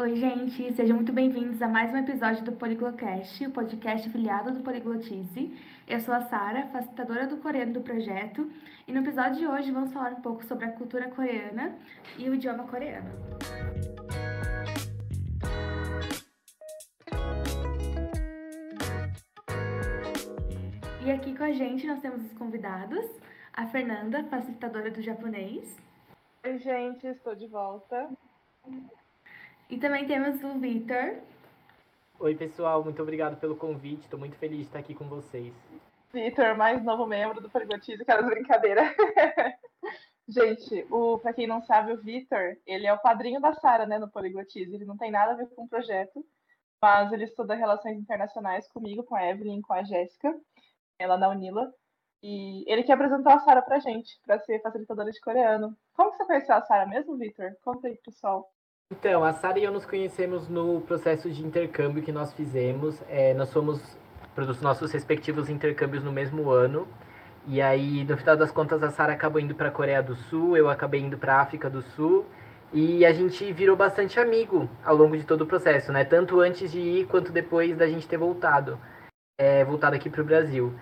Oi, 0.00 0.16
gente, 0.16 0.72
sejam 0.72 0.96
muito 0.96 1.12
bem-vindos 1.12 1.60
a 1.60 1.68
mais 1.68 1.92
um 1.92 1.98
episódio 1.98 2.42
do 2.42 2.52
Poliglocast, 2.52 3.44
o 3.44 3.50
podcast 3.50 4.08
afiliado 4.08 4.50
do 4.50 4.62
Poliglotize. 4.62 5.54
Eu 5.86 6.00
sou 6.00 6.14
a 6.14 6.22
Sara, 6.22 6.68
facilitadora 6.68 7.26
do 7.26 7.36
coreano 7.36 7.74
do 7.74 7.82
projeto, 7.82 8.50
e 8.88 8.92
no 8.92 9.00
episódio 9.00 9.40
de 9.40 9.46
hoje 9.46 9.70
vamos 9.70 9.92
falar 9.92 10.12
um 10.12 10.22
pouco 10.22 10.42
sobre 10.46 10.64
a 10.64 10.72
cultura 10.72 11.10
coreana 11.10 11.76
e 12.16 12.30
o 12.30 12.34
idioma 12.34 12.66
coreano. 12.66 13.10
E 21.04 21.10
aqui 21.10 21.36
com 21.36 21.44
a 21.44 21.52
gente 21.52 21.86
nós 21.86 22.00
temos 22.00 22.24
os 22.24 22.32
convidados, 22.38 23.04
a 23.52 23.66
Fernanda, 23.66 24.24
facilitadora 24.24 24.90
do 24.90 25.02
japonês. 25.02 25.76
Oi, 26.42 26.58
gente, 26.58 27.06
estou 27.06 27.34
de 27.34 27.46
volta. 27.46 28.08
E 29.70 29.78
também 29.78 30.04
temos 30.04 30.42
o 30.42 30.58
Vitor. 30.58 31.14
Oi, 32.18 32.34
pessoal, 32.34 32.82
muito 32.82 33.00
obrigado 33.00 33.38
pelo 33.38 33.54
convite. 33.54 34.00
Estou 34.00 34.18
muito 34.18 34.36
feliz 34.36 34.58
de 34.58 34.64
estar 34.64 34.80
aqui 34.80 34.96
com 34.96 35.04
vocês. 35.04 35.54
Vitor, 36.12 36.56
mais 36.56 36.82
novo 36.82 37.06
membro 37.06 37.40
do 37.40 37.48
Poligotize, 37.48 38.02
aquelas 38.02 38.26
brincadeiras. 38.26 38.84
Gente, 40.26 40.84
o, 40.90 41.18
pra 41.18 41.32
quem 41.32 41.46
não 41.46 41.62
sabe, 41.62 41.92
o 41.92 42.02
Vitor, 42.02 42.56
ele 42.66 42.84
é 42.84 42.92
o 42.92 42.98
padrinho 42.98 43.40
da 43.40 43.54
Sara, 43.54 43.86
né, 43.86 43.96
no 43.96 44.10
Poliglotize. 44.10 44.74
Ele 44.74 44.84
não 44.84 44.96
tem 44.96 45.12
nada 45.12 45.32
a 45.32 45.36
ver 45.36 45.46
com 45.50 45.62
o 45.62 45.68
projeto, 45.68 46.26
mas 46.82 47.12
ele 47.12 47.24
estuda 47.24 47.54
relações 47.54 47.96
internacionais 47.96 48.66
comigo, 48.72 49.04
com 49.04 49.14
a 49.14 49.24
Evelyn, 49.24 49.62
com 49.62 49.72
a 49.72 49.84
Jéssica, 49.84 50.36
ela 50.98 51.16
na 51.16 51.28
Unila. 51.28 51.72
E 52.24 52.64
ele 52.66 52.82
que 52.82 52.90
apresentou 52.90 53.32
a 53.32 53.38
Sara 53.38 53.62
pra 53.62 53.78
gente, 53.78 54.20
para 54.26 54.40
ser 54.40 54.60
facilitadora 54.62 55.12
de 55.12 55.20
coreano. 55.20 55.76
Como 55.94 56.10
que 56.10 56.16
você 56.16 56.26
conheceu 56.26 56.56
a 56.56 56.62
Sara 56.62 56.86
mesmo, 56.86 57.16
Vitor? 57.16 57.56
Conta 57.62 57.86
aí, 57.86 57.96
pessoal. 57.98 58.50
Então, 58.92 59.22
a 59.22 59.32
Sara 59.32 59.56
e 59.56 59.62
eu 59.62 59.70
nos 59.70 59.86
conhecemos 59.86 60.48
no 60.48 60.80
processo 60.80 61.30
de 61.30 61.46
intercâmbio 61.46 62.02
que 62.02 62.10
nós 62.10 62.32
fizemos. 62.34 63.00
É, 63.08 63.32
nós 63.34 63.52
fomos 63.52 63.80
para 64.34 64.42
os 64.44 64.60
nossos 64.60 64.90
respectivos 64.90 65.48
intercâmbios 65.48 66.02
no 66.02 66.10
mesmo 66.10 66.50
ano. 66.50 66.88
E 67.46 67.62
aí, 67.62 68.02
no 68.04 68.16
final 68.16 68.36
das 68.36 68.50
contas, 68.50 68.82
a 68.82 68.90
Sara 68.90 69.12
acabou 69.12 69.40
indo 69.40 69.54
para 69.54 69.68
a 69.68 69.70
Coreia 69.70 70.02
do 70.02 70.16
Sul, 70.16 70.56
eu 70.56 70.68
acabei 70.68 71.00
indo 71.00 71.16
para 71.16 71.36
a 71.36 71.40
África 71.40 71.70
do 71.70 71.82
Sul. 71.82 72.26
E 72.72 73.06
a 73.06 73.12
gente 73.12 73.52
virou 73.52 73.76
bastante 73.76 74.18
amigo 74.18 74.68
ao 74.84 74.96
longo 74.96 75.16
de 75.16 75.24
todo 75.24 75.42
o 75.42 75.46
processo, 75.46 75.92
né? 75.92 76.04
Tanto 76.04 76.40
antes 76.40 76.70
de 76.72 76.80
ir 76.80 77.06
quanto 77.06 77.30
depois 77.30 77.76
da 77.76 77.86
gente 77.86 78.08
ter 78.08 78.16
voltado, 78.16 78.76
é, 79.38 79.64
voltado 79.64 79.94
aqui 79.94 80.10
para 80.10 80.20
o 80.20 80.24
Brasil. 80.24 80.74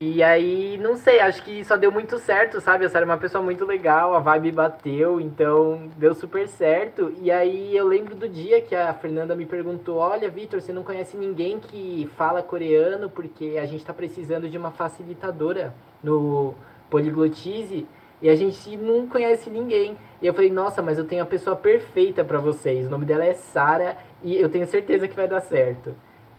E 0.00 0.22
aí, 0.22 0.78
não 0.78 0.94
sei, 0.94 1.18
acho 1.18 1.42
que 1.42 1.64
só 1.64 1.76
deu 1.76 1.90
muito 1.90 2.20
certo, 2.20 2.60
sabe? 2.60 2.84
A 2.84 2.88
Sara 2.88 3.04
é 3.04 3.08
uma 3.08 3.18
pessoa 3.18 3.42
muito 3.42 3.64
legal, 3.64 4.14
a 4.14 4.20
vibe 4.20 4.52
bateu, 4.52 5.20
então 5.20 5.90
deu 5.96 6.14
super 6.14 6.46
certo. 6.46 7.12
E 7.20 7.32
aí 7.32 7.76
eu 7.76 7.84
lembro 7.84 8.14
do 8.14 8.28
dia 8.28 8.60
que 8.62 8.76
a 8.76 8.94
Fernanda 8.94 9.34
me 9.34 9.44
perguntou: 9.44 9.96
Olha, 9.96 10.30
Vitor, 10.30 10.60
você 10.60 10.72
não 10.72 10.84
conhece 10.84 11.16
ninguém 11.16 11.58
que 11.58 12.08
fala 12.16 12.44
coreano 12.44 13.10
porque 13.10 13.58
a 13.60 13.66
gente 13.66 13.84
tá 13.84 13.92
precisando 13.92 14.48
de 14.48 14.56
uma 14.56 14.70
facilitadora 14.70 15.74
no 16.00 16.54
Poliglotize 16.88 17.84
e 18.22 18.28
a 18.28 18.36
gente 18.36 18.76
não 18.76 19.08
conhece 19.08 19.50
ninguém. 19.50 19.96
E 20.22 20.28
eu 20.28 20.32
falei: 20.32 20.52
Nossa, 20.52 20.80
mas 20.80 20.96
eu 20.96 21.08
tenho 21.08 21.24
a 21.24 21.26
pessoa 21.26 21.56
perfeita 21.56 22.22
para 22.24 22.38
vocês. 22.38 22.86
O 22.86 22.90
nome 22.90 23.04
dela 23.04 23.24
é 23.24 23.34
Sara 23.34 23.96
e 24.22 24.36
eu 24.36 24.48
tenho 24.48 24.66
certeza 24.68 25.08
que 25.08 25.16
vai 25.16 25.26
dar 25.26 25.40
certo. 25.40 25.92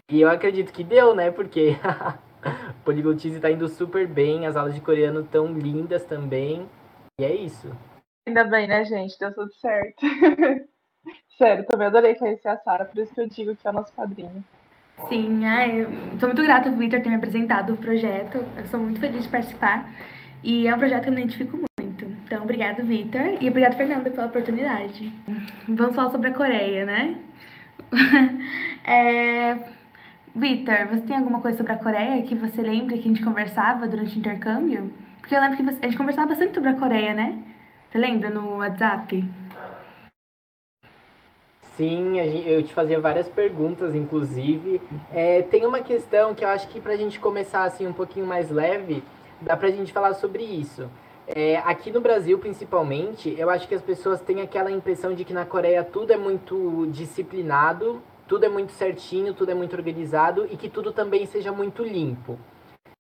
E 0.08 0.22
eu 0.22 0.30
acredito 0.30 0.72
que 0.72 0.82
deu, 0.82 1.14
né? 1.14 1.30
Porque. 1.30 1.76
Poliglotize 2.84 3.40
tá 3.40 3.50
indo 3.50 3.68
super 3.68 4.06
bem, 4.06 4.46
as 4.46 4.56
aulas 4.56 4.74
de 4.74 4.80
coreano 4.80 5.22
tão 5.24 5.52
lindas 5.52 6.04
também. 6.04 6.68
E 7.20 7.24
é 7.24 7.34
isso. 7.34 7.70
Ainda 8.26 8.44
bem, 8.44 8.66
né, 8.66 8.84
gente? 8.84 9.18
Deu 9.18 9.34
tudo 9.34 9.52
certo. 9.54 10.00
Sério, 11.38 11.64
também 11.64 11.86
adorei 11.86 12.14
conhecer 12.14 12.48
a 12.48 12.58
Sara, 12.58 12.84
por 12.84 13.00
isso 13.00 13.14
que 13.14 13.20
eu 13.20 13.28
digo 13.28 13.56
que 13.56 13.66
é 13.66 13.70
o 13.70 13.72
nosso 13.72 13.92
padrinho. 13.94 14.44
Sim, 15.08 15.46
ai, 15.46 15.82
eu 15.82 15.88
sou 16.18 16.28
muito 16.28 16.42
grata 16.42 16.68
ao 16.68 16.76
Victor 16.76 17.00
ter 17.00 17.08
me 17.08 17.14
apresentado 17.14 17.72
o 17.72 17.76
projeto. 17.76 18.44
Eu 18.56 18.66
sou 18.66 18.78
muito 18.78 19.00
feliz 19.00 19.22
de 19.22 19.28
participar. 19.30 19.90
E 20.42 20.66
é 20.66 20.74
um 20.74 20.78
projeto 20.78 21.04
que 21.04 21.08
eu 21.08 21.14
me 21.14 21.22
identifico 21.22 21.58
muito. 21.78 22.04
Então, 22.04 22.42
obrigado, 22.42 22.84
Victor. 22.84 23.38
E 23.40 23.48
obrigado, 23.48 23.76
Fernanda, 23.76 24.10
pela 24.10 24.26
oportunidade. 24.26 25.12
Vamos 25.66 25.94
falar 25.94 26.10
sobre 26.10 26.28
a 26.28 26.34
Coreia, 26.34 26.84
né? 26.84 27.18
é, 28.84 29.58
Vitor, 30.34 30.86
você 30.88 31.00
tem 31.02 31.16
alguma 31.16 31.40
coisa 31.40 31.58
sobre 31.58 31.72
a 31.72 31.76
Coreia 31.76 32.22
que 32.22 32.36
você 32.36 32.62
lembra 32.62 32.96
que 32.96 33.00
a 33.00 33.08
gente 33.08 33.24
conversava 33.24 33.88
durante 33.88 34.14
o 34.14 34.18
intercâmbio? 34.20 34.92
Porque 35.18 35.34
eu 35.34 35.40
lembro 35.40 35.56
que 35.56 35.62
a 35.62 35.88
gente 35.88 35.96
conversava 35.96 36.28
bastante 36.28 36.54
sobre 36.54 36.70
a 36.70 36.74
Coreia, 36.74 37.12
né? 37.12 37.42
Você 37.90 37.98
lembra 37.98 38.30
no 38.30 38.58
WhatsApp? 38.58 39.24
Sim, 41.76 42.20
eu 42.20 42.62
te 42.62 42.72
fazia 42.72 43.00
várias 43.00 43.28
perguntas, 43.28 43.94
inclusive. 43.94 44.80
É, 45.12 45.42
tem 45.42 45.66
uma 45.66 45.80
questão 45.80 46.32
que 46.32 46.44
eu 46.44 46.48
acho 46.48 46.68
que 46.68 46.80
para 46.80 46.92
a 46.92 46.96
gente 46.96 47.18
começar 47.18 47.64
assim 47.64 47.86
um 47.86 47.92
pouquinho 47.92 48.26
mais 48.26 48.50
leve, 48.50 49.02
dá 49.40 49.56
para 49.56 49.66
a 49.66 49.72
gente 49.72 49.92
falar 49.92 50.14
sobre 50.14 50.44
isso. 50.44 50.88
É, 51.26 51.56
aqui 51.58 51.90
no 51.90 52.00
Brasil, 52.00 52.38
principalmente, 52.38 53.34
eu 53.36 53.50
acho 53.50 53.66
que 53.66 53.74
as 53.74 53.82
pessoas 53.82 54.20
têm 54.20 54.40
aquela 54.42 54.70
impressão 54.70 55.12
de 55.12 55.24
que 55.24 55.32
na 55.32 55.44
Coreia 55.44 55.82
tudo 55.82 56.12
é 56.12 56.16
muito 56.16 56.86
disciplinado 56.92 58.00
tudo 58.30 58.44
é 58.44 58.48
muito 58.48 58.70
certinho, 58.70 59.34
tudo 59.34 59.50
é 59.50 59.54
muito 59.54 59.74
organizado 59.74 60.46
e 60.48 60.56
que 60.56 60.68
tudo 60.68 60.92
também 60.92 61.26
seja 61.26 61.50
muito 61.50 61.82
limpo. 61.82 62.38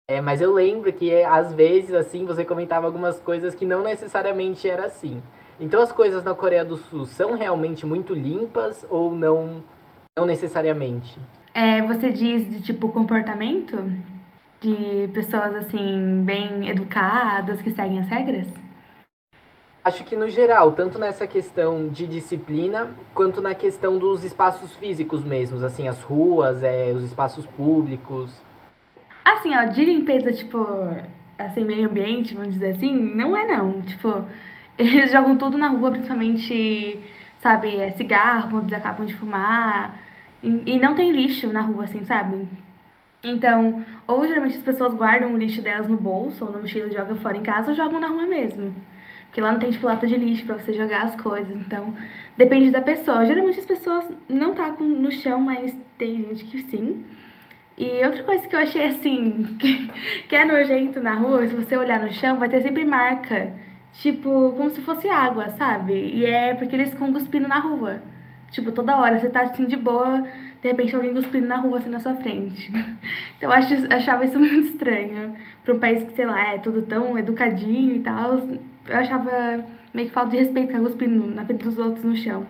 É, 0.06 0.20
mas 0.20 0.42
eu 0.42 0.52
lembro 0.52 0.92
que 0.92 1.10
às 1.24 1.54
vezes 1.54 1.94
assim 1.94 2.26
você 2.26 2.44
comentava 2.44 2.84
algumas 2.84 3.18
coisas 3.20 3.54
que 3.54 3.64
não 3.64 3.82
necessariamente 3.82 4.68
era 4.68 4.84
assim. 4.84 5.22
Então 5.58 5.80
as 5.80 5.90
coisas 5.90 6.22
na 6.22 6.34
Coreia 6.34 6.62
do 6.62 6.76
Sul 6.76 7.06
são 7.06 7.32
realmente 7.38 7.86
muito 7.86 8.12
limpas 8.12 8.86
ou 8.90 9.14
não 9.14 9.64
não 10.14 10.26
necessariamente? 10.26 11.18
É, 11.54 11.80
você 11.80 12.12
diz 12.12 12.46
de 12.50 12.60
tipo 12.60 12.90
comportamento 12.90 13.78
de 14.60 15.08
pessoas 15.14 15.54
assim 15.54 16.22
bem 16.22 16.68
educadas 16.68 17.62
que 17.62 17.70
seguem 17.70 17.98
as 17.98 18.08
regras? 18.08 18.63
Acho 19.84 20.02
que 20.02 20.16
no 20.16 20.30
geral, 20.30 20.72
tanto 20.72 20.98
nessa 20.98 21.26
questão 21.26 21.90
de 21.90 22.06
disciplina, 22.06 22.88
quanto 23.12 23.42
na 23.42 23.54
questão 23.54 23.98
dos 23.98 24.24
espaços 24.24 24.74
físicos 24.76 25.22
mesmos, 25.22 25.62
assim, 25.62 25.86
as 25.86 26.00
ruas, 26.00 26.62
é, 26.62 26.90
os 26.90 27.04
espaços 27.04 27.44
públicos. 27.44 28.32
Assim, 29.22 29.54
ó, 29.54 29.64
de 29.64 29.84
limpeza, 29.84 30.32
tipo, 30.32 30.66
assim, 31.38 31.64
meio 31.64 31.90
ambiente, 31.90 32.34
vamos 32.34 32.54
dizer 32.54 32.70
assim, 32.70 32.94
não 32.94 33.36
é 33.36 33.46
não. 33.46 33.82
Tipo, 33.82 34.24
eles 34.78 35.12
jogam 35.12 35.36
tudo 35.36 35.58
na 35.58 35.68
rua, 35.68 35.90
principalmente, 35.90 36.98
sabe, 37.42 37.76
é, 37.76 37.90
cigarro, 37.90 38.60
eles 38.60 38.72
acabam 38.72 39.04
de 39.04 39.14
fumar. 39.14 40.00
E, 40.42 40.62
e 40.64 40.78
não 40.78 40.94
tem 40.94 41.12
lixo 41.12 41.52
na 41.52 41.60
rua, 41.60 41.84
assim, 41.84 42.02
sabe? 42.06 42.48
Então, 43.22 43.84
ou 44.06 44.26
geralmente 44.26 44.56
as 44.56 44.62
pessoas 44.62 44.94
guardam 44.94 45.34
o 45.34 45.36
lixo 45.36 45.60
delas 45.60 45.88
no 45.88 45.98
bolso 45.98 46.46
ou 46.46 46.52
na 46.52 46.58
mochila 46.58 46.88
e 46.88 46.94
jogam 46.94 47.16
fora 47.16 47.36
em 47.36 47.42
casa 47.42 47.70
ou 47.70 47.76
jogam 47.76 48.00
na 48.00 48.08
rua 48.08 48.26
mesmo. 48.26 48.74
Porque 49.34 49.40
lá 49.40 49.50
não 49.50 49.58
tem 49.58 49.72
tipo 49.72 49.84
lata 49.84 50.06
de 50.06 50.16
lixo 50.16 50.46
para 50.46 50.58
você 50.60 50.72
jogar 50.72 51.06
as 51.06 51.20
coisas. 51.20 51.56
Então, 51.56 51.92
depende 52.36 52.70
da 52.70 52.80
pessoa. 52.80 53.26
Geralmente 53.26 53.58
as 53.58 53.66
pessoas 53.66 54.04
não 54.28 54.54
tacam 54.54 54.86
no 54.86 55.10
chão, 55.10 55.40
mas 55.40 55.76
tem 55.98 56.22
gente 56.22 56.44
que 56.44 56.62
sim. 56.70 57.04
E 57.76 58.04
outra 58.06 58.22
coisa 58.22 58.46
que 58.46 58.54
eu 58.54 58.60
achei 58.60 58.84
assim, 58.84 59.42
que, 59.58 59.90
que 60.28 60.36
é 60.36 60.44
nojento 60.44 61.00
na 61.00 61.14
rua, 61.14 61.48
se 61.48 61.54
você 61.56 61.76
olhar 61.76 61.98
no 61.98 62.12
chão, 62.12 62.38
vai 62.38 62.48
ter 62.48 62.62
sempre 62.62 62.84
marca. 62.84 63.52
Tipo, 63.94 64.52
como 64.56 64.70
se 64.70 64.80
fosse 64.82 65.08
água, 65.08 65.48
sabe? 65.58 65.94
E 65.94 66.24
é 66.24 66.54
porque 66.54 66.76
eles 66.76 66.90
ficam 66.90 67.12
cuspindo 67.12 67.48
na 67.48 67.58
rua. 67.58 68.00
Tipo, 68.52 68.70
toda 68.70 68.96
hora 68.96 69.18
você 69.18 69.28
tá 69.28 69.42
assim 69.42 69.66
de 69.66 69.76
boa, 69.76 70.20
de 70.62 70.68
repente 70.68 70.94
alguém 70.94 71.12
cuspindo 71.12 71.48
na 71.48 71.56
rua 71.56 71.78
assim 71.78 71.90
na 71.90 71.98
sua 71.98 72.14
frente. 72.14 72.70
Então 73.36 73.50
eu 73.50 73.52
acho, 73.52 73.74
achava 73.92 74.24
isso 74.24 74.38
muito 74.38 74.68
estranho. 74.68 75.34
Pra 75.64 75.74
um 75.74 75.80
país 75.80 76.04
que, 76.04 76.14
sei 76.14 76.24
lá, 76.24 76.54
é 76.54 76.58
tudo 76.58 76.82
tão 76.82 77.18
educadinho 77.18 77.96
e 77.96 78.00
tal 78.00 78.40
eu 78.86 78.96
achava 78.96 79.64
meio 79.92 80.08
que 80.08 80.14
falta 80.14 80.30
de 80.30 80.38
respeito 80.38 80.68
ficar 80.68 80.82
cuspindo 80.82 81.26
na 81.26 81.44
frente 81.44 81.64
dos 81.64 81.78
outros 81.78 82.04
no 82.04 82.16
chão. 82.16 82.46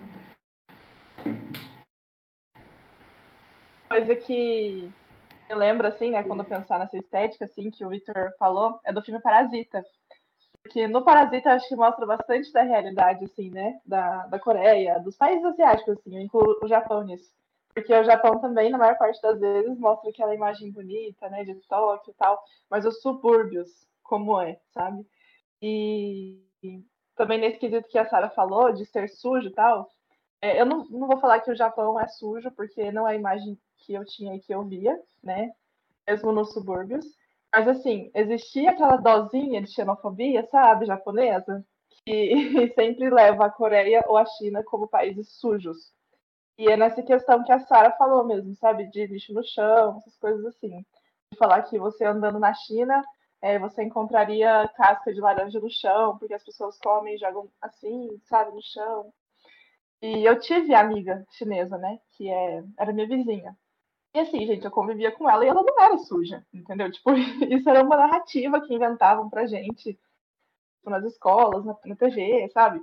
Coisa 3.88 4.16
que 4.16 4.90
eu 5.48 5.58
lembro, 5.58 5.86
assim, 5.86 6.10
né, 6.10 6.22
quando 6.22 6.44
pensar 6.44 6.78
nessa 6.78 6.96
estética, 6.96 7.44
assim, 7.44 7.70
que 7.70 7.84
o 7.84 7.88
Victor 7.88 8.32
falou, 8.38 8.80
é 8.84 8.92
do 8.92 9.02
filme 9.02 9.20
Parasita. 9.20 9.84
Porque 10.62 10.88
no 10.88 11.04
Parasita 11.04 11.52
acho 11.52 11.68
que 11.68 11.76
mostra 11.76 12.06
bastante 12.06 12.50
da 12.52 12.62
realidade, 12.62 13.24
assim, 13.24 13.50
né, 13.50 13.78
da, 13.84 14.26
da 14.26 14.38
Coreia, 14.38 14.98
dos 14.98 15.16
países 15.16 15.44
asiáticos, 15.44 15.98
assim, 15.98 16.16
eu 16.16 16.22
incluo 16.22 16.58
o 16.62 16.66
Japão 16.66 17.04
nisso. 17.04 17.30
Porque 17.74 17.92
o 17.92 18.04
Japão 18.04 18.40
também, 18.40 18.70
na 18.70 18.78
maior 18.78 18.96
parte 18.96 19.20
das 19.20 19.38
vezes, 19.38 19.78
mostra 19.78 20.08
aquela 20.08 20.34
imagem 20.34 20.72
bonita, 20.72 21.28
né, 21.28 21.44
de 21.44 21.54
Tóquio 21.68 22.10
e 22.10 22.14
tal, 22.14 22.42
mas 22.70 22.86
os 22.86 23.00
subúrbios, 23.02 23.68
como 24.02 24.40
é, 24.40 24.58
sabe? 24.72 25.06
E, 25.66 26.84
também 27.16 27.38
nesse 27.38 27.58
quesito 27.58 27.88
que 27.88 27.98
a 27.98 28.06
Sara 28.06 28.28
falou, 28.28 28.70
de 28.74 28.84
ser 28.84 29.08
sujo 29.08 29.48
e 29.48 29.52
tal, 29.52 29.90
é, 30.42 30.60
eu 30.60 30.66
não, 30.66 30.84
não 30.90 31.06
vou 31.06 31.18
falar 31.18 31.40
que 31.40 31.50
o 31.50 31.56
Japão 31.56 31.98
é 31.98 32.06
sujo, 32.06 32.50
porque 32.50 32.92
não 32.92 33.08
é 33.08 33.12
a 33.12 33.16
imagem 33.16 33.58
que 33.78 33.94
eu 33.94 34.04
tinha 34.04 34.34
e 34.34 34.40
que 34.40 34.54
eu 34.54 34.62
via, 34.62 34.94
né? 35.22 35.52
Mesmo 36.06 36.32
nos 36.32 36.52
subúrbios. 36.52 37.06
Mas, 37.50 37.66
assim, 37.66 38.10
existia 38.14 38.72
aquela 38.72 38.96
dosinha 38.96 39.62
de 39.62 39.72
xenofobia, 39.72 40.46
sabe, 40.50 40.84
japonesa, 40.84 41.64
que 42.04 42.34
sempre 42.76 43.08
leva 43.08 43.46
a 43.46 43.50
Coreia 43.50 44.04
ou 44.06 44.18
a 44.18 44.26
China 44.26 44.62
como 44.64 44.86
países 44.86 45.32
sujos. 45.38 45.94
E 46.58 46.68
é 46.68 46.76
nessa 46.76 47.02
questão 47.02 47.42
que 47.42 47.52
a 47.52 47.60
Sara 47.60 47.90
falou 47.92 48.22
mesmo, 48.26 48.54
sabe? 48.56 48.86
De 48.90 49.06
lixo 49.06 49.32
no 49.32 49.42
chão, 49.42 49.96
essas 49.96 50.16
coisas 50.18 50.44
assim. 50.44 50.84
De 51.32 51.38
falar 51.38 51.62
que 51.62 51.78
você 51.78 52.04
andando 52.04 52.38
na 52.38 52.52
China, 52.52 53.02
é, 53.44 53.58
você 53.58 53.82
encontraria 53.84 54.66
casca 54.74 55.12
de 55.12 55.20
laranja 55.20 55.60
no 55.60 55.70
chão, 55.70 56.16
porque 56.16 56.32
as 56.32 56.42
pessoas 56.42 56.78
comem 56.78 57.14
e 57.14 57.18
jogam 57.18 57.46
assim, 57.60 58.18
sabe, 58.24 58.52
no 58.52 58.62
chão. 58.62 59.12
E 60.00 60.24
eu 60.24 60.40
tive 60.40 60.74
amiga 60.74 61.26
chinesa, 61.32 61.76
né? 61.76 61.98
Que 62.12 62.30
é, 62.30 62.64
era 62.78 62.90
minha 62.90 63.06
vizinha. 63.06 63.54
E 64.14 64.20
assim, 64.20 64.46
gente, 64.46 64.64
eu 64.64 64.70
convivia 64.70 65.12
com 65.12 65.28
ela 65.28 65.44
e 65.44 65.48
ela 65.48 65.62
não 65.62 65.78
era 65.78 65.98
suja, 65.98 66.42
entendeu? 66.54 66.90
Tipo, 66.90 67.12
isso 67.52 67.68
era 67.68 67.84
uma 67.84 67.98
narrativa 67.98 68.62
que 68.62 68.74
inventavam 68.74 69.28
pra 69.28 69.46
gente 69.46 69.98
nas 70.86 71.04
escolas, 71.04 71.66
na, 71.66 71.76
na 71.84 71.96
TV, 71.96 72.48
sabe? 72.48 72.80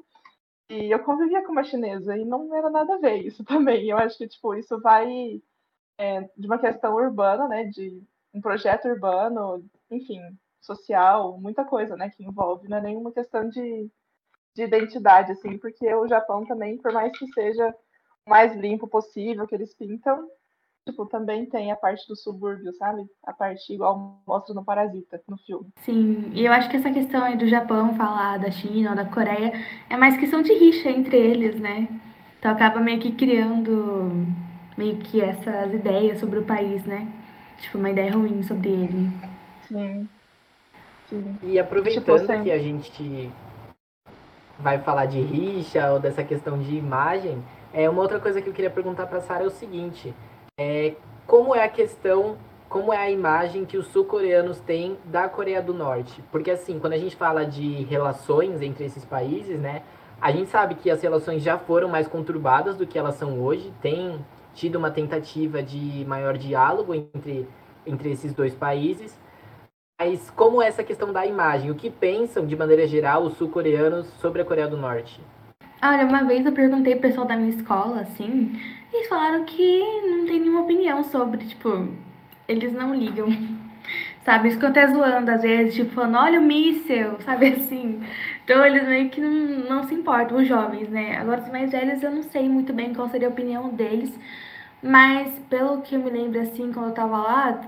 E 0.69 0.92
eu 0.94 1.04
convivia 1.04 1.44
com 1.44 1.54
uma 1.54 1.64
chinesa 1.64 2.16
e 2.16 2.24
não 2.24 2.56
era 2.56 2.69
nada 2.69 2.96
a 2.96 3.00
ver 3.00 3.18
isso 3.25 3.44
também. 3.46 3.90
Eu 3.90 3.98
acho 3.98 4.16
que, 4.16 4.28
tipo, 4.28 4.54
isso 4.54 4.80
vai 4.80 5.42
é, 5.98 6.22
de 6.38 6.46
uma 6.46 6.60
questão 6.60 6.94
urbana, 6.94 7.48
né? 7.48 7.66
De 7.66 8.04
um 8.31 8.42
projeto 8.42 8.88
urbano, 8.88 9.66
enfim, 9.90 10.22
social, 10.62 11.38
muita 11.40 11.66
coisa, 11.66 11.96
né? 11.96 12.10
Que 12.10 12.24
envolve, 12.24 12.68
não 12.68 12.78
é 12.78 12.81
nenhuma 12.81 13.12
questão 13.12 13.50
de, 13.50 13.90
de 14.56 14.63
identidade, 14.63 15.31
assim, 15.31 15.58
porque 15.58 15.94
o 15.94 16.08
Japão 16.08 16.46
também, 16.46 16.78
por 16.78 16.94
mais 16.94 17.18
que 17.18 17.28
seja 17.34 17.75
o 18.25 18.30
mais 18.30 18.56
limpo 18.56 18.88
possível 18.88 19.48
que 19.48 19.56
eles 19.56 19.74
pintam, 19.75 20.28
tipo, 20.86 21.06
também 21.08 21.46
tem 21.46 21.72
a 21.72 21.75
parte 21.75 22.08
do 22.08 22.16
subúrbio, 22.16 22.72
sabe? 22.74 23.04
A 23.24 23.34
parte 23.34 23.74
igual 23.74 24.22
mostra 24.28 24.54
no 24.54 24.63
Parasita, 24.63 25.22
no 25.28 25.38
filme. 25.40 25.69
Sim, 25.81 26.31
e 26.34 26.46
eu 26.46 26.52
acho 26.52 26.69
que 26.69 26.78
essa 26.78 26.92
questão 26.92 27.24
aí 27.24 27.38
do 27.38 27.48
Japão 27.48 27.96
falar 27.96 28.38
da 28.38 28.52
China 28.52 28.92
ou 28.92 28.96
da 28.96 29.06
Coreia 29.06 29.54
é 29.90 29.98
mais 29.98 30.18
questão 30.18 30.42
de 30.42 30.54
rixa 30.54 30.90
entre 30.90 31.18
eles, 31.18 31.60
né? 31.60 31.88
Então 32.40 32.52
acaba 32.52 32.80
meio 32.80 33.00
que 33.00 33.12
criando 33.12 34.25
meio 34.78 34.98
que 34.98 35.22
essas 35.22 35.74
ideias 35.74 36.19
sobre 36.19 36.40
o 36.40 36.46
país, 36.46 36.84
né? 36.86 37.07
Tipo, 37.60 37.78
uma 37.78 37.92
ideia 37.92 38.14
ruim 38.14 38.42
sobre 38.42 38.69
ele. 38.69 39.12
Sim. 39.68 40.10
Sim. 41.12 41.38
E 41.44 41.60
aproveitando 41.60 42.22
tipo, 42.22 42.44
que 42.44 42.52
a 42.52 42.58
gente 42.58 43.30
vai 44.58 44.80
falar 44.80 45.08
de 45.08 45.19
rixa 45.19 45.92
ou 45.92 46.00
dessa 46.00 46.24
questão 46.24 46.58
de 46.58 46.74
imagem, 46.74 47.44
é 47.74 47.90
uma 47.90 48.02
outra 48.02 48.18
coisa 48.18 48.42
que 48.42 48.48
eu 48.48 48.54
queria 48.54 48.69
perguntar 48.69 49.08
para 49.08 49.19
Sara 49.19 49.44
é 49.44 49.48
o 49.48 49.52
seguinte: 49.52 50.13
é, 50.58 50.94
como 51.28 51.54
é 51.54 51.66
a 51.66 51.69
questão, 51.69 52.38
como 52.69 52.94
é 52.94 52.98
a 52.98 53.12
imagem 53.12 53.66
que 53.66 53.78
os 53.78 53.88
sul-coreanos 53.88 54.62
têm 54.62 54.98
da 55.04 55.28
Coreia 55.28 55.62
do 55.62 55.74
Norte? 55.74 56.24
Porque 56.31 56.50
assim, 56.50 56.80
quando 56.80 56.94
a 56.94 56.98
gente 56.98 57.18
fala 57.18 57.46
de 57.46 57.84
relações 57.84 58.62
entre 58.62 58.86
esses 58.86 59.04
países, 59.04 59.60
né, 59.60 59.84
a 60.22 60.31
gente 60.31 60.50
sabe 60.50 60.75
que 60.75 60.90
as 60.90 61.02
relações 61.02 61.44
já 61.44 61.57
foram 61.57 61.90
mais 61.90 62.07
conturbadas 62.07 62.78
do 62.78 62.88
que 62.88 62.98
elas 62.98 63.16
são 63.16 63.42
hoje, 63.42 63.74
tem 63.81 64.24
tido 64.54 64.78
uma 64.78 64.92
tentativa 64.92 65.62
de 65.62 66.06
maior 66.07 66.38
diálogo 66.38 66.94
entre, 66.94 67.48
entre 67.86 68.12
esses 68.12 68.34
dois 68.34 68.56
países. 68.56 69.19
Mas 70.03 70.31
como 70.31 70.63
é 70.63 70.68
essa 70.68 70.83
questão 70.83 71.13
da 71.13 71.27
imagem? 71.27 71.69
O 71.69 71.75
que 71.75 71.88
pensam, 71.88 72.44
de 72.44 72.56
maneira 72.56 72.88
geral, 72.88 73.21
os 73.21 73.38
sul-coreanos 73.38 74.07
sobre 74.19 74.42
a 74.42 74.45
Coreia 74.45 74.68
do 74.68 74.75
Norte? 74.75 75.21
Olha, 75.80 76.07
uma 76.07 76.24
vez 76.24 76.44
eu 76.44 76.51
perguntei 76.51 76.94
pro 76.95 77.03
pessoal 77.03 77.27
da 77.27 77.38
minha 77.38 77.51
escola, 77.51 78.01
assim, 78.01 78.59
e 78.92 78.95
eles 78.95 79.07
falaram 79.07 79.45
que 79.45 79.80
não 80.09 80.25
tem 80.25 80.39
nenhuma 80.39 80.62
opinião 80.62 81.03
sobre, 81.03 81.45
tipo, 81.45 81.88
eles 82.48 82.74
não 82.74 82.95
ligam. 82.95 83.27
Sabe, 84.25 84.50
isso 84.50 84.57
que 84.57 84.65
eu 84.65 84.69
até 84.69 84.88
zoando 84.88 85.30
às 85.30 85.44
vezes, 85.44 85.75
tipo, 85.75 85.92
falando, 85.92 86.18
olha 86.18 86.39
o 86.39 86.44
míssel, 86.44 87.18
sabe 87.21 87.50
assim. 87.50 88.01
Então 88.44 88.65
eles 88.65 88.88
meio 88.88 89.07
que 89.12 89.21
não, 89.21 89.30
não 89.69 89.83
se 89.83 89.94
importam, 89.94 90.39
os 90.39 90.47
jovens, 90.47 90.89
né? 90.89 91.15
Agora 91.18 91.42
os 91.42 91.50
mais 91.50 91.71
velhos 91.71 92.01
eu 92.01 92.09
não 92.09 92.24
sei 92.24 92.50
muito 92.50 92.74
bem 92.74 92.92
qual 92.92 93.07
seria 93.07 93.27
a 93.27 93.31
opinião 93.31 93.69
deles, 93.69 94.12
mas 94.81 95.30
pelo 95.47 95.81
que 95.83 95.94
eu 95.95 96.00
me 96.00 96.09
lembro 96.09 96.42
assim, 96.42 96.71
quando 96.74 96.88
eu 96.88 96.94
tava 96.94 97.18
lá, 97.18 97.62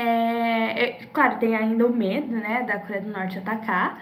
é, 0.00 0.82
é, 0.82 1.06
claro, 1.12 1.38
tem 1.38 1.54
ainda 1.54 1.86
o 1.86 1.92
medo, 1.92 2.28
né, 2.28 2.62
da 2.62 2.78
Coreia 2.78 3.02
do 3.02 3.10
Norte 3.10 3.38
atacar, 3.38 3.98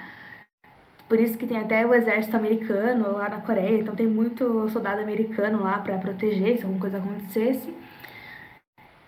por 1.09 1.19
isso 1.19 1.39
que 1.39 1.47
tem 1.47 1.59
até 1.59 1.87
o 1.87 1.95
exército 1.95 2.37
americano 2.37 3.13
lá 3.13 3.29
na 3.29 3.41
Coreia, 3.41 3.81
então 3.81 3.95
tem 3.97 4.07
muito 4.07 4.69
soldado 4.69 5.01
americano 5.01 5.63
lá 5.63 5.79
para 5.79 5.99
proteger 5.99 6.59
se 6.59 6.65
alguma 6.65 6.81
coisa 6.81 6.99
acontecesse. 6.99 7.75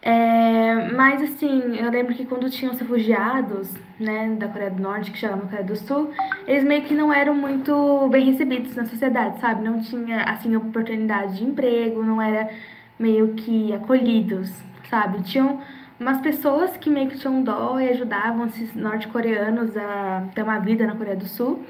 É, 0.02 0.90
mas 0.92 1.22
assim, 1.22 1.76
eu 1.76 1.90
lembro 1.90 2.14
que 2.14 2.24
quando 2.24 2.48
tinham 2.50 2.72
os 2.72 2.80
refugiados, 2.80 3.70
né, 3.98 4.34
da 4.38 4.48
Coreia 4.48 4.70
do 4.70 4.82
Norte 4.82 5.10
que 5.10 5.18
chegavam 5.18 5.44
na 5.44 5.50
Coreia 5.50 5.66
do 5.66 5.76
Sul, 5.76 6.10
eles 6.46 6.64
meio 6.64 6.82
que 6.84 6.94
não 6.94 7.12
eram 7.12 7.34
muito 7.34 8.08
bem 8.08 8.24
recebidos 8.30 8.74
na 8.74 8.86
sociedade, 8.86 9.38
sabe? 9.40 9.62
Não 9.62 9.80
tinha 9.80 10.22
assim 10.24 10.56
oportunidade 10.56 11.36
de 11.36 11.44
emprego, 11.44 12.02
não 12.02 12.20
era 12.20 12.50
meio 12.98 13.34
que 13.34 13.72
acolhidos, 13.74 14.50
sabe? 14.88 15.22
Tinham 15.22 15.60
umas 16.00 16.20
pessoas 16.20 16.76
que 16.78 16.90
meio 16.90 17.10
que 17.10 17.18
tinham 17.18 17.42
dó 17.42 17.78
e 17.78 17.88
ajudavam 17.90 18.46
esses 18.46 18.74
norte-coreanos 18.74 19.76
a 19.76 20.24
ter 20.34 20.42
uma 20.42 20.58
vida 20.58 20.86
na 20.86 20.96
Coreia 20.96 21.16
do 21.16 21.28
Sul 21.28 21.64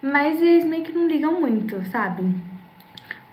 mas 0.00 0.40
eles 0.40 0.64
meio 0.64 0.84
que 0.84 0.92
não 0.92 1.08
ligam 1.08 1.40
muito, 1.40 1.84
sabe? 1.86 2.24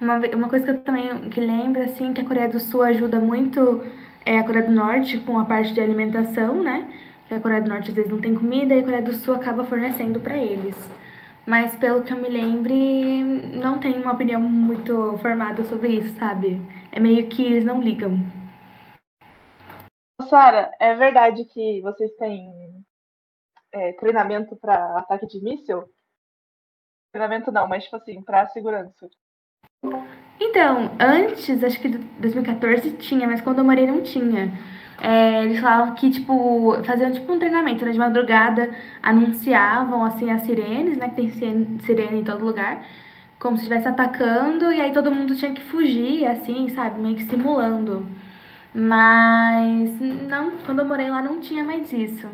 Uma, 0.02 0.18
uma 0.36 0.50
coisa 0.50 0.66
que 0.66 0.72
eu 0.72 0.80
também 0.82 1.30
que 1.30 1.40
lembro, 1.40 1.82
assim, 1.82 2.12
que 2.14 2.22
a 2.22 2.26
Coreia 2.26 2.50
do 2.50 2.60
Sul 2.60 2.82
ajuda 2.84 3.20
muito 3.20 3.84
é 4.26 4.40
a 4.40 4.44
Coreia 4.44 4.66
do 4.66 4.72
Norte 4.72 5.18
com 5.20 5.38
a 5.40 5.46
parte 5.46 5.74
de 5.74 5.82
alimentação, 5.82 6.64
né? 6.64 6.88
Que 7.28 7.36
a 7.36 7.40
Coreia 7.40 7.62
do 7.62 7.70
Norte 7.70 7.90
às 7.90 7.96
vezes 7.96 8.12
não 8.12 8.20
tem 8.20 8.34
comida 8.34 8.74
e 8.74 8.80
a 8.80 8.84
Coreia 8.84 9.02
do 9.02 9.14
Sul 9.14 9.36
acaba 9.36 9.64
fornecendo 9.64 10.20
para 10.20 10.38
eles. 10.38 10.76
Mas 11.46 11.76
pelo 11.76 12.02
que 12.02 12.12
eu 12.12 12.18
me 12.18 12.30
lembre, 12.30 13.24
não 13.54 13.78
tenho 13.78 14.02
uma 14.02 14.14
opinião 14.14 14.42
muito 14.42 15.18
formada 15.22 15.64
sobre 15.66 15.90
isso, 15.90 16.16
sabe? 16.18 16.60
É 16.92 17.00
meio 17.00 17.28
que 17.28 17.44
eles 17.44 17.64
não 17.64 17.80
ligam. 17.82 18.20
Sara, 20.24 20.72
é 20.80 20.96
verdade 20.96 21.46
que 21.46 21.82
vocês 21.82 22.12
têm 22.16 22.50
é, 23.72 23.94
treinamento 23.94 24.56
para 24.56 25.00
ataque 25.00 25.28
de 25.28 25.42
míssil? 25.42 25.84
Treinamento 27.12 27.52
não, 27.52 27.68
mas 27.68 27.84
tipo 27.84 27.98
assim, 27.98 28.22
pra 28.22 28.48
segurança. 28.48 29.10
Então, 30.40 30.92
antes, 31.00 31.64
acho 31.64 31.80
que 31.80 31.90
2014 31.90 32.94
tinha, 32.94 33.28
mas 33.28 33.42
quando 33.42 33.60
eu 33.60 33.66
morei 33.66 33.86
não 33.86 34.02
tinha. 34.02 34.52
É, 35.02 35.44
eles 35.44 35.60
falavam 35.60 35.94
que, 35.96 36.10
tipo, 36.10 36.82
faziam 36.84 37.12
tipo 37.12 37.32
um 37.32 37.40
treinamento, 37.40 37.86
né? 37.86 37.92
De 37.92 38.00
madrugada, 38.00 38.74
anunciavam, 39.02 40.04
assim, 40.04 40.32
as 40.32 40.42
sirenes, 40.44 40.98
né? 40.98 41.10
Que 41.10 41.16
tem 41.16 41.80
sirene 41.80 42.22
em 42.22 42.24
todo 42.24 42.46
lugar. 42.46 42.86
Como 43.40 43.58
se 43.58 43.64
estivesse 43.64 43.88
atacando, 43.88 44.72
e 44.72 44.82
aí 44.82 44.92
todo 44.94 45.12
mundo 45.12 45.36
tinha 45.36 45.54
que 45.54 45.62
fugir, 45.62 46.26
assim, 46.26 46.70
sabe? 46.70 47.00
Meio 47.02 47.16
que 47.16 47.24
simulando. 47.26 48.06
Mas, 48.78 50.02
não, 50.02 50.58
quando 50.66 50.80
eu 50.80 50.86
morei 50.86 51.10
lá 51.10 51.22
não 51.22 51.40
tinha 51.40 51.64
mais 51.64 51.94
isso. 51.94 52.30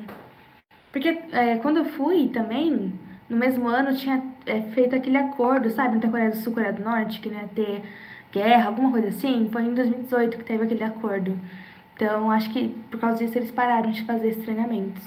Porque 0.92 1.10
é, 1.32 1.60
quando 1.60 1.78
eu 1.78 1.86
fui 1.86 2.30
também 2.30 3.00
no 3.30 3.38
mesmo 3.38 3.68
ano 3.68 3.96
tinha 3.96 4.24
é, 4.48 4.62
feito 4.72 4.96
aquele 4.96 5.18
acordo, 5.18 5.70
sabe, 5.70 5.98
entre 5.98 6.08
a 6.08 6.12
Coreia 6.12 6.32
do 6.32 6.38
Sul 6.38 6.48
e 6.48 6.52
a 6.52 6.56
Coreia 6.56 6.74
do 6.74 6.84
Norte, 6.84 7.22
que 7.22 7.30
ia 7.30 7.48
ter 7.50 7.84
guerra, 8.32 8.68
alguma 8.68 8.90
coisa 8.92 9.10
assim. 9.10 9.50
Foi 9.52 9.62
em 9.62 9.76
2018 9.76 10.38
que 10.40 10.44
teve 10.44 10.64
aquele 10.64 10.84
acordo. 10.84 11.40
Então, 11.94 12.32
acho 12.32 12.52
que 12.52 12.70
por 12.90 13.00
causa 13.00 13.20
disso 13.20 13.38
eles 13.38 13.52
pararam 13.52 13.92
de 13.92 14.04
fazer 14.04 14.30
esses 14.30 14.44
treinamentos. 14.44 15.04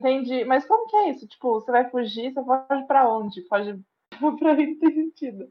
Entendi. 0.00 0.44
Mas 0.44 0.64
como 0.64 0.86
que 0.86 0.96
é 0.96 1.10
isso? 1.10 1.26
Tipo, 1.26 1.54
você 1.54 1.72
vai 1.72 1.90
fugir, 1.90 2.32
você 2.32 2.40
pode 2.40 2.86
pra 2.86 3.08
onde? 3.12 3.42
Pode 3.48 3.80
pra 4.38 4.54
sentido. 4.54 5.48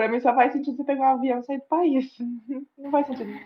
Pra 0.00 0.08
mim 0.08 0.18
só 0.18 0.34
faz 0.34 0.50
sentido 0.54 0.78
você 0.78 0.84
pegar 0.84 1.12
um 1.12 1.18
avião 1.18 1.40
e 1.40 1.42
sair 1.42 1.58
do 1.58 1.64
país. 1.64 2.16
Não 2.78 2.90
faz 2.90 3.06
sentido. 3.06 3.38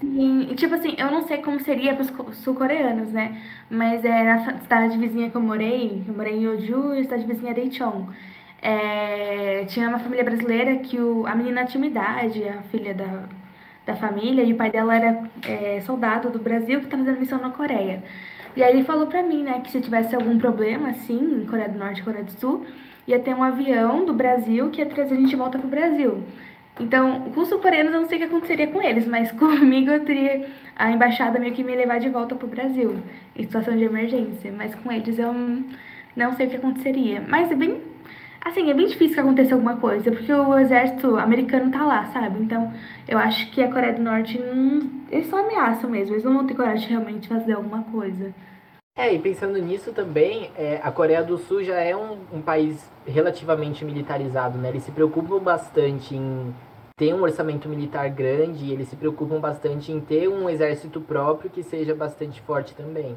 Sim, 0.00 0.52
tipo 0.56 0.74
assim, 0.74 0.96
eu 0.98 1.10
não 1.12 1.22
sei 1.22 1.38
como 1.38 1.60
seria 1.60 1.94
para 1.94 2.02
os 2.02 2.36
sul-coreanos, 2.38 3.12
né? 3.12 3.40
Mas 3.70 4.04
é 4.04 4.24
na 4.24 4.58
cidade 4.60 4.98
vizinha 4.98 5.30
que 5.30 5.36
eu 5.36 5.40
morei, 5.40 6.02
eu 6.06 6.12
morei 6.12 6.34
em 6.40 6.48
Oju 6.48 6.92
e 6.96 7.04
cidade 7.04 7.24
vizinha 7.24 7.52
era 7.52 7.60
Ichon. 7.60 8.08
É, 8.60 9.64
tinha 9.66 9.88
uma 9.88 10.00
família 10.00 10.24
brasileira 10.24 10.76
que 10.78 10.98
o, 10.98 11.24
a 11.24 11.36
menina 11.36 11.64
tinha 11.64 11.86
idade, 11.86 12.46
a 12.48 12.62
filha 12.64 12.92
da, 12.92 13.28
da 13.86 13.94
família, 13.94 14.42
e 14.42 14.52
o 14.52 14.56
pai 14.56 14.72
dela 14.72 14.94
era 14.94 15.30
é, 15.48 15.80
soldado 15.82 16.30
do 16.30 16.40
Brasil 16.40 16.80
que 16.80 16.86
estava 16.86 17.04
fazendo 17.04 17.20
missão 17.20 17.40
na 17.40 17.50
Coreia. 17.50 18.02
E 18.56 18.62
aí 18.62 18.74
ele 18.74 18.84
falou 18.84 19.06
pra 19.06 19.22
mim, 19.22 19.44
né, 19.44 19.60
que 19.60 19.70
se 19.70 19.80
tivesse 19.80 20.16
algum 20.16 20.36
problema, 20.36 20.88
assim, 20.88 21.42
em 21.42 21.46
Coreia 21.46 21.68
do 21.68 21.78
Norte 21.78 22.00
e 22.00 22.04
Coreia 22.04 22.24
do 22.24 22.32
Sul, 22.32 22.66
ia 23.06 23.18
ter 23.18 23.34
um 23.34 23.42
avião 23.42 24.04
do 24.04 24.12
Brasil 24.12 24.70
que 24.70 24.80
ia 24.80 24.86
trazer 24.86 25.14
a 25.14 25.16
gente 25.18 25.30
de 25.30 25.36
volta 25.36 25.58
pro 25.58 25.68
Brasil. 25.68 26.22
Então, 26.78 27.30
com 27.34 27.40
os 27.40 27.48
sul-coreanos 27.48 27.94
eu 27.94 28.00
não 28.00 28.08
sei 28.08 28.18
o 28.18 28.20
que 28.20 28.26
aconteceria 28.26 28.66
com 28.66 28.82
eles, 28.82 29.06
mas 29.06 29.32
comigo 29.38 29.90
eu 29.90 30.04
teria 30.04 30.46
a 30.76 30.90
embaixada 30.90 31.38
meio 31.38 31.54
que 31.54 31.64
me 31.64 31.74
levar 31.74 31.98
de 31.98 32.08
volta 32.08 32.34
pro 32.34 32.46
Brasil, 32.46 32.96
em 33.34 33.42
situação 33.44 33.76
de 33.76 33.84
emergência. 33.84 34.52
Mas 34.52 34.74
com 34.74 34.92
eles 34.92 35.18
eu 35.18 35.32
não 36.14 36.32
sei 36.34 36.46
o 36.46 36.50
que 36.50 36.56
aconteceria. 36.56 37.22
Mas 37.26 37.50
é 37.50 37.54
bem. 37.54 37.80
Assim, 38.44 38.70
é 38.70 38.74
bem 38.74 38.86
difícil 38.86 39.14
que 39.14 39.20
aconteça 39.20 39.54
alguma 39.54 39.76
coisa, 39.76 40.08
porque 40.12 40.32
o 40.32 40.56
exército 40.56 41.16
americano 41.16 41.68
tá 41.72 41.84
lá, 41.84 42.04
sabe? 42.06 42.40
Então, 42.40 42.72
eu 43.08 43.18
acho 43.18 43.50
que 43.50 43.60
a 43.60 43.68
Coreia 43.72 43.94
do 43.94 44.02
Norte, 44.02 44.38
hum, 44.38 45.00
eles 45.10 45.26
só 45.26 45.44
ameaçam 45.44 45.90
mesmo, 45.90 46.14
eles 46.14 46.22
não 46.22 46.32
vão 46.32 46.46
ter 46.46 46.54
coragem 46.54 46.86
de 46.86 46.90
realmente 46.90 47.26
fazer 47.26 47.54
alguma 47.54 47.82
coisa. 47.82 48.32
É, 48.98 49.12
e 49.12 49.18
pensando 49.18 49.58
nisso 49.58 49.92
também, 49.92 50.50
é, 50.56 50.80
a 50.82 50.90
Coreia 50.90 51.22
do 51.22 51.36
Sul 51.36 51.62
já 51.62 51.78
é 51.78 51.94
um, 51.94 52.18
um 52.32 52.40
país 52.40 52.90
relativamente 53.06 53.84
militarizado, 53.84 54.56
né? 54.56 54.70
Eles 54.70 54.84
se 54.84 54.90
preocupam 54.90 55.38
bastante 55.38 56.16
em 56.16 56.54
tem 56.98 57.12
um 57.12 57.20
orçamento 57.20 57.68
militar 57.68 58.08
grande 58.08 58.72
eles 58.72 58.88
se 58.88 58.96
preocupam 58.96 59.38
bastante 59.38 59.92
em 59.92 60.00
ter 60.00 60.28
um 60.28 60.48
exército 60.48 60.98
próprio 60.98 61.50
que 61.50 61.62
seja 61.62 61.94
bastante 61.94 62.40
forte 62.40 62.74
também. 62.74 63.14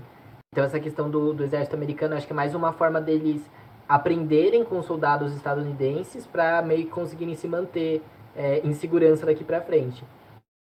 Então 0.52 0.66
essa 0.66 0.82
questão 0.82 1.10
do, 1.10 1.34
do 1.34 1.46
exército 1.46 1.78
americano 1.78 2.14
acho 2.14 2.28
que 2.28 2.34
é 2.34 2.36
mais 2.36 2.54
uma 2.54 2.74
forma 2.74 3.00
deles 3.00 3.42
aprenderem 3.88 4.66
com 4.66 4.84
soldados 4.84 5.34
estadunidenses 5.34 6.28
para 6.28 6.62
meio 6.62 6.88
que 6.88 6.92
conseguirem 6.92 7.36
se 7.36 7.48
manter 7.48 8.02
é, 8.36 8.60
em 8.66 8.74
segurança 8.74 9.26
daqui 9.26 9.46
para 9.46 9.62
frente. 9.62 10.04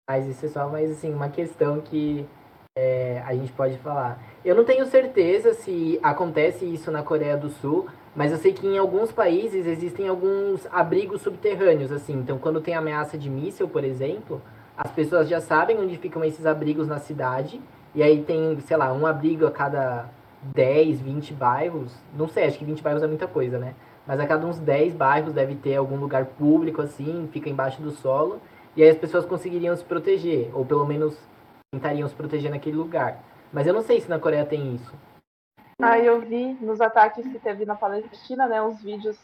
Mas 0.07 0.27
isso 0.27 0.45
é 0.45 0.49
só 0.51 0.69
mais 0.69 0.91
assim 0.91 1.11
uma 1.15 1.31
questão 1.31 1.81
que 1.81 2.27
é, 2.79 3.21
a 3.27 3.35
gente 3.35 3.51
pode 3.53 3.77
falar. 3.79 4.23
Eu 4.45 4.55
não 4.55 4.63
tenho 4.63 4.87
certeza 4.87 5.53
se 5.53 5.99
acontece 6.01 6.65
isso 6.65 6.93
na 6.93 7.03
Coreia 7.03 7.37
do 7.37 7.49
Sul, 7.49 7.89
mas 8.15 8.31
eu 8.31 8.39
sei 8.39 8.53
que 8.53 8.65
em 8.69 8.79
alguns 8.79 9.11
países 9.11 9.67
existem 9.67 10.07
alguns 10.07 10.65
abrigos 10.71 11.23
subterrâneos, 11.23 11.91
assim. 11.91 12.13
Então, 12.13 12.39
quando 12.39 12.61
tem 12.61 12.77
ameaça 12.77 13.19
de 13.19 13.29
míssil, 13.29 13.69
por 13.69 13.83
exemplo, 13.83 14.41
as 14.77 14.93
pessoas 14.93 15.29
já 15.29 15.41
sabem 15.41 15.77
onde 15.77 15.97
ficam 15.97 16.23
esses 16.25 16.47
abrigos 16.47 16.87
na 16.87 16.99
cidade. 16.99 17.61
E 17.97 18.01
aí 18.01 18.23
tem, 18.23 18.61
sei 18.61 18.77
lá, 18.77 18.93
um 18.93 19.05
abrigo 19.07 19.45
a 19.45 19.51
cada 19.51 20.09
10, 20.43 21.01
20 21.01 21.35
bairros. 21.35 21.93
Não 22.17 22.29
sei, 22.29 22.45
acho 22.45 22.59
que 22.59 22.65
20 22.65 22.81
bairros 22.81 23.03
é 23.03 23.09
muita 23.09 23.27
coisa, 23.27 23.59
né? 23.59 23.75
Mas 24.07 24.21
a 24.21 24.27
cada 24.27 24.47
uns 24.47 24.61
10 24.61 24.95
bairros 24.95 25.33
deve 25.33 25.57
ter 25.57 25.75
algum 25.75 25.97
lugar 25.97 26.27
público, 26.27 26.81
assim, 26.81 27.29
fica 27.33 27.51
embaixo 27.51 27.83
do 27.83 27.91
solo. 27.91 28.41
E 28.77 28.85
aí 28.85 28.89
as 28.89 28.97
pessoas 28.97 29.27
conseguiriam 29.27 29.75
se 29.75 29.83
proteger, 29.83 30.49
ou 30.55 30.65
pelo 30.65 30.87
menos 30.87 31.19
tentariam 31.71 32.09
se 32.09 32.15
proteger 32.15 32.51
naquele 32.51 32.77
lugar. 32.77 33.23
Mas 33.53 33.67
eu 33.67 33.75
não 33.75 33.83
sei 33.83 34.01
se 34.01 34.09
na 34.09 34.19
Coreia 34.19 34.47
tem 34.47 34.75
isso. 34.75 34.93
Ah, 35.81 35.99
eu 35.99 36.21
vi 36.21 36.57
nos 36.61 36.81
ataques 36.81 37.27
que 37.27 37.39
teve 37.39 37.65
na 37.65 37.75
Palestina, 37.75 38.47
né? 38.47 38.61
Os 38.63 38.83
vídeos 38.83 39.19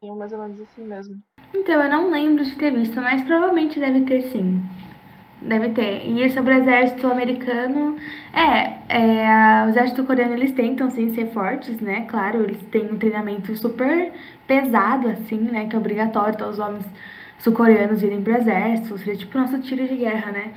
tem 0.00 0.14
mais 0.14 0.32
ou 0.32 0.38
menos 0.40 0.60
assim 0.60 0.84
mesmo. 0.84 1.16
Então, 1.54 1.82
eu 1.82 1.88
não 1.88 2.10
lembro 2.10 2.44
de 2.44 2.54
ter 2.56 2.70
visto, 2.72 3.00
mas 3.00 3.22
provavelmente 3.22 3.80
deve 3.80 4.02
ter 4.02 4.22
sim. 4.22 4.62
Deve 5.40 5.70
ter. 5.70 6.06
E 6.06 6.28
sobre 6.30 6.54
o 6.54 6.58
exército 6.58 7.06
americano, 7.06 7.96
é, 8.32 8.78
é, 8.88 9.64
o 9.66 9.68
exército 9.68 10.04
coreano 10.04 10.34
eles 10.34 10.52
tentam 10.52 10.90
sim 10.90 11.14
ser 11.14 11.28
fortes, 11.28 11.80
né? 11.80 12.04
Claro, 12.08 12.42
eles 12.42 12.60
têm 12.64 12.92
um 12.92 12.98
treinamento 12.98 13.54
super 13.56 14.12
pesado, 14.46 15.08
assim, 15.08 15.38
né? 15.38 15.66
Que 15.68 15.76
é 15.76 15.78
obrigatório 15.78 16.36
todos 16.36 16.58
os 16.58 16.64
homens 16.64 16.84
sul-coreanos 17.38 18.02
irem 18.02 18.22
pro 18.22 18.36
exército, 18.36 18.98
seria 18.98 19.16
tipo 19.16 19.38
nosso 19.38 19.60
tiro 19.60 19.86
de 19.86 19.96
guerra, 19.96 20.32
né? 20.32 20.52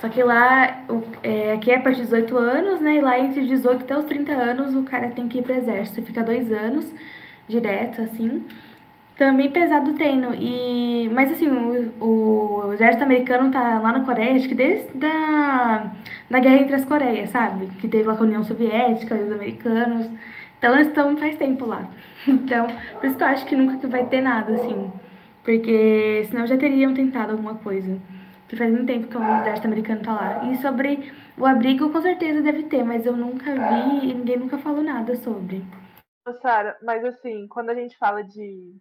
Só 0.00 0.08
que 0.08 0.22
lá, 0.22 0.84
é, 1.22 1.52
aqui 1.52 1.70
é 1.70 1.76
a 1.76 1.80
partir 1.80 2.00
de 2.00 2.04
18 2.04 2.36
anos, 2.36 2.80
né? 2.80 2.96
E 2.96 3.00
lá 3.00 3.18
entre 3.18 3.46
18 3.46 3.82
até 3.84 3.96
os 3.96 4.04
30 4.04 4.32
anos 4.32 4.74
o 4.74 4.82
cara 4.82 5.08
tem 5.10 5.28
que 5.28 5.38
ir 5.38 5.42
pro 5.42 5.54
exército. 5.54 6.02
Fica 6.02 6.22
dois 6.22 6.52
anos 6.52 6.92
direto, 7.48 8.02
assim. 8.02 8.44
Também 9.16 9.50
pesado 9.50 9.92
o 9.92 9.94
treino. 9.94 10.34
E, 10.34 11.08
mas 11.12 11.30
assim, 11.30 11.48
o, 11.48 12.04
o, 12.04 12.72
exército 12.72 13.04
americano 13.04 13.50
tá 13.50 13.78
lá 13.78 13.92
na 13.92 14.04
Coreia, 14.04 14.34
acho 14.36 14.48
que 14.48 14.54
desde 14.54 14.92
da, 14.98 15.92
da 16.28 16.38
guerra 16.40 16.56
entre 16.62 16.74
as 16.74 16.84
Coreias, 16.84 17.30
sabe? 17.30 17.66
Que 17.80 17.86
teve 17.88 18.04
lá 18.04 18.16
com 18.16 18.24
a 18.24 18.26
União 18.26 18.42
Soviética 18.42 19.14
e 19.14 19.22
os 19.22 19.32
americanos. 19.32 20.10
Então 20.58 20.74
eles 20.74 20.88
estão 20.88 21.16
faz 21.16 21.36
tempo 21.36 21.66
lá. 21.66 21.88
Então, 22.26 22.66
por 22.98 23.06
isso 23.06 23.18
que 23.18 23.22
eu 23.22 23.28
acho 23.28 23.44
que 23.44 23.54
nunca 23.54 23.86
vai 23.86 24.06
ter 24.06 24.22
nada, 24.22 24.54
assim. 24.54 24.90
Porque 25.44 26.26
senão 26.30 26.46
já 26.46 26.56
teriam 26.56 26.94
tentado 26.94 27.32
alguma 27.32 27.56
coisa. 27.56 27.98
Que 28.48 28.56
faz 28.56 28.70
muito 28.70 28.86
tempo 28.86 29.08
que 29.08 29.16
o 29.16 29.40
exército 29.40 29.66
americano 29.66 30.02
tá 30.02 30.14
lá. 30.14 30.44
E 30.50 30.56
sobre 30.56 31.12
o 31.38 31.46
abrigo, 31.46 31.90
com 31.90 32.00
certeza 32.00 32.42
deve 32.42 32.64
ter, 32.64 32.84
mas 32.84 33.06
eu 33.06 33.16
nunca 33.16 33.52
vi 33.52 34.10
e 34.10 34.14
ninguém 34.14 34.38
nunca 34.38 34.58
falou 34.58 34.82
nada 34.82 35.16
sobre. 35.16 35.62
Sara, 36.40 36.78
mas 36.82 37.04
assim, 37.04 37.46
quando 37.48 37.70
a 37.70 37.74
gente 37.74 37.96
fala 37.98 38.22
de 38.22 38.78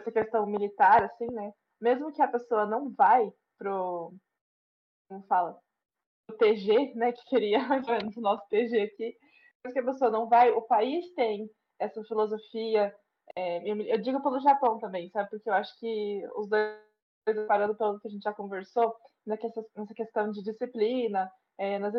essa 0.00 0.12
questão 0.12 0.46
militar, 0.46 1.02
assim, 1.02 1.26
né? 1.32 1.52
Mesmo 1.80 2.12
que 2.12 2.22
a 2.22 2.28
pessoa 2.28 2.66
não 2.66 2.90
vai 2.92 3.32
pro. 3.58 4.12
Como 5.08 5.22
fala? 5.26 5.58
Pro 6.26 6.36
TG, 6.36 6.94
né? 6.94 7.12
Que 7.12 7.38
menos 7.38 8.16
o 8.16 8.20
nosso 8.20 8.46
TG 8.48 8.80
aqui. 8.80 9.16
Mesmo 9.64 9.72
que 9.72 9.78
a 9.78 9.92
pessoa 9.92 10.10
não 10.10 10.28
vai, 10.28 10.50
o 10.50 10.62
país 10.62 11.10
tem 11.14 11.50
essa 11.78 12.02
filosofia. 12.04 12.94
É, 13.36 13.70
eu 13.70 13.98
digo 13.98 14.22
pelo 14.22 14.40
Japão 14.40 14.78
também, 14.78 15.08
sabe? 15.10 15.30
Porque 15.30 15.48
eu 15.48 15.54
acho 15.54 15.78
que 15.78 16.22
os 16.36 16.48
dois, 16.48 16.76
parando 17.46 17.74
pelo 17.74 18.00
que 18.00 18.08
a 18.08 18.10
gente 18.10 18.22
já 18.22 18.32
conversou, 18.32 18.94
nessa, 19.26 19.48
nessa 19.76 19.94
questão 19.94 20.30
de 20.30 20.42
disciplina, 20.42 21.30
é, 21.58 21.78
nas 21.78 21.94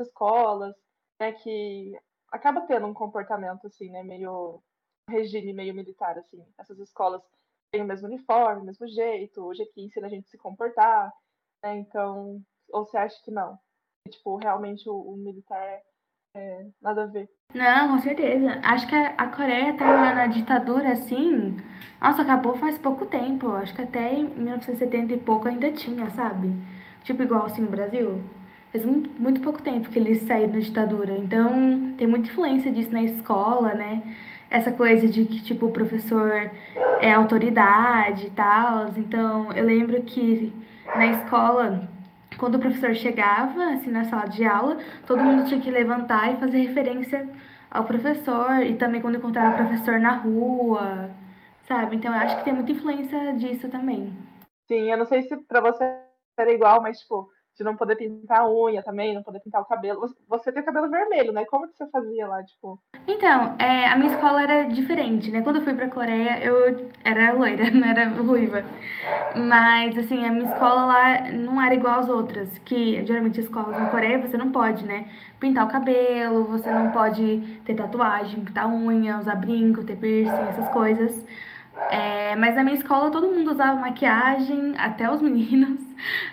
escolas, 0.00 0.74
né? 1.20 1.32
Que 1.32 1.92
acaba 2.30 2.66
tendo 2.66 2.86
um 2.86 2.94
comportamento, 2.94 3.66
assim, 3.66 3.90
né? 3.90 4.02
Meio 4.02 4.62
regime 5.08 5.52
meio 5.52 5.74
militar, 5.74 6.18
assim. 6.18 6.44
Essas 6.58 6.78
escolas 6.78 7.22
têm 7.70 7.82
o 7.82 7.86
mesmo 7.86 8.08
uniforme, 8.08 8.62
o 8.62 8.64
mesmo 8.64 8.86
jeito, 8.88 9.44
hoje 9.44 9.62
aqui 9.62 9.82
ensina 9.82 10.06
a 10.06 10.10
gente 10.10 10.26
a 10.26 10.30
se 10.30 10.38
comportar, 10.38 11.12
né? 11.62 11.76
Então, 11.78 12.42
ou 12.70 12.84
você 12.84 12.98
acha 12.98 13.22
que 13.24 13.30
não? 13.30 13.58
tipo, 14.08 14.36
realmente 14.36 14.88
o, 14.88 14.94
o 14.94 15.16
militar 15.16 15.82
é, 16.38 16.66
nada 16.80 17.04
a 17.04 17.06
ver. 17.06 17.28
Não, 17.54 17.88
com 17.88 17.98
certeza. 17.98 18.58
Acho 18.62 18.86
que 18.86 18.94
a, 18.94 19.14
a 19.16 19.26
Coreia 19.26 19.74
tá 19.74 20.14
na 20.14 20.26
ditadura, 20.26 20.92
assim. 20.92 21.56
Nossa, 22.00 22.22
acabou 22.22 22.56
faz 22.56 22.78
pouco 22.78 23.06
tempo. 23.06 23.50
Acho 23.52 23.74
que 23.74 23.82
até 23.82 24.14
em 24.14 24.28
1970 24.28 25.14
e 25.14 25.16
pouco 25.18 25.48
ainda 25.48 25.72
tinha, 25.72 26.08
sabe? 26.10 26.52
Tipo, 27.02 27.22
igual 27.22 27.46
assim 27.46 27.62
no 27.62 27.70
Brasil. 27.70 28.22
Faz 28.70 28.84
muito, 28.84 29.10
muito 29.20 29.40
pouco 29.40 29.62
tempo 29.62 29.88
que 29.88 29.98
eles 29.98 30.22
saíram 30.22 30.52
da 30.52 30.58
ditadura. 30.58 31.16
Então, 31.16 31.94
tem 31.96 32.06
muita 32.06 32.28
influência 32.28 32.70
disso 32.70 32.92
na 32.92 33.02
escola, 33.02 33.74
né? 33.74 34.02
essa 34.50 34.72
coisa 34.72 35.06
de 35.06 35.24
que, 35.24 35.42
tipo, 35.42 35.66
o 35.66 35.72
professor 35.72 36.50
é 37.00 37.12
autoridade 37.12 38.26
e 38.26 38.30
tal. 38.30 38.88
Então, 38.96 39.52
eu 39.52 39.64
lembro 39.64 40.02
que 40.02 40.52
na 40.86 41.06
escola, 41.06 41.88
quando 42.38 42.54
o 42.54 42.58
professor 42.58 42.94
chegava, 42.94 43.72
assim, 43.72 43.90
na 43.90 44.04
sala 44.04 44.26
de 44.26 44.44
aula, 44.44 44.78
todo 45.06 45.22
mundo 45.22 45.46
tinha 45.46 45.60
que 45.60 45.70
levantar 45.70 46.32
e 46.32 46.36
fazer 46.36 46.58
referência 46.58 47.28
ao 47.70 47.84
professor. 47.84 48.62
E 48.62 48.76
também 48.76 49.00
quando 49.00 49.16
encontrava 49.16 49.54
o 49.54 49.66
professor 49.66 49.98
na 49.98 50.12
rua, 50.12 51.10
sabe? 51.66 51.96
Então, 51.96 52.14
eu 52.14 52.20
acho 52.20 52.38
que 52.38 52.44
tem 52.44 52.54
muita 52.54 52.72
influência 52.72 53.34
disso 53.34 53.68
também. 53.68 54.16
Sim, 54.66 54.90
eu 54.90 54.96
não 54.96 55.06
sei 55.06 55.22
se 55.22 55.36
pra 55.36 55.60
você 55.60 55.84
era 56.38 56.52
igual, 56.52 56.80
mas, 56.80 57.00
tipo, 57.00 57.28
de 57.58 57.64
não 57.64 57.76
poder 57.76 57.96
pintar 57.96 58.40
a 58.40 58.48
unha 58.48 58.82
também, 58.82 59.12
não 59.12 59.22
poder 59.22 59.40
pintar 59.40 59.60
o 59.60 59.64
cabelo. 59.64 60.06
Você 60.28 60.52
tem 60.52 60.62
cabelo 60.62 60.88
vermelho, 60.88 61.32
né? 61.32 61.44
Como 61.46 61.66
que 61.66 61.76
você 61.76 61.90
fazia 61.90 62.28
lá, 62.28 62.42
tipo? 62.44 62.80
Então, 63.06 63.56
é, 63.58 63.88
a 63.88 63.96
minha 63.96 64.12
escola 64.12 64.42
era 64.42 64.62
diferente, 64.68 65.30
né? 65.32 65.42
Quando 65.42 65.56
eu 65.56 65.62
fui 65.62 65.74
pra 65.74 65.88
Coreia, 65.88 66.38
eu 66.42 66.88
era 67.04 67.32
loira, 67.32 67.68
não 67.72 67.88
era 67.88 68.08
ruiva. 68.08 68.64
Mas, 69.34 69.98
assim, 69.98 70.24
a 70.24 70.30
minha 70.30 70.44
escola 70.44 70.84
lá 70.84 71.32
não 71.32 71.60
era 71.60 71.74
igual 71.74 71.98
às 71.98 72.08
outras, 72.08 72.48
que 72.58 73.04
geralmente 73.04 73.40
as 73.40 73.46
escolas 73.46 73.76
na 73.76 73.90
Coreia 73.90 74.18
você 74.20 74.36
não 74.36 74.52
pode, 74.52 74.86
né? 74.86 75.08
Pintar 75.40 75.66
o 75.66 75.70
cabelo, 75.70 76.44
você 76.44 76.70
não 76.70 76.92
pode 76.92 77.60
ter 77.64 77.74
tatuagem, 77.74 78.44
pintar 78.44 78.68
unha, 78.68 79.18
usar 79.18 79.34
brinco, 79.34 79.82
ter 79.84 79.96
piercing, 79.96 80.48
essas 80.48 80.68
coisas. 80.68 81.24
É, 81.90 82.34
mas 82.36 82.56
na 82.56 82.64
minha 82.64 82.76
escola 82.76 83.10
todo 83.10 83.28
mundo 83.28 83.52
usava 83.52 83.80
maquiagem, 83.80 84.74
até 84.76 85.10
os 85.10 85.20
meninos. 85.22 85.80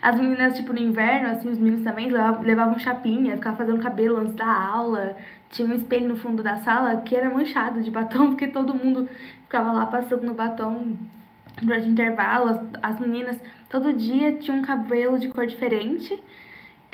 As 0.01 0.19
meninas, 0.19 0.55
tipo, 0.55 0.73
no 0.73 0.79
inverno, 0.79 1.29
assim, 1.29 1.49
os 1.49 1.57
meninos 1.57 1.83
também 1.83 2.09
levavam, 2.09 2.41
levavam 2.43 2.79
chapinha, 2.79 3.35
ficavam 3.35 3.57
fazendo 3.57 3.81
cabelo 3.81 4.17
antes 4.17 4.35
da 4.35 4.47
aula. 4.47 5.15
Tinha 5.49 5.67
um 5.67 5.75
espelho 5.75 6.09
no 6.09 6.17
fundo 6.17 6.43
da 6.43 6.57
sala 6.57 7.01
que 7.01 7.15
era 7.15 7.29
manchado 7.29 7.81
de 7.81 7.89
batom, 7.91 8.29
porque 8.31 8.47
todo 8.47 8.73
mundo 8.73 9.09
ficava 9.43 9.71
lá 9.71 9.85
passando 9.85 10.23
no 10.23 10.33
batom 10.33 10.95
durante 11.61 11.87
intervalo. 11.87 12.49
As, 12.49 12.59
as 12.81 12.99
meninas 12.99 13.37
todo 13.69 13.93
dia 13.93 14.33
tinham 14.33 14.59
um 14.59 14.61
cabelo 14.61 15.17
de 15.19 15.29
cor 15.29 15.47
diferente. 15.47 16.21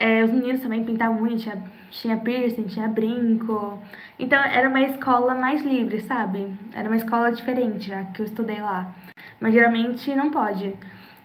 É, 0.01 0.23
os 0.23 0.31
meninos 0.31 0.61
também 0.61 0.83
pintavam 0.83 1.21
unha, 1.21 1.37
tinha, 1.37 1.63
tinha 1.91 2.17
piercing, 2.17 2.63
tinha 2.63 2.87
brinco. 2.87 3.79
Então 4.17 4.39
era 4.43 4.67
uma 4.67 4.81
escola 4.81 5.35
mais 5.35 5.61
livre, 5.63 6.01
sabe? 6.01 6.47
Era 6.73 6.89
uma 6.89 6.97
escola 6.97 7.31
diferente 7.31 7.89
já 7.89 8.03
que 8.05 8.23
eu 8.23 8.25
estudei 8.25 8.59
lá. 8.59 8.95
Mas 9.39 9.53
geralmente 9.53 10.15
não 10.15 10.31
pode. 10.31 10.73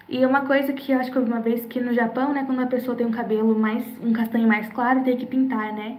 E 0.07 0.27
uma 0.27 0.43
coisa 0.43 0.75
que 0.75 0.93
eu 0.93 0.99
acho 1.01 1.11
que 1.11 1.19
uma 1.19 1.41
vez 1.41 1.65
que 1.65 1.81
no 1.81 1.95
Japão, 1.95 2.35
né, 2.35 2.45
quando 2.45 2.61
a 2.61 2.67
pessoa 2.67 2.95
tem 2.95 3.07
um 3.07 3.11
cabelo 3.11 3.59
mais, 3.59 3.83
um 4.03 4.13
castanho 4.13 4.47
mais 4.47 4.69
claro, 4.69 5.03
tem 5.05 5.17
que 5.17 5.25
pintar, 5.25 5.73
né? 5.73 5.97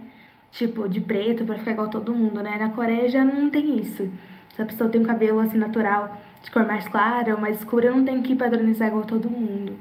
Tipo, 0.52 0.88
de 0.88 1.00
preto 1.00 1.44
para 1.44 1.58
ficar 1.58 1.72
igual 1.72 1.88
todo 1.90 2.14
mundo, 2.14 2.40
né? 2.44 2.58
Na 2.58 2.70
Coreia 2.70 3.08
já 3.08 3.24
não 3.24 3.50
tem 3.50 3.80
isso. 3.80 4.08
Se 4.54 4.62
a 4.62 4.66
pessoa 4.66 4.88
tem 4.88 5.00
um 5.00 5.04
cabelo 5.04 5.40
assim 5.40 5.58
natural, 5.58 6.16
de 6.44 6.50
cor 6.52 6.64
mais 6.64 6.86
clara 6.86 7.34
ou 7.34 7.40
mais 7.40 7.58
escura, 7.58 7.90
não 7.90 8.04
tem 8.04 8.22
que 8.22 8.36
padronizar 8.36 8.86
igual 8.86 9.04
todo 9.04 9.28
mundo. 9.28 9.76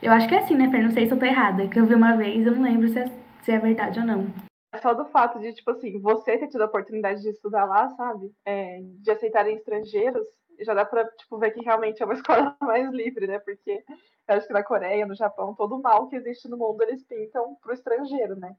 Eu 0.00 0.12
acho 0.12 0.28
que 0.28 0.34
é 0.34 0.38
assim, 0.38 0.54
né, 0.54 0.70
Fer? 0.70 0.82
Não 0.82 0.92
sei 0.92 1.06
se 1.06 1.12
eu 1.12 1.18
tô 1.18 1.24
errada. 1.24 1.68
Que 1.68 1.80
eu 1.80 1.86
vi 1.86 1.94
uma 1.94 2.16
vez, 2.16 2.46
eu 2.46 2.54
não 2.54 2.62
lembro 2.62 2.88
se 2.88 3.00
é, 3.00 3.06
se 3.42 3.50
é 3.50 3.58
verdade 3.58 3.98
ou 3.98 4.06
não. 4.06 4.26
É 4.72 4.78
só 4.78 4.94
do 4.94 5.04
fato 5.06 5.40
de, 5.40 5.52
tipo 5.52 5.70
assim, 5.72 6.00
você 6.00 6.38
ter 6.38 6.46
tido 6.46 6.62
a 6.62 6.66
oportunidade 6.66 7.20
de 7.20 7.30
estudar 7.30 7.64
lá, 7.64 7.88
sabe? 7.90 8.32
É, 8.44 8.78
de 8.80 9.10
aceitarem 9.10 9.56
estrangeiros, 9.56 10.26
já 10.60 10.72
dá 10.72 10.84
pra, 10.84 11.04
tipo, 11.04 11.38
ver 11.38 11.50
que 11.50 11.64
realmente 11.64 12.00
é 12.00 12.04
uma 12.04 12.14
escola 12.20 12.56
mais 12.60 12.88
livre, 12.92 13.26
né? 13.26 13.40
Porque 13.40 13.82
eu 14.28 14.34
acho 14.36 14.46
que 14.46 14.52
na 14.52 14.62
Coreia, 14.62 15.04
no 15.04 15.16
Japão, 15.16 15.54
todo 15.54 15.76
o 15.76 15.82
mal 15.82 16.08
que 16.08 16.16
existe 16.16 16.48
no 16.48 16.56
mundo 16.56 16.82
eles 16.82 17.02
pintam 17.04 17.56
pro 17.60 17.72
estrangeiro, 17.72 18.36
né? 18.36 18.54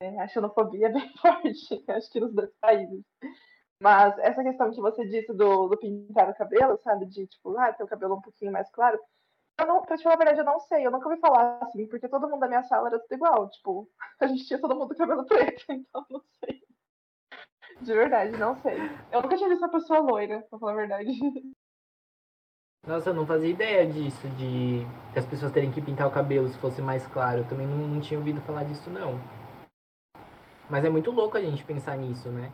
É, 0.00 0.20
a 0.20 0.28
xenofobia 0.28 0.86
é 0.86 0.92
bem 0.92 1.12
forte, 1.20 1.84
acho 1.88 2.10
que 2.10 2.20
nos 2.20 2.32
dois 2.32 2.50
países. 2.60 3.04
Mas 3.82 4.18
essa 4.20 4.42
questão 4.42 4.70
que 4.70 4.80
você 4.80 5.06
disse 5.06 5.34
do, 5.34 5.68
do 5.68 5.76
pintar 5.76 6.30
o 6.30 6.34
cabelo, 6.34 6.78
sabe? 6.82 7.04
De, 7.06 7.26
tipo, 7.26 7.58
ah, 7.58 7.72
ter 7.74 7.84
o 7.84 7.88
cabelo 7.88 8.14
um 8.16 8.22
pouquinho 8.22 8.52
mais 8.52 8.70
claro 8.70 8.98
Eu 9.58 9.66
não, 9.66 9.82
pra 9.82 9.96
te 9.96 10.02
falar 10.02 10.16
a 10.16 10.18
verdade, 10.18 10.40
eu 10.40 10.44
não 10.44 10.60
sei. 10.60 10.86
Eu 10.86 10.90
nunca 10.90 11.08
ouvi 11.08 11.18
falar 11.18 11.58
assim, 11.62 11.86
porque 11.86 12.08
todo 12.08 12.28
mundo 12.28 12.40
da 12.40 12.48
minha 12.48 12.62
sala 12.64 12.88
era 12.88 12.98
tudo 12.98 13.14
igual. 13.14 13.48
Tipo, 13.48 13.90
a 14.20 14.26
gente 14.26 14.46
tinha 14.46 14.60
todo 14.60 14.76
mundo 14.76 14.94
cabelo 14.94 15.24
preto, 15.24 15.64
então 15.72 16.04
não 16.10 16.22
sei. 16.40 16.62
De 17.80 17.92
verdade, 17.92 18.36
não 18.36 18.56
sei. 18.62 18.76
Eu 19.10 19.22
nunca 19.22 19.36
tinha 19.36 19.48
visto 19.48 19.62
uma 19.62 19.70
pessoa 19.70 20.00
loira, 20.00 20.46
pra 20.48 20.58
falar 20.58 20.72
a 20.72 20.76
verdade. 20.76 21.10
Nossa, 22.86 23.10
eu 23.10 23.14
não 23.14 23.26
fazia 23.26 23.50
ideia 23.50 23.86
disso, 23.86 24.28
de 24.30 24.86
as 25.18 25.26
pessoas 25.26 25.52
terem 25.52 25.72
que 25.72 25.80
pintar 25.80 26.06
o 26.06 26.12
cabelo 26.12 26.48
se 26.48 26.58
fosse 26.58 26.80
mais 26.80 27.06
claro. 27.08 27.40
Eu 27.40 27.48
também 27.48 27.66
não, 27.66 27.76
não 27.76 28.00
tinha 28.00 28.18
ouvido 28.18 28.40
falar 28.42 28.64
disso, 28.64 28.88
não. 28.90 29.18
Mas 30.70 30.84
é 30.84 30.90
muito 30.90 31.10
louco 31.10 31.36
a 31.36 31.40
gente 31.40 31.64
pensar 31.64 31.96
nisso, 31.96 32.28
né? 32.28 32.52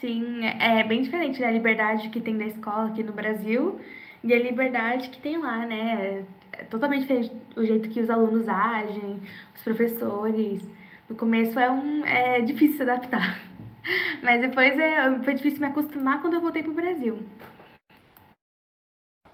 Sim, 0.00 0.44
é 0.44 0.82
bem 0.84 1.02
diferente 1.02 1.40
da 1.40 1.50
liberdade 1.50 2.10
que 2.10 2.20
tem 2.20 2.36
da 2.36 2.44
escola 2.44 2.88
aqui 2.88 3.02
no 3.02 3.12
Brasil 3.12 3.80
e 4.22 4.32
a 4.32 4.38
liberdade 4.38 5.10
que 5.10 5.20
tem 5.20 5.38
lá, 5.38 5.66
né? 5.66 6.24
É 6.52 6.64
totalmente 6.64 7.02
diferente 7.02 7.32
o 7.56 7.64
jeito 7.64 7.88
que 7.88 8.00
os 8.00 8.10
alunos 8.10 8.48
agem, 8.48 9.20
os 9.54 9.62
professores. 9.62 10.62
No 11.08 11.14
começo 11.14 11.58
é, 11.58 11.70
um, 11.70 12.04
é 12.04 12.40
difícil 12.40 12.76
se 12.76 12.82
adaptar. 12.82 13.40
Mas 14.22 14.40
depois 14.40 14.78
é, 14.78 15.18
foi 15.20 15.34
difícil 15.34 15.60
me 15.60 15.66
acostumar 15.66 16.20
quando 16.20 16.34
eu 16.34 16.40
voltei 16.40 16.62
pro 16.62 16.72
Brasil. 16.72 17.18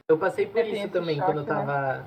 Eu 0.09 0.19
passei 0.19 0.47
por 0.47 0.65
isso 0.65 0.89
também 0.89 1.17
choque, 1.17 1.27
quando 1.27 1.39
eu 1.39 1.47
tava 1.47 1.99
né? 1.99 2.05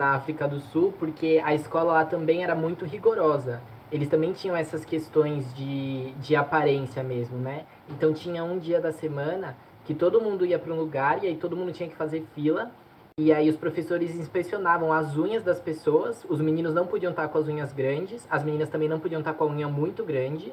na 0.00 0.14
África 0.14 0.48
do 0.48 0.58
Sul, 0.58 0.92
porque 0.98 1.40
a 1.44 1.54
escola 1.54 1.92
lá 1.92 2.04
também 2.04 2.42
era 2.42 2.54
muito 2.54 2.84
rigorosa. 2.84 3.62
Eles 3.92 4.08
também 4.08 4.32
tinham 4.32 4.56
essas 4.56 4.84
questões 4.84 5.52
de, 5.54 6.12
de 6.12 6.34
aparência 6.34 7.02
mesmo, 7.02 7.38
né? 7.38 7.66
Então 7.88 8.12
tinha 8.12 8.42
um 8.42 8.58
dia 8.58 8.80
da 8.80 8.92
semana 8.92 9.56
que 9.90 9.94
todo 9.96 10.20
mundo 10.20 10.46
ia 10.46 10.56
para 10.56 10.72
um 10.72 10.76
lugar 10.76 11.24
e 11.24 11.26
aí 11.26 11.36
todo 11.36 11.56
mundo 11.56 11.72
tinha 11.72 11.88
que 11.88 11.96
fazer 11.96 12.24
fila. 12.32 12.70
E 13.18 13.32
aí 13.32 13.50
os 13.50 13.56
professores 13.56 14.14
inspecionavam 14.14 14.92
as 14.92 15.16
unhas 15.16 15.42
das 15.42 15.58
pessoas. 15.58 16.24
Os 16.28 16.40
meninos 16.40 16.72
não 16.72 16.86
podiam 16.86 17.10
estar 17.10 17.26
com 17.26 17.38
as 17.38 17.48
unhas 17.48 17.72
grandes, 17.72 18.24
as 18.30 18.44
meninas 18.44 18.70
também 18.70 18.88
não 18.88 19.00
podiam 19.00 19.18
estar 19.18 19.34
com 19.34 19.42
a 19.42 19.46
unha 19.48 19.66
muito 19.66 20.04
grande. 20.04 20.52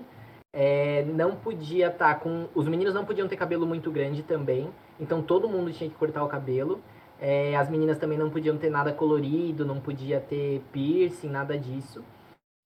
É, 0.51 1.05
não 1.05 1.35
podia 1.35 1.89
estar 1.89 2.19
com. 2.19 2.47
Os 2.55 2.67
meninos 2.67 2.95
não 2.95 3.05
podiam 3.05 3.27
ter 3.27 3.37
cabelo 3.37 3.67
muito 3.67 3.91
grande 3.91 4.23
também. 4.23 4.71
Então 4.99 5.21
todo 5.21 5.47
mundo 5.47 5.71
tinha 5.71 5.87
que 5.87 5.95
cortar 5.95 6.23
o 6.23 6.27
cabelo. 6.27 6.81
É, 7.19 7.55
as 7.55 7.69
meninas 7.69 7.99
também 7.99 8.17
não 8.17 8.31
podiam 8.31 8.57
ter 8.57 8.71
nada 8.71 8.91
colorido, 8.91 9.63
não 9.63 9.79
podia 9.79 10.19
ter 10.19 10.63
piercing, 10.71 11.29
nada 11.29 11.55
disso. 11.59 12.03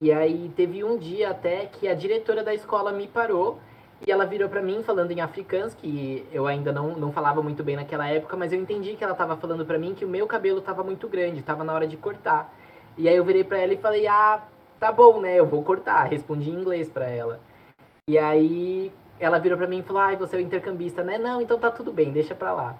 E 0.01 0.09
aí 0.09 0.49
teve 0.55 0.85
um 0.85 0.97
dia 0.97 1.31
até 1.31 1.65
que 1.65 1.89
a 1.89 1.93
diretora 1.93 2.45
da 2.45 2.53
escola 2.53 2.93
me 2.93 3.09
parou 3.09 3.59
e 4.05 4.11
ela 4.11 4.25
virou 4.25 4.49
para 4.49 4.61
mim 4.61 4.81
falando 4.83 5.11
em 5.11 5.21
africans, 5.21 5.75
que 5.75 6.25
eu 6.31 6.47
ainda 6.47 6.71
não, 6.71 6.95
não 6.97 7.11
falava 7.11 7.41
muito 7.41 7.63
bem 7.63 7.75
naquela 7.75 8.07
época, 8.07 8.35
mas 8.35 8.51
eu 8.51 8.59
entendi 8.59 8.95
que 8.95 9.03
ela 9.03 9.13
estava 9.13 9.37
falando 9.37 9.65
para 9.65 9.77
mim 9.77 9.93
que 9.93 10.03
o 10.03 10.09
meu 10.09 10.25
cabelo 10.25 10.59
estava 10.59 10.83
muito 10.83 11.07
grande, 11.07 11.39
estava 11.39 11.63
na 11.63 11.73
hora 11.73 11.85
de 11.87 11.97
cortar. 11.97 12.51
E 12.97 13.07
aí 13.07 13.15
eu 13.15 13.23
virei 13.23 13.43
para 13.43 13.59
ela 13.59 13.73
e 13.73 13.77
falei: 13.77 14.07
"Ah, 14.07 14.41
tá 14.79 14.91
bom, 14.91 15.21
né? 15.21 15.39
Eu 15.39 15.45
vou 15.45 15.63
cortar". 15.63 16.05
Respondi 16.05 16.49
em 16.49 16.59
inglês 16.59 16.89
para 16.89 17.05
ela. 17.05 17.39
E 18.09 18.17
aí 18.17 18.91
ela 19.19 19.37
virou 19.37 19.57
para 19.57 19.67
mim 19.67 19.79
e 19.79 19.83
falou: 19.83 20.01
"Ai, 20.01 20.15
você 20.15 20.35
é 20.35 20.39
o 20.39 20.41
intercambista, 20.41 21.03
né? 21.03 21.17
Não, 21.19 21.39
então 21.39 21.59
tá 21.59 21.69
tudo 21.69 21.93
bem, 21.93 22.11
deixa 22.11 22.33
para 22.33 22.53
lá". 22.53 22.75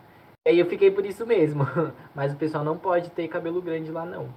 E 0.48 0.50
aí 0.50 0.60
eu 0.60 0.66
fiquei 0.66 0.90
por 0.90 1.06
isso 1.06 1.26
mesmo. 1.26 1.68
Mas 2.16 2.34
o 2.34 2.38
pessoal 2.38 2.64
não 2.64 2.78
pode 2.78 3.12
ter 3.12 3.28
cabelo 3.28 3.62
grande 3.62 3.92
lá 3.92 4.06
não. 4.06 4.30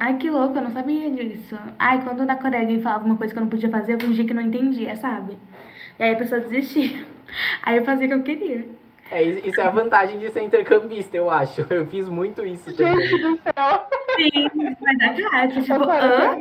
Ai, 0.00 0.16
que 0.16 0.30
louco, 0.30 0.56
eu 0.56 0.62
não 0.62 0.70
sabia 0.70 1.10
disso. 1.10 1.56
Ai, 1.78 2.02
quando 2.02 2.24
na 2.24 2.36
Coreia 2.36 2.62
alguém 2.62 2.80
falava 2.80 3.04
uma 3.04 3.16
coisa 3.16 3.32
que 3.32 3.38
eu 3.38 3.42
não 3.42 3.50
podia 3.50 3.70
fazer, 3.70 3.94
eu 3.94 4.00
fingia 4.00 4.24
que 4.24 4.34
não 4.34 4.42
entendia, 4.42 4.96
sabe? 4.96 5.38
E 5.98 6.02
aí 6.02 6.14
a 6.14 6.16
pessoa 6.16 6.40
desistia. 6.40 7.04
Aí 7.62 7.78
eu 7.78 7.84
fazia 7.84 8.06
o 8.06 8.10
que 8.10 8.14
eu 8.14 8.22
queria. 8.22 8.64
É, 9.10 9.22
isso 9.22 9.60
é 9.60 9.64
a 9.64 9.70
vantagem 9.70 10.18
de 10.18 10.30
ser 10.30 10.42
intercambista, 10.42 11.16
eu 11.16 11.30
acho. 11.30 11.64
Eu 11.70 11.86
fiz 11.86 12.08
muito 12.08 12.44
isso 12.44 12.74
também. 12.74 13.06
Gente 13.06 13.22
do 13.22 13.38
céu! 13.42 13.86
Sim, 14.16 14.50
mas 14.80 15.00
é 15.00 15.22
claro. 15.22 15.62
Tipo, 15.62 15.84
hã? 15.84 16.38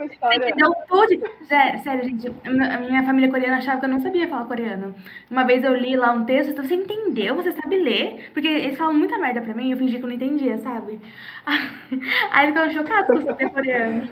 Não 0.57 0.73
pude. 0.87 1.21
Sério, 1.45 1.79
sério, 1.83 2.03
gente. 2.05 2.33
Minha 2.47 3.03
família 3.03 3.29
coreana 3.29 3.57
achava 3.57 3.79
que 3.79 3.85
eu 3.85 3.89
não 3.89 3.99
sabia 3.99 4.27
falar 4.27 4.45
coreano. 4.45 4.95
Uma 5.29 5.43
vez 5.43 5.63
eu 5.63 5.75
li 5.75 5.95
lá 5.95 6.11
um 6.13 6.25
texto, 6.25 6.51
então 6.51 6.63
você 6.63 6.75
entendeu? 6.75 7.35
Você 7.35 7.51
sabe 7.51 7.77
ler? 7.77 8.29
Porque 8.33 8.47
eles 8.47 8.77
falam 8.77 8.93
muita 8.93 9.17
merda 9.17 9.41
pra 9.41 9.53
mim 9.53 9.67
e 9.67 9.71
eu 9.71 9.77
fingi 9.77 9.97
que 9.97 10.03
eu 10.03 10.07
não 10.07 10.15
entendia, 10.15 10.57
sabe? 10.59 11.01
Aí 12.31 12.45
eles 12.45 12.55
ficaram 12.55 12.71
chocados 12.71 13.07
por 13.07 13.23
saber 13.23 13.49
coreano. 13.49 14.09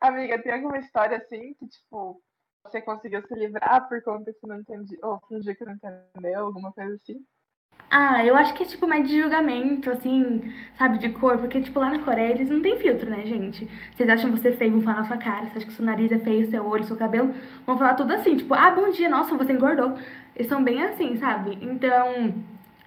Amiga, 0.00 0.42
tem 0.42 0.52
alguma 0.52 0.78
história 0.78 1.16
assim 1.16 1.54
que, 1.58 1.66
tipo, 1.66 2.20
você 2.64 2.80
conseguiu 2.82 3.22
se 3.26 3.34
livrar 3.34 3.88
por 3.88 4.02
conta 4.02 4.32
que 4.32 4.46
não 4.46 4.60
entendi, 4.60 4.98
ou 5.02 5.20
fingir 5.28 5.56
que 5.56 5.64
não 5.64 5.72
entendeu, 5.72 6.46
alguma 6.46 6.72
coisa 6.72 6.94
assim? 6.94 7.24
Ah, 7.90 8.24
eu 8.24 8.36
acho 8.36 8.52
que 8.54 8.64
é 8.64 8.66
tipo 8.66 8.86
mais 8.86 9.08
de 9.08 9.18
julgamento, 9.18 9.90
assim, 9.90 10.42
sabe, 10.76 10.98
de 10.98 11.08
cor, 11.10 11.38
porque, 11.38 11.60
tipo, 11.60 11.80
lá 11.80 11.90
na 11.90 12.04
Coreia 12.04 12.32
eles 12.32 12.50
não 12.50 12.60
tem 12.60 12.78
filtro, 12.78 13.08
né, 13.08 13.24
gente? 13.24 13.66
Vocês 13.96 14.08
acham 14.08 14.30
você 14.30 14.52
feio, 14.52 14.72
vão 14.72 14.82
falar 14.82 14.98
na 14.98 15.04
sua 15.04 15.16
cara, 15.16 15.46
você 15.46 15.58
acha 15.58 15.66
que 15.66 15.72
seu 15.72 15.84
nariz 15.84 16.12
é 16.12 16.18
feio, 16.18 16.50
seu 16.50 16.66
olho, 16.66 16.84
seu 16.84 16.96
cabelo, 16.96 17.34
vão 17.66 17.78
falar 17.78 17.94
tudo 17.94 18.12
assim, 18.12 18.36
tipo, 18.36 18.52
ah, 18.52 18.70
bom 18.70 18.90
dia, 18.90 19.08
nossa, 19.08 19.34
você 19.36 19.52
engordou. 19.52 19.96
Eles 20.36 20.48
são 20.48 20.62
bem 20.62 20.82
assim, 20.82 21.16
sabe? 21.16 21.58
Então, 21.62 22.34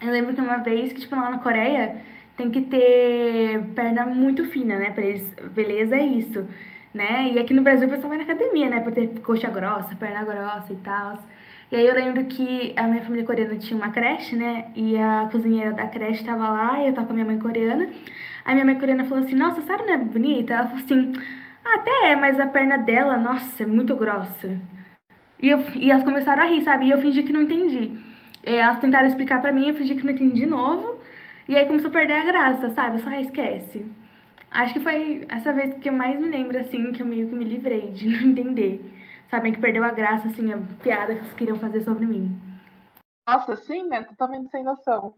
eu 0.02 0.12
lembro 0.12 0.36
que 0.36 0.42
uma 0.42 0.58
vez 0.58 0.94
que, 0.94 1.02
tipo, 1.02 1.16
lá 1.16 1.32
na 1.32 1.40
Coreia 1.40 2.04
tem 2.38 2.52
que 2.52 2.62
ter 2.62 3.64
perna 3.76 4.06
muito 4.06 4.46
fina, 4.46 4.78
né, 4.78 4.92
pra 4.92 5.04
eles, 5.04 5.34
beleza 5.52 5.96
é 5.96 6.06
isso, 6.06 6.48
né? 6.94 7.32
E 7.34 7.40
aqui 7.40 7.54
no 7.54 7.62
Brasil 7.62 7.88
o 7.88 7.92
pessoal 7.92 8.10
vai 8.10 8.18
na 8.18 8.24
academia, 8.24 8.70
né, 8.70 8.80
pra 8.82 8.92
ter 8.92 9.08
coxa 9.22 9.50
grossa, 9.50 9.96
perna 9.96 10.24
grossa 10.24 10.74
e 10.74 10.76
tal. 10.78 11.20
E 11.72 11.76
aí 11.76 11.88
eu 11.88 11.96
lembro 11.96 12.26
que 12.26 12.74
a 12.76 12.84
minha 12.84 13.02
família 13.02 13.26
coreana 13.26 13.56
tinha 13.58 13.78
uma 13.78 13.92
creche, 13.92 14.36
né? 14.36 14.72
E 14.76 14.98
a 14.98 15.30
cozinheira 15.32 15.72
da 15.72 15.88
creche 15.88 16.24
tava 16.24 16.50
lá, 16.50 16.84
e 16.84 16.88
eu 16.88 16.94
tava 16.94 17.08
com 17.08 17.14
a 17.14 17.16
minha 17.16 17.26
mãe 17.26 17.40
coreana. 17.40 17.90
Aí 18.44 18.54
minha 18.56 18.66
mãe 18.66 18.78
coreana 18.78 19.06
falou 19.06 19.24
assim, 19.24 19.36
nossa, 19.36 19.62
sabe 19.62 19.84
não 19.86 19.94
é 19.94 19.98
bonita? 19.98 20.54
Ela 20.54 20.68
falou 20.68 20.84
assim, 20.84 21.14
ah, 21.64 21.76
até 21.76 22.12
é, 22.12 22.16
mas 22.16 22.40
a 22.40 22.48
perna 22.48 22.78
dela, 22.78 23.18
nossa, 23.18 23.64
é 23.64 23.66
muito 23.66 23.96
grossa. 23.96 24.60
E, 25.42 25.50
eu, 25.50 25.60
e 25.76 25.92
elas 25.92 26.04
começaram 26.04 26.44
a 26.44 26.46
rir, 26.46 26.62
sabe? 26.64 26.88
E 26.88 26.92
eu 26.92 27.02
fingi 27.02 27.24
que 27.24 27.34
não 27.34 27.44
entendi. 27.44 27.98
E 28.46 28.56
elas 28.56 28.80
tentaram 28.80 29.08
explicar 29.08 29.42
pra 29.42 29.52
mim, 29.54 29.70
eu 29.70 29.76
fingi 29.76 29.96
que 29.96 30.04
não 30.04 30.12
entendi 30.12 30.42
de 30.42 30.46
novo. 30.46 31.00
E 31.48 31.56
aí 31.56 31.66
começou 31.66 31.90
a 31.90 31.94
perder 31.94 32.14
a 32.14 32.26
graça, 32.26 32.70
sabe? 32.72 32.98
Eu 32.98 33.04
só 33.04 33.10
ah, 33.10 33.22
esquece. 33.22 33.86
Acho 34.52 34.74
que 34.74 34.80
foi 34.82 35.26
essa 35.30 35.52
vez 35.54 35.74
que 35.80 35.90
eu 35.90 35.94
mais 35.94 36.20
me 36.20 36.28
lembro, 36.28 36.60
assim, 36.60 36.92
que 36.92 37.02
eu 37.02 37.06
meio 37.06 37.28
que 37.28 37.36
me 37.36 37.46
livrei 37.46 37.92
de 37.92 38.08
não 38.12 38.30
entender 38.30 38.92
sabem 39.32 39.54
que 39.54 39.62
perdeu 39.62 39.84
a 39.86 39.92
graça, 39.92 40.28
assim, 40.28 40.52
a 40.52 40.58
piada 40.84 41.16
que 41.16 41.22
eles 41.22 41.34
queriam 41.34 41.58
fazer 41.58 41.82
sobre 41.82 42.06
mim. 42.06 42.38
Nossa, 43.26 43.56
sim, 43.56 43.88
né? 43.88 44.04
Totalmente 44.04 44.52
sem 44.52 44.62
noção. 44.62 45.16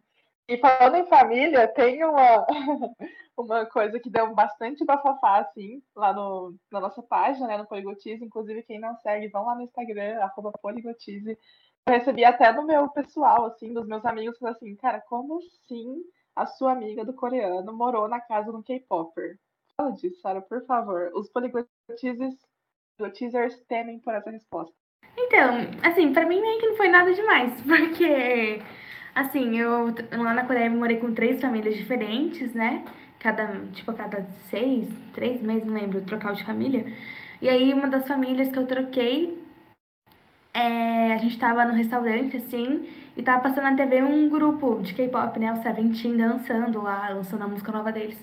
E 0.47 0.57
falando 0.59 0.97
em 0.97 1.07
família, 1.07 1.67
tem 1.67 2.03
uma, 2.05 2.45
uma 3.35 3.65
coisa 3.65 3.99
que 3.99 4.11
deu 4.11 4.33
bastante 4.35 4.85
bafafá, 4.85 5.39
assim, 5.39 5.81
lá 5.95 6.13
no, 6.13 6.55
na 6.71 6.79
nossa 6.79 7.01
página, 7.01 7.47
né, 7.47 7.57
no 7.57 7.65
Poligotize. 7.65 8.23
Inclusive, 8.23 8.61
quem 8.63 8.79
não 8.79 8.95
segue, 8.97 9.29
vão 9.29 9.45
lá 9.45 9.55
no 9.55 9.63
Instagram, 9.63 10.19
arroba 10.21 10.51
Poligotize. 10.61 11.35
Eu 11.87 11.93
recebi 11.93 12.23
até 12.23 12.51
no 12.53 12.67
meu 12.67 12.87
pessoal, 12.89 13.45
assim, 13.45 13.73
dos 13.73 13.87
meus 13.87 14.05
amigos, 14.05 14.37
falando 14.37 14.55
assim, 14.55 14.75
cara, 14.75 15.01
como 15.01 15.39
assim 15.39 16.03
a 16.35 16.45
sua 16.45 16.71
amiga 16.71 17.05
do 17.05 17.13
coreano 17.13 17.73
morou 17.73 18.07
na 18.07 18.19
casa 18.19 18.51
do 18.51 18.63
K-Popper? 18.63 19.39
Fala 19.75 19.91
disso, 19.91 20.21
Sara, 20.21 20.41
por 20.41 20.65
favor. 20.65 21.11
Os 21.13 21.29
Poligotizes 21.29 22.37
teasers 23.13 23.59
temem 23.67 23.99
por 23.99 24.13
essa 24.13 24.29
resposta. 24.29 24.73
Então, 25.17 25.49
assim, 25.83 26.13
pra 26.13 26.25
mim 26.25 26.41
nem 26.41 26.59
que 26.59 26.67
não 26.67 26.75
foi 26.75 26.87
nada 26.89 27.13
demais, 27.13 27.59
porque, 27.61 28.61
assim, 29.13 29.57
eu 29.57 29.93
lá 30.11 30.33
na 30.33 30.45
Coreia 30.45 30.69
morei 30.69 30.97
com 30.97 31.13
três 31.13 31.41
famílias 31.41 31.75
diferentes, 31.75 32.53
né? 32.53 32.85
Cada, 33.19 33.47
tipo, 33.71 33.91
a 33.91 33.93
cada 33.93 34.23
seis, 34.49 34.87
três 35.13 35.41
meses, 35.41 35.65
não 35.65 35.73
lembro, 35.73 36.01
trocar 36.01 36.33
de 36.33 36.43
família. 36.43 36.85
E 37.41 37.49
aí, 37.49 37.73
uma 37.73 37.87
das 37.87 38.07
famílias 38.07 38.49
que 38.49 38.57
eu 38.57 38.67
troquei, 38.67 39.42
é, 40.53 41.13
a 41.13 41.17
gente 41.17 41.37
tava 41.39 41.65
no 41.65 41.73
restaurante, 41.73 42.37
assim, 42.37 42.87
e 43.17 43.23
tava 43.23 43.41
passando 43.41 43.63
na 43.63 43.75
TV 43.75 44.01
um 44.03 44.29
grupo 44.29 44.79
de 44.81 44.93
K-pop, 44.93 45.39
né? 45.39 45.51
O 45.51 45.61
Seventeen 45.63 46.15
dançando 46.17 46.81
lá, 46.81 47.09
lançando 47.09 47.43
a 47.43 47.47
música 47.47 47.71
nova 47.71 47.91
deles. 47.91 48.17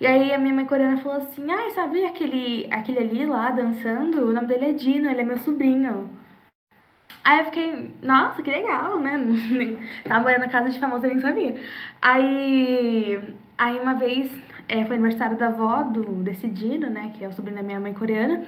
E 0.00 0.06
aí 0.06 0.32
a 0.32 0.38
minha 0.38 0.54
mãe 0.54 0.66
coreana 0.66 0.98
falou 0.98 1.18
assim, 1.18 1.50
ai, 1.50 1.70
sabe 1.70 2.04
aquele, 2.04 2.66
aquele 2.70 2.98
ali 2.98 3.24
lá 3.26 3.50
dançando? 3.50 4.28
O 4.28 4.32
nome 4.32 4.48
dele 4.48 4.70
é 4.70 4.72
Dino, 4.72 5.08
ele 5.08 5.20
é 5.20 5.24
meu 5.24 5.38
sobrinho. 5.38 6.10
Aí 7.24 7.38
eu 7.38 7.44
fiquei, 7.46 7.94
nossa, 8.02 8.42
que 8.42 8.50
legal, 8.50 8.98
né? 8.98 9.18
Tava 10.04 10.20
morando 10.22 10.40
na 10.40 10.48
casa 10.48 10.70
de 10.70 10.80
famoso, 10.80 11.06
eu 11.06 11.10
nem 11.10 11.20
sabia. 11.20 11.54
Aí, 12.00 13.36
aí 13.56 13.78
uma 13.78 13.94
vez, 13.94 14.30
é, 14.68 14.84
foi 14.84 14.96
aniversário 14.96 15.36
da 15.38 15.46
avó 15.48 15.84
do, 15.84 16.02
desse 16.22 16.48
Dino, 16.48 16.90
né? 16.90 17.12
Que 17.16 17.24
é 17.24 17.28
o 17.28 17.32
sobrinho 17.32 17.58
da 17.58 17.62
minha 17.62 17.78
mãe 17.78 17.94
coreana. 17.94 18.44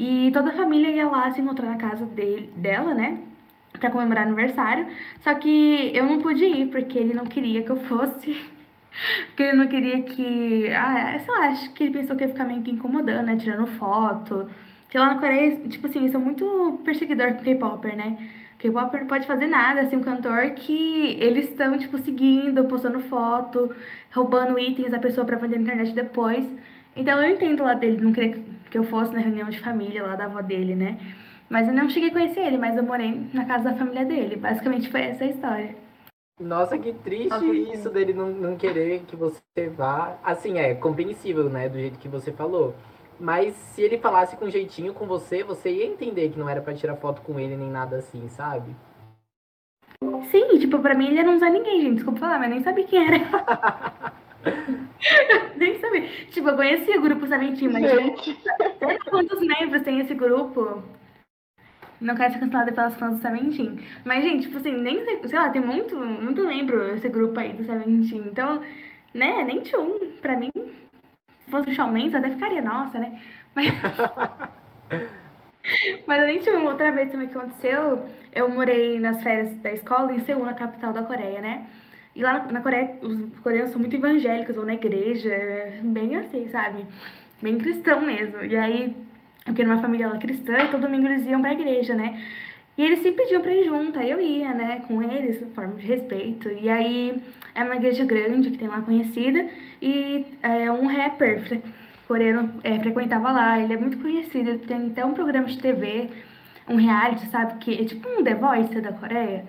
E 0.00 0.30
toda 0.32 0.48
a 0.48 0.54
família 0.54 0.88
ia 0.88 1.06
lá 1.06 1.30
se 1.30 1.42
encontrar 1.42 1.68
na 1.68 1.76
casa 1.76 2.06
dele, 2.06 2.50
dela, 2.56 2.94
né? 2.94 3.18
Pra 3.78 3.90
comemorar 3.90 4.26
aniversário. 4.26 4.86
Só 5.20 5.34
que 5.34 5.90
eu 5.94 6.06
não 6.06 6.22
pude 6.22 6.42
ir, 6.42 6.70
porque 6.70 6.98
ele 6.98 7.12
não 7.12 7.26
queria 7.26 7.62
que 7.62 7.68
eu 7.70 7.76
fosse. 7.76 8.34
Porque 9.28 9.44
ele 9.44 9.56
não 9.56 9.68
queria 9.68 10.02
que. 10.02 10.68
Ah, 10.72 11.16
sei 11.18 11.32
lá, 11.32 11.46
acho 11.48 11.72
que 11.72 11.84
ele 11.84 11.92
pensou 11.92 12.16
que 12.16 12.24
ia 12.24 12.28
ficar 12.28 12.44
meio 12.44 12.60
que 12.62 12.72
incomodando, 12.72 13.26
né? 13.26 13.36
Tirando 13.36 13.66
foto. 13.66 14.50
Porque 14.82 14.98
lá 14.98 15.14
na 15.14 15.20
Coreia, 15.20 15.56
tipo 15.68 15.86
assim, 15.86 16.00
eles 16.00 16.12
são 16.12 16.20
muito 16.20 16.80
perseguidores 16.84 17.36
com 17.36 17.44
K-Popper, 17.44 17.96
né? 17.96 18.18
K-pop 18.58 18.98
não 18.98 19.06
pode 19.06 19.26
fazer 19.26 19.46
nada, 19.46 19.82
assim, 19.82 19.96
um 19.96 20.02
cantor 20.02 20.50
que 20.50 21.16
eles 21.20 21.48
estão, 21.48 21.78
tipo, 21.78 21.96
seguindo, 21.98 22.64
postando 22.64 23.00
foto, 23.00 23.74
roubando 24.12 24.58
itens 24.58 24.90
da 24.90 24.98
pessoa 24.98 25.24
pra 25.24 25.36
vender 25.36 25.56
na 25.56 25.62
internet 25.62 25.94
depois. 25.94 26.44
Então 26.96 27.22
eu 27.22 27.34
entendo 27.34 27.62
lá 27.62 27.74
dele, 27.74 28.02
não 28.02 28.12
queria 28.12 28.42
que 28.70 28.78
eu 28.78 28.84
fosse 28.84 29.12
na 29.12 29.20
reunião 29.20 29.48
de 29.50 29.58
família 29.58 30.02
lá 30.02 30.16
da 30.16 30.24
avó 30.24 30.40
dele, 30.40 30.74
né? 30.74 30.98
Mas 31.48 31.66
eu 31.66 31.74
não 31.74 31.90
cheguei 31.90 32.10
a 32.10 32.12
conhecer 32.12 32.40
ele, 32.40 32.56
mas 32.56 32.76
eu 32.76 32.82
morei 32.82 33.28
na 33.34 33.44
casa 33.44 33.64
da 33.64 33.74
família 33.74 34.04
dele. 34.04 34.36
Basicamente 34.36 34.88
foi 34.88 35.02
essa 35.02 35.24
a 35.24 35.26
história. 35.26 35.74
Nossa, 36.40 36.78
que 36.78 36.92
triste 36.92 37.28
Nossa, 37.28 37.44
isso 37.44 37.90
dele 37.90 38.14
não, 38.14 38.30
não 38.30 38.56
querer 38.56 39.00
que 39.00 39.16
você 39.16 39.68
vá. 39.76 40.16
Assim, 40.22 40.58
é 40.58 40.74
compreensível, 40.74 41.50
né? 41.50 41.68
Do 41.68 41.78
jeito 41.78 41.98
que 41.98 42.08
você 42.08 42.32
falou. 42.32 42.74
Mas 43.18 43.54
se 43.54 43.82
ele 43.82 43.98
falasse 43.98 44.36
com 44.36 44.48
jeitinho 44.48 44.94
com 44.94 45.06
você, 45.06 45.42
você 45.42 45.70
ia 45.70 45.84
entender 45.84 46.30
que 46.30 46.38
não 46.38 46.48
era 46.48 46.62
para 46.62 46.72
tirar 46.72 46.96
foto 46.96 47.20
com 47.20 47.38
ele 47.38 47.56
nem 47.56 47.70
nada 47.70 47.96
assim, 47.96 48.26
sabe? 48.28 48.74
Sim, 50.30 50.58
tipo, 50.58 50.78
pra 50.78 50.94
mim 50.94 51.08
ele 51.08 51.28
um 51.28 51.38
Zé 51.38 51.50
Ninguém, 51.50 51.82
gente. 51.82 51.94
Desculpa 51.96 52.20
falar, 52.20 52.38
mas 52.38 52.50
nem 52.50 52.62
sabia 52.62 52.86
quem 52.86 53.06
era. 53.06 53.18
nem 55.56 55.78
sabia. 55.78 56.08
Tipo, 56.30 56.48
eu 56.48 56.56
conhecia 56.56 56.98
o 56.98 57.02
grupo 57.02 57.26
Sabentinho, 57.26 57.72
mas. 57.72 57.90
Gente. 57.90 58.38
quantos 59.10 59.40
membros 59.40 59.82
tem 59.82 60.00
esse 60.00 60.14
grupo? 60.14 60.82
Não 62.00 62.14
quero 62.14 62.32
ser 62.32 62.40
cancelada 62.40 62.72
pelas 62.72 62.96
fãs 62.96 63.16
do 63.16 63.20
Seventeen. 63.20 63.78
Mas, 64.04 64.24
gente, 64.24 64.44
tipo 64.44 64.56
assim, 64.56 64.72
nem 64.72 65.04
sei, 65.04 65.28
sei 65.28 65.38
lá, 65.38 65.50
tem 65.50 65.60
muito, 65.60 65.96
muito 65.96 66.46
membro 66.46 66.94
esse 66.94 67.08
grupo 67.08 67.38
aí 67.38 67.52
do 67.52 67.64
Seventeen. 67.64 68.26
Então, 68.26 68.62
né, 69.12 69.44
nem 69.44 69.60
tinha 69.60 69.80
um. 69.80 70.12
Pra 70.22 70.36
mim, 70.36 70.50
se 70.54 71.50
fosse 71.50 71.70
o 71.70 71.74
Shawn 71.74 71.92
Mendes, 71.92 72.14
até 72.14 72.30
ficaria, 72.30 72.62
nossa, 72.62 72.98
né? 72.98 73.20
Mas. 73.54 73.66
Mas 76.06 76.26
nem 76.26 76.38
tinha 76.40 76.58
uma 76.58 76.70
outra 76.70 76.90
vez 76.90 77.10
também 77.10 77.28
que 77.28 77.36
aconteceu. 77.36 78.06
Eu 78.32 78.48
morei 78.48 78.98
nas 78.98 79.22
férias 79.22 79.54
da 79.58 79.72
escola 79.72 80.12
em 80.12 80.20
Seul, 80.20 80.44
na 80.44 80.54
capital 80.54 80.92
da 80.92 81.02
Coreia, 81.02 81.40
né? 81.40 81.66
E 82.14 82.22
lá 82.22 82.46
na 82.50 82.60
Coreia, 82.60 82.96
os 83.02 83.38
coreanos 83.40 83.70
são 83.70 83.80
muito 83.80 83.96
evangélicos, 83.96 84.54
vão 84.54 84.64
na 84.64 84.74
igreja, 84.74 85.30
bem 85.82 86.16
assim, 86.16 86.48
sabe? 86.48 86.84
Bem 87.40 87.56
cristão 87.58 88.00
mesmo. 88.00 88.44
E 88.44 88.56
aí 88.56 88.96
porque 89.44 89.64
numa 89.64 89.80
família 89.80 90.08
lá 90.08 90.18
cristã, 90.18 90.56
e 90.58 90.68
todo 90.68 90.82
domingo 90.82 91.06
eles 91.06 91.26
iam 91.26 91.40
pra 91.40 91.52
igreja, 91.52 91.94
né? 91.94 92.22
E 92.76 92.82
eles 92.84 93.02
sempre 93.02 93.24
pediam 93.24 93.42
pra 93.42 93.54
ir 93.54 93.64
junto, 93.64 93.98
aí 93.98 94.10
eu 94.10 94.20
ia, 94.20 94.54
né, 94.54 94.82
com 94.86 95.02
eles, 95.02 95.42
forma 95.54 95.74
de 95.74 95.86
respeito. 95.86 96.48
E 96.50 96.68
aí 96.68 97.20
é 97.54 97.62
uma 97.62 97.76
igreja 97.76 98.04
grande 98.04 98.50
que 98.50 98.58
tem 98.58 98.68
lá 98.68 98.80
conhecida, 98.80 99.46
e 99.82 100.26
é, 100.42 100.70
um 100.70 100.86
rapper 100.86 101.60
coreano 102.06 102.60
é, 102.64 102.78
frequentava 102.78 103.30
lá, 103.32 103.58
ele 103.60 103.74
é 103.74 103.76
muito 103.76 103.98
conhecido, 103.98 104.50
ele 104.50 104.58
tem 104.58 104.86
até 104.88 105.04
um 105.04 105.14
programa 105.14 105.46
de 105.46 105.58
TV, 105.58 106.08
um 106.68 106.76
reality, 106.76 107.26
sabe, 107.26 107.58
que 107.58 107.82
é 107.82 107.84
tipo 107.84 108.08
um 108.08 108.22
The 108.22 108.34
Voice 108.34 108.80
da 108.80 108.92
Coreia. 108.92 109.44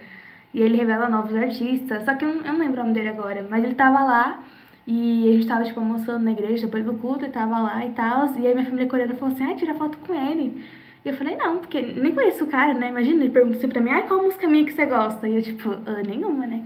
E 0.54 0.62
ele 0.62 0.78
revela 0.78 1.10
novos 1.10 1.36
artistas, 1.36 2.04
só 2.04 2.16
que 2.16 2.26
eu 2.26 2.36
não, 2.36 2.46
eu 2.46 2.54
não 2.54 2.60
lembro 2.60 2.82
o 2.82 2.84
nome 2.84 2.94
dele 2.94 3.10
agora, 3.10 3.46
mas 3.50 3.64
ele 3.64 3.76
tava 3.76 4.04
lá 4.04 4.44
e 4.86 5.30
a 5.30 5.32
gente 5.34 5.48
tava, 5.48 5.64
tipo, 5.64 5.80
almoçando 5.80 6.26
na 6.26 6.32
igreja 6.32 6.66
depois 6.66 6.84
do 6.84 6.98
culto 6.98 7.26
e 7.26 7.30
tava 7.30 7.60
lá 7.60 7.86
e 7.86 7.92
tal. 7.94 8.34
E 8.36 8.48
aí 8.48 8.54
minha 8.54 8.66
família 8.66 8.90
coreana 8.90 9.16
falou 9.16 9.34
assim, 9.34 9.44
ah, 9.44 9.56
tira 9.56 9.76
foto 9.76 9.98
com 10.00 10.14
ele. 10.14 10.66
E 11.06 11.10
eu 11.10 11.16
falei, 11.16 11.36
não, 11.36 11.60
porque 11.60 11.82
nem 11.82 12.14
conheço 12.14 12.44
o 12.44 12.50
cara, 12.50 12.74
né? 12.74 12.90
Imagina, 12.90 13.24
ele 13.24 13.34
perguntou 13.34 13.58
assim 13.58 13.70
pra 13.70 13.82
mim, 13.82 13.92
ah, 13.92 14.08
qual 14.08 14.22
música 14.22 14.48
minha 14.48 14.66
que 14.66 14.74
você 14.74 14.86
gosta? 14.86 15.28
E 15.28 15.36
eu, 15.36 15.42
tipo, 15.42 15.72
ah, 15.72 16.04
nenhuma, 16.06 16.46
né? 16.46 16.66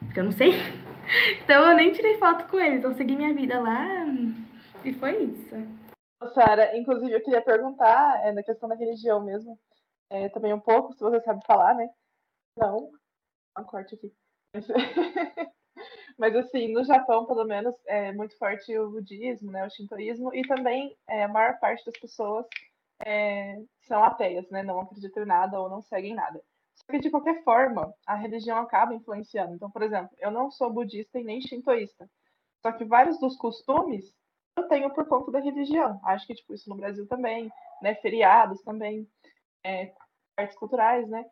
Porque 0.00 0.20
eu 0.20 0.24
não 0.24 0.32
sei. 0.32 0.52
então 1.44 1.68
eu 1.68 1.76
nem 1.76 1.92
tirei 1.92 2.16
foto 2.18 2.48
com 2.48 2.58
ele, 2.58 2.76
então 2.76 2.94
segui 2.94 3.16
minha 3.16 3.34
vida 3.34 3.60
lá 3.60 4.06
e 4.84 4.92
foi 4.94 5.24
isso. 5.24 5.54
Sara, 6.34 6.76
inclusive 6.76 7.12
eu 7.12 7.22
queria 7.22 7.42
perguntar, 7.42 8.20
é, 8.24 8.32
na 8.32 8.42
questão 8.42 8.68
da 8.68 8.74
religião 8.74 9.22
mesmo, 9.24 9.58
é, 10.10 10.28
também 10.28 10.52
um 10.54 10.60
pouco, 10.60 10.92
se 10.94 11.00
você 11.00 11.20
sabe 11.20 11.40
falar, 11.46 11.74
né? 11.74 11.88
Não, 12.58 12.90
um 13.58 13.64
corte 13.64 13.94
aqui. 13.94 14.12
Mas 16.18 16.34
assim, 16.34 16.72
no 16.72 16.82
Japão, 16.84 17.26
pelo 17.26 17.44
menos, 17.44 17.74
é 17.86 18.12
muito 18.12 18.36
forte 18.38 18.76
o 18.78 18.90
budismo, 18.90 19.52
né, 19.52 19.66
o 19.66 19.70
shintoísmo, 19.70 20.34
e 20.34 20.42
também 20.46 20.96
é, 21.08 21.24
a 21.24 21.28
maior 21.28 21.58
parte 21.58 21.84
das 21.84 21.98
pessoas 21.98 22.46
é, 23.04 23.62
são 23.82 24.02
ateias, 24.02 24.48
né, 24.50 24.62
não 24.62 24.80
acreditam 24.80 25.22
em 25.22 25.26
nada 25.26 25.60
ou 25.60 25.68
não 25.68 25.82
seguem 25.82 26.14
nada. 26.14 26.40
Só 26.74 26.84
que, 26.90 26.98
de 26.98 27.10
qualquer 27.10 27.42
forma, 27.42 27.92
a 28.06 28.14
religião 28.14 28.58
acaba 28.58 28.94
influenciando. 28.94 29.54
Então, 29.54 29.70
por 29.70 29.82
exemplo, 29.82 30.10
eu 30.18 30.30
não 30.30 30.50
sou 30.50 30.72
budista 30.72 31.18
e 31.18 31.24
nem 31.24 31.40
shintoísta. 31.40 32.08
Só 32.62 32.72
que 32.72 32.84
vários 32.84 33.18
dos 33.20 33.36
costumes 33.36 34.14
eu 34.56 34.68
tenho 34.68 34.92
por 34.94 35.06
conta 35.06 35.30
da 35.30 35.40
religião. 35.40 36.00
Acho 36.04 36.26
que, 36.26 36.34
tipo, 36.34 36.54
isso 36.54 36.68
no 36.68 36.76
Brasil 36.76 37.06
também, 37.06 37.50
né, 37.82 37.94
feriados 37.96 38.62
também, 38.62 39.06
é, 39.64 39.92
artes 40.36 40.56
culturais, 40.56 41.08
né? 41.08 41.24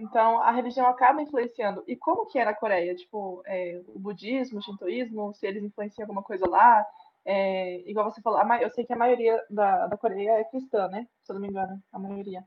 Então, 0.00 0.40
a 0.40 0.50
religião 0.50 0.86
acaba 0.86 1.20
influenciando. 1.20 1.84
E 1.86 1.94
como 1.94 2.26
que 2.26 2.38
é 2.38 2.44
na 2.44 2.54
Coreia? 2.54 2.94
Tipo, 2.94 3.42
é, 3.46 3.80
o 3.88 3.98
budismo, 3.98 4.58
o 4.58 4.62
shintoísmo, 4.62 5.34
se 5.34 5.46
eles 5.46 5.62
influenciam 5.62 6.04
alguma 6.04 6.22
coisa 6.22 6.48
lá? 6.48 6.84
É, 7.24 7.80
igual 7.88 8.10
você 8.10 8.22
falou, 8.22 8.40
eu 8.60 8.70
sei 8.70 8.84
que 8.84 8.92
a 8.92 8.96
maioria 8.96 9.38
da, 9.50 9.86
da 9.86 9.96
Coreia 9.96 10.38
é 10.38 10.44
cristã, 10.44 10.88
né? 10.88 11.06
Se 11.22 11.30
eu 11.30 11.34
não 11.34 11.42
me 11.42 11.48
engano, 11.48 11.82
a 11.92 11.98
maioria. 11.98 12.42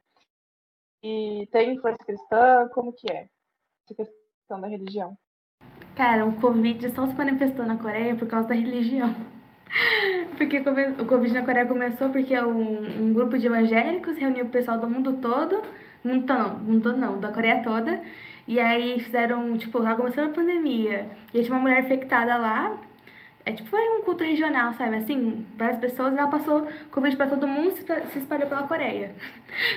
E 1.04 1.48
tem 1.52 1.74
influência 1.74 2.04
cristã? 2.06 2.68
Como 2.74 2.92
que 2.92 3.12
é 3.12 3.28
essa 3.86 3.96
questão 3.96 4.60
da 4.60 4.68
religião? 4.68 5.16
Cara, 5.96 6.26
o 6.26 6.40
Covid 6.42 6.90
só 6.90 7.06
se 7.06 7.14
manifestou 7.14 7.66
na 7.66 7.78
Coreia 7.78 8.16
por 8.16 8.28
causa 8.28 8.48
da 8.48 8.56
religião. 8.56 9.14
Porque 10.38 10.60
o 10.60 11.06
Covid 11.06 11.34
na 11.34 11.46
Coreia 11.46 11.68
começou 11.68 12.10
porque 12.10 12.40
um, 12.40 13.06
um 13.06 13.14
grupo 13.14 13.38
de 13.38 13.48
evangélicos 13.48 14.18
reuniu 14.18 14.46
o 14.46 14.50
pessoal 14.50 14.80
do 14.80 14.90
mundo 14.90 15.14
todo 15.22 15.62
mundo 16.04 16.26
não, 16.28 16.60
mundo 16.60 16.98
não, 16.98 17.20
da 17.20 17.32
Coreia 17.32 17.62
toda. 17.64 18.02
E 18.48 18.60
aí 18.60 19.00
fizeram, 19.00 19.58
tipo, 19.58 19.80
lá 19.80 19.96
começou 19.96 20.26
a 20.26 20.30
pandemia. 20.30 21.10
E 21.34 21.42
tinha 21.42 21.54
uma 21.54 21.62
mulher 21.62 21.84
infectada 21.84 22.38
lá. 22.38 22.78
É 23.46 23.52
tipo, 23.52 23.70
foi 23.70 23.82
um 23.98 24.02
culto 24.04 24.24
regional, 24.24 24.74
sabe? 24.74 24.98
Assim, 24.98 25.46
várias 25.58 25.78
pessoas, 25.80 26.16
ela 26.16 26.28
passou 26.28 26.68
Covid 26.92 27.16
pra 27.18 27.28
todo 27.28 27.48
mundo 27.48 27.72
se 27.72 28.20
espalhou 28.20 28.48
pela 28.48 28.68
Coreia. 28.68 29.14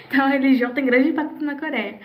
Então 0.08 0.24
a 0.24 0.28
religião 0.28 0.72
tem 0.72 0.86
grande 0.86 1.10
impacto 1.10 1.44
na 1.44 1.56
Coreia. 1.58 2.00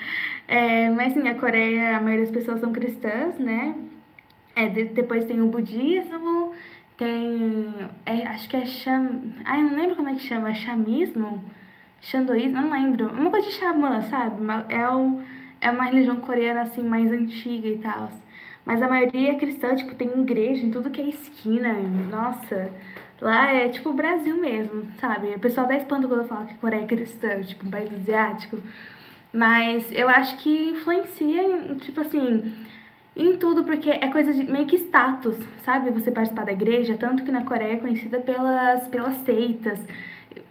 É, 0.47 0.89
mas 0.89 1.15
assim, 1.15 1.27
a 1.29 1.35
Coreia, 1.35 1.97
a 1.97 2.01
maioria 2.01 2.25
das 2.25 2.35
pessoas 2.35 2.59
são 2.59 2.73
cristãs, 2.73 3.37
né? 3.39 3.75
É, 4.55 4.67
de, 4.67 4.85
depois 4.85 5.25
tem 5.25 5.41
o 5.41 5.47
budismo, 5.47 6.53
tem. 6.97 7.73
É, 8.05 8.27
acho 8.27 8.49
que 8.49 8.57
é 8.57 8.65
cham. 8.65 9.33
Ai, 9.45 9.61
não 9.63 9.75
lembro 9.75 9.95
como 9.95 10.09
é 10.09 10.15
que 10.15 10.21
chama, 10.21 10.53
chamismo 10.53 11.41
Xandoísmo, 12.01 12.61
não 12.61 12.71
lembro. 12.71 13.09
Uma 13.09 13.29
coisa 13.29 13.47
de 13.47 13.53
xamã, 13.53 14.01
sabe? 14.01 14.35
É, 14.69 14.89
um, 14.89 15.23
é 15.61 15.69
uma 15.69 15.85
religião 15.85 16.17
coreana, 16.17 16.61
assim, 16.61 16.81
mais 16.83 17.11
antiga 17.11 17.67
e 17.67 17.77
tal. 17.77 18.11
Mas 18.65 18.81
a 18.81 18.87
maioria 18.87 19.31
é 19.31 19.35
cristã, 19.35 19.75
tipo, 19.75 19.95
tem 19.95 20.07
igreja 20.21 20.65
em 20.65 20.71
tudo 20.71 20.89
que 20.89 21.01
é 21.01 21.09
esquina. 21.09 21.73
Nossa, 22.09 22.71
lá 23.19 23.51
é 23.53 23.69
tipo 23.69 23.89
o 23.89 23.93
Brasil 23.93 24.35
mesmo, 24.37 24.87
sabe? 24.99 25.29
O 25.35 25.39
pessoal 25.39 25.67
dá 25.67 25.75
espanto 25.77 26.07
quando 26.07 26.21
eu 26.21 26.27
falo 26.27 26.45
que 26.47 26.53
a 26.53 26.57
Coreia 26.57 26.83
é 26.83 26.87
cristã, 26.87 27.41
tipo, 27.41 27.67
um 27.67 27.71
país 27.71 27.91
asiático. 27.93 28.57
Mas 29.33 29.89
eu 29.91 30.09
acho 30.09 30.37
que 30.37 30.71
influencia, 30.71 31.75
tipo 31.81 32.01
assim, 32.01 32.53
em 33.15 33.37
tudo, 33.37 33.63
porque 33.63 33.89
é 33.89 34.07
coisa 34.11 34.33
de 34.33 34.43
meio 34.43 34.65
que 34.65 34.75
status, 34.77 35.37
sabe? 35.63 35.91
Você 35.91 36.11
participar 36.11 36.45
da 36.45 36.51
igreja, 36.51 36.97
tanto 36.97 37.23
que 37.23 37.31
na 37.31 37.43
Coreia 37.45 37.73
é 37.73 37.77
conhecida 37.77 38.19
pelas, 38.19 38.87
pelas 38.87 39.15
seitas 39.25 39.79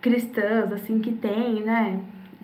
cristãs, 0.01 0.73
assim, 0.73 0.99
que 1.01 1.13
tem, 1.13 1.63
né? 1.63 2.01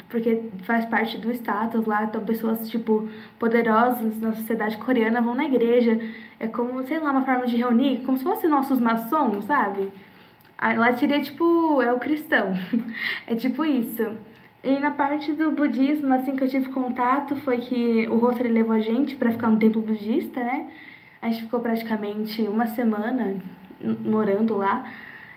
Porque 0.09 0.45
faz 0.63 0.85
parte 0.87 1.19
do 1.19 1.33
status 1.33 1.85
lá, 1.85 2.05
então 2.05 2.25
pessoas, 2.25 2.69
tipo, 2.71 3.09
poderosas 3.39 4.21
na 4.21 4.33
sociedade 4.33 4.77
coreana 4.79 5.21
vão 5.21 5.35
na 5.35 5.45
igreja. 5.45 5.99
É 6.39 6.47
como, 6.47 6.87
sei 6.87 6.99
lá, 6.99 7.11
uma 7.11 7.25
forma 7.25 7.47
de 7.47 7.57
reunir, 7.57 8.03
como 8.05 8.17
se 8.17 8.25
fossem 8.25 8.49
nossos 8.49 8.79
maçons, 8.79 9.45
sabe? 9.45 9.91
Aí 10.59 10.77
lá 10.77 10.93
seria, 10.97 11.21
tipo, 11.21 11.83
é 11.83 11.93
o 11.93 11.99
cristão. 11.99 12.55
é 13.27 13.35
tipo 13.35 13.65
isso. 13.65 14.17
E 14.63 14.79
na 14.79 14.91
parte 14.91 15.33
do 15.33 15.51
budismo, 15.53 16.13
assim, 16.15 16.35
que 16.35 16.45
eu 16.45 16.49
tive 16.49 16.71
contato, 16.71 17.37
foi 17.37 17.59
que 17.59 18.09
o 18.09 18.17
Rosary 18.17 18.49
levou 18.49 18.75
a 18.75 18.81
gente 18.81 19.17
para 19.17 19.31
ficar 19.31 19.49
no 19.49 19.59
templo 19.59 19.83
budista, 19.83 20.43
né? 20.43 20.69
A 21.21 21.29
gente 21.29 21.43
ficou 21.43 21.61
praticamente 21.61 22.43
uma 22.43 22.67
semana 22.67 23.37
morando 24.05 24.57
lá. 24.57 24.85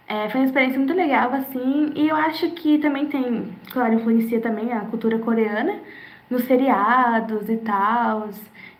É, 0.09 0.27
foi 0.27 0.41
uma 0.41 0.47
experiência 0.47 0.79
muito 0.79 0.93
legal, 0.95 1.31
assim, 1.33 1.93
e 1.95 2.09
eu 2.09 2.15
acho 2.15 2.49
que 2.53 2.79
também 2.79 3.07
tem, 3.07 3.53
claro, 3.71 3.93
influencia 3.93 4.41
também 4.41 4.73
a 4.73 4.81
cultura 4.85 5.19
coreana 5.19 5.79
nos 6.27 6.45
feriados 6.45 7.47
e 7.47 7.57
tal. 7.57 8.27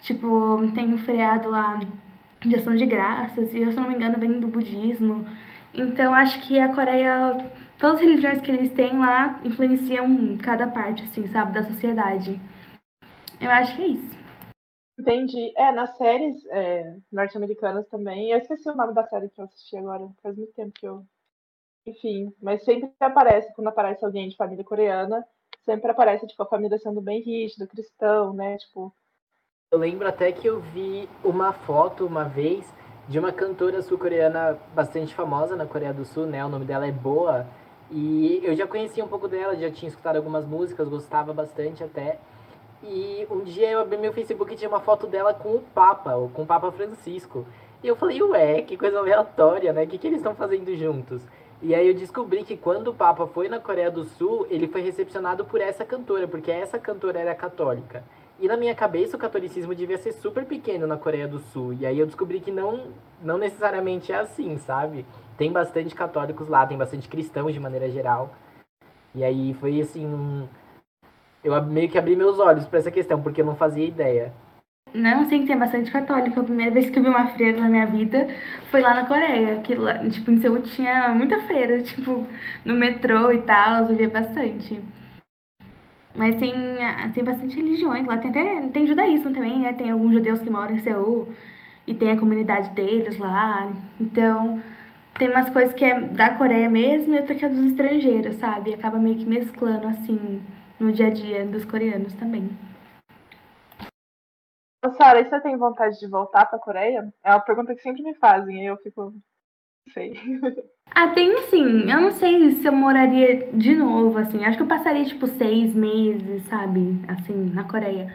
Tipo, 0.02 0.58
tem 0.74 0.92
um 0.92 0.98
feriado 0.98 1.52
lá 1.52 1.80
de 2.42 2.56
ação 2.56 2.76
de 2.76 2.84
graças, 2.88 3.54
e 3.54 3.62
eu, 3.62 3.72
se 3.72 3.78
não 3.78 3.88
me 3.88 3.94
engano, 3.94 4.18
vem 4.18 4.40
do 4.40 4.48
budismo. 4.48 5.24
Então, 5.72 6.16
acho 6.16 6.42
que 6.48 6.60
a 6.60 6.74
Coreia, 6.74 7.38
todas 7.78 7.98
as 7.98 8.02
religiões 8.02 8.42
que 8.42 8.50
eles 8.50 8.74
têm 8.74 8.98
lá 8.98 9.40
influenciam 9.44 10.36
cada 10.38 10.66
parte, 10.66 11.04
assim, 11.04 11.28
sabe, 11.28 11.54
da 11.54 11.64
sociedade. 11.64 12.42
Eu 13.40 13.52
acho 13.52 13.76
que 13.76 13.84
é 13.84 13.88
isso. 13.88 14.18
Entendi. 15.00 15.54
É, 15.56 15.72
nas 15.74 15.96
séries 15.96 16.44
é, 16.50 16.98
norte-americanas 17.12 17.88
também. 17.88 18.32
Eu 18.32 18.40
esqueci 18.40 18.68
o 18.68 18.76
nome 18.76 18.96
da 18.96 19.06
série 19.06 19.30
que 19.30 19.40
eu 19.40 19.46
assisti 19.46 19.78
agora. 19.78 20.10
Faz 20.24 20.36
muito 20.36 20.54
tempo 20.54 20.72
que 20.74 20.88
eu 20.88 21.06
enfim, 21.90 22.34
mas 22.42 22.64
sempre 22.64 22.92
aparece, 23.00 23.54
quando 23.54 23.68
aparece 23.68 24.04
alguém 24.06 24.30
de 24.30 24.36
família 24.36 24.64
coreana, 24.64 25.26
sempre 25.66 25.92
aparece, 25.92 26.28
tipo, 26.28 26.42
a 26.44 26.48
família 26.48 26.78
sendo 26.78 27.02
bem 27.02 27.22
rígida, 27.22 27.68
cristão, 27.68 28.34
né? 28.34 28.58
Tipo. 28.58 28.94
Eu 29.72 29.80
lembro 29.80 30.08
até 30.08 30.32
que 30.32 30.48
eu 30.48 30.60
vi 30.60 31.08
uma 31.24 31.54
foto 31.54 32.06
uma 32.06 32.24
vez 32.24 32.66
de 33.08 33.20
uma 33.20 33.32
cantora 33.32 33.82
sul-coreana 33.82 34.58
bastante 34.74 35.14
famosa 35.14 35.56
na 35.56 35.66
Coreia 35.66 35.94
do 35.94 36.06
Sul, 36.06 36.26
né? 36.26 36.44
O 36.46 36.50
nome 36.50 36.66
dela 36.66 36.88
é 36.88 36.92
Boa. 36.92 37.48
E 37.92 38.40
eu 38.44 38.56
já 38.56 38.68
conhecia 38.68 39.04
um 39.04 39.08
pouco 39.08 39.28
dela, 39.28 39.56
já 39.56 39.72
tinha 39.72 39.90
escutado 39.90 40.16
algumas 40.16 40.46
músicas, 40.46 40.88
gostava 40.88 41.34
bastante 41.34 41.84
até. 41.84 42.20
E 42.84 43.28
um 43.30 43.44
dia 43.44 43.72
eu 43.72 43.80
abri 43.80 43.98
meu 43.98 44.14
Facebook 44.14 44.54
e 44.54 44.58
tinha 44.58 44.70
uma 44.70 44.80
foto 44.80 45.08
dela 45.08 45.34
com 45.34 45.56
o 45.56 45.62
Papa, 45.74 46.12
com 46.34 46.44
o 46.44 46.46
Papa 46.46 46.72
Francisco. 46.72 47.46
E 47.84 47.88
eu 47.88 47.96
falei, 47.96 48.22
ué, 48.22 48.62
que 48.62 48.78
coisa 48.78 49.00
aleatória, 49.00 49.74
né? 49.74 49.84
O 49.84 49.88
que, 49.88 49.98
que 49.98 50.08
eles 50.08 50.20
estão 50.20 50.36
fazendo 50.36 50.76
juntos? 50.76 51.26
E 51.62 51.76
aí 51.76 51.88
eu 51.88 51.94
descobri 51.94 52.44
que 52.44 52.56
quando 52.56 52.88
o 52.90 52.94
Papa 52.94 53.28
foi 53.28 53.50
na 53.50 53.60
Coreia 53.60 53.92
do 53.92 54.06
Sul, 54.06 54.48
ele 54.50 54.68
foi 54.68 54.82
recepcionado 54.82 55.44
por 55.44 55.60
essa 55.60 55.84
cantora, 55.84 56.28
porque 56.28 56.50
essa 56.50 56.80
cantora 56.80 57.20
era 57.20 57.36
católica. 57.36 58.04
E 58.40 58.48
na 58.48 58.56
minha 58.56 58.74
cabeça 58.74 59.18
o 59.18 59.20
catolicismo 59.20 59.76
devia 59.76 59.98
ser 59.98 60.14
super 60.14 60.46
pequeno 60.46 60.88
na 60.88 60.98
Coreia 60.98 61.28
do 61.28 61.40
Sul. 61.40 61.74
E 61.74 61.86
aí 61.86 62.00
eu 62.00 62.06
descobri 62.06 62.40
que 62.40 62.52
não, 62.52 62.94
não 63.22 63.38
necessariamente 63.38 64.14
é 64.14 64.16
assim, 64.16 64.58
sabe? 64.58 65.06
Tem 65.38 65.52
bastante 65.52 65.94
católicos 65.94 66.48
lá, 66.48 66.66
tem 66.66 66.78
bastante 66.78 67.10
cristãos 67.10 67.54
de 67.54 67.60
maneira 67.60 67.90
geral. 67.90 68.34
E 69.14 69.24
aí 69.24 69.54
foi 69.56 69.82
assim. 69.82 70.06
Um... 70.06 70.48
Eu 71.44 71.62
meio 71.66 71.90
que 71.90 71.98
abri 71.98 72.16
meus 72.16 72.40
olhos 72.40 72.66
para 72.66 72.80
essa 72.80 72.92
questão, 72.92 73.22
porque 73.22 73.42
eu 73.42 73.46
não 73.46 73.56
fazia 73.56 73.86
ideia. 73.86 74.34
Não, 74.94 75.30
sim, 75.30 75.46
tem 75.46 75.58
bastante 75.58 75.92
católico. 75.92 76.40
A 76.40 76.44
primeira 76.44 76.72
vez 76.72 76.90
que 76.90 76.98
eu 76.98 77.04
vi 77.04 77.10
uma 77.10 77.28
freira 77.28 77.60
na 77.60 77.70
minha 77.70 77.86
vida 77.86 78.28
foi 78.72 78.82
lá 78.82 78.94
na 78.96 79.06
Coreia. 79.06 79.62
Que 79.62 79.76
lá, 79.76 79.98
tipo, 80.10 80.32
em 80.32 80.42
Seul 80.42 80.62
tinha 80.62 81.10
muita 81.10 81.40
freira, 81.44 81.82
tipo, 81.82 82.26
no 82.66 82.74
metrô 82.76 83.32
e 83.32 83.42
tal, 83.42 83.90
eu 83.90 83.96
via 83.96 84.10
bastante. 84.10 84.82
Mas 86.16 86.36
tem, 86.36 86.54
tem 87.14 87.24
bastante 87.24 87.56
religiões 87.56 88.06
lá. 88.06 88.18
Tem 88.18 88.32
até 88.32 88.68
tem 88.70 88.88
judaísmo 88.88 89.32
também, 89.32 89.60
né? 89.60 89.74
Tem 89.74 89.92
alguns 89.92 90.12
judeus 90.14 90.42
que 90.42 90.50
moram 90.50 90.76
em 90.76 90.80
Seul 90.80 91.30
e 91.86 91.94
tem 91.94 92.12
a 92.12 92.18
comunidade 92.18 92.72
deles 92.72 93.18
lá. 93.20 93.72
Então, 94.00 94.62
tem 95.18 95.30
umas 95.30 95.50
coisas 95.50 95.74
que 95.74 95.86
é 95.86 96.00
da 96.02 96.32
Coreia 96.32 96.70
mesmo 96.70 97.14
e 97.14 97.20
outra 97.20 97.36
que 97.36 97.46
é 97.46 97.50
dos 97.50 97.64
estrangeiros, 97.66 98.36
sabe? 98.38 98.74
Acaba 98.74 98.98
meio 98.98 99.18
que 99.18 99.26
mesclando, 99.26 99.88
assim, 99.88 100.42
no 100.80 100.92
dia 100.92 101.08
a 101.08 101.10
dia 101.12 101.46
dos 101.46 101.64
coreanos 101.64 102.14
também. 102.16 102.50
Sara, 104.98 105.20
e 105.20 105.30
você 105.30 105.40
tem 105.42 105.58
vontade 105.58 106.00
de 106.00 106.08
voltar 106.08 106.46
para 106.46 106.58
a 106.58 106.62
Coreia? 106.62 107.14
É 107.24 107.32
uma 107.32 107.42
pergunta 107.42 107.76
que 107.76 107.82
sempre 107.82 108.02
me 108.02 108.16
fazem, 108.16 108.64
e 108.64 108.66
eu 108.66 108.78
fico. 108.78 109.14
Não 109.86 109.94
sei. 109.94 110.14
Ah, 110.92 111.10
tem 111.10 111.38
sim. 111.44 111.90
Eu 111.90 112.02
não 112.02 112.12
sei 112.12 112.50
se 112.56 112.66
eu 112.66 112.72
moraria 112.72 113.48
de 113.54 113.76
novo, 113.76 114.18
assim. 114.18 114.44
Acho 114.44 114.58
que 114.58 114.64
eu 114.64 114.68
passaria, 114.68 115.06
tipo, 115.06 115.28
seis 115.28 115.74
meses, 115.76 116.44
sabe? 116.48 117.00
Assim, 117.08 117.52
na 117.54 117.64
Coreia. 117.64 118.12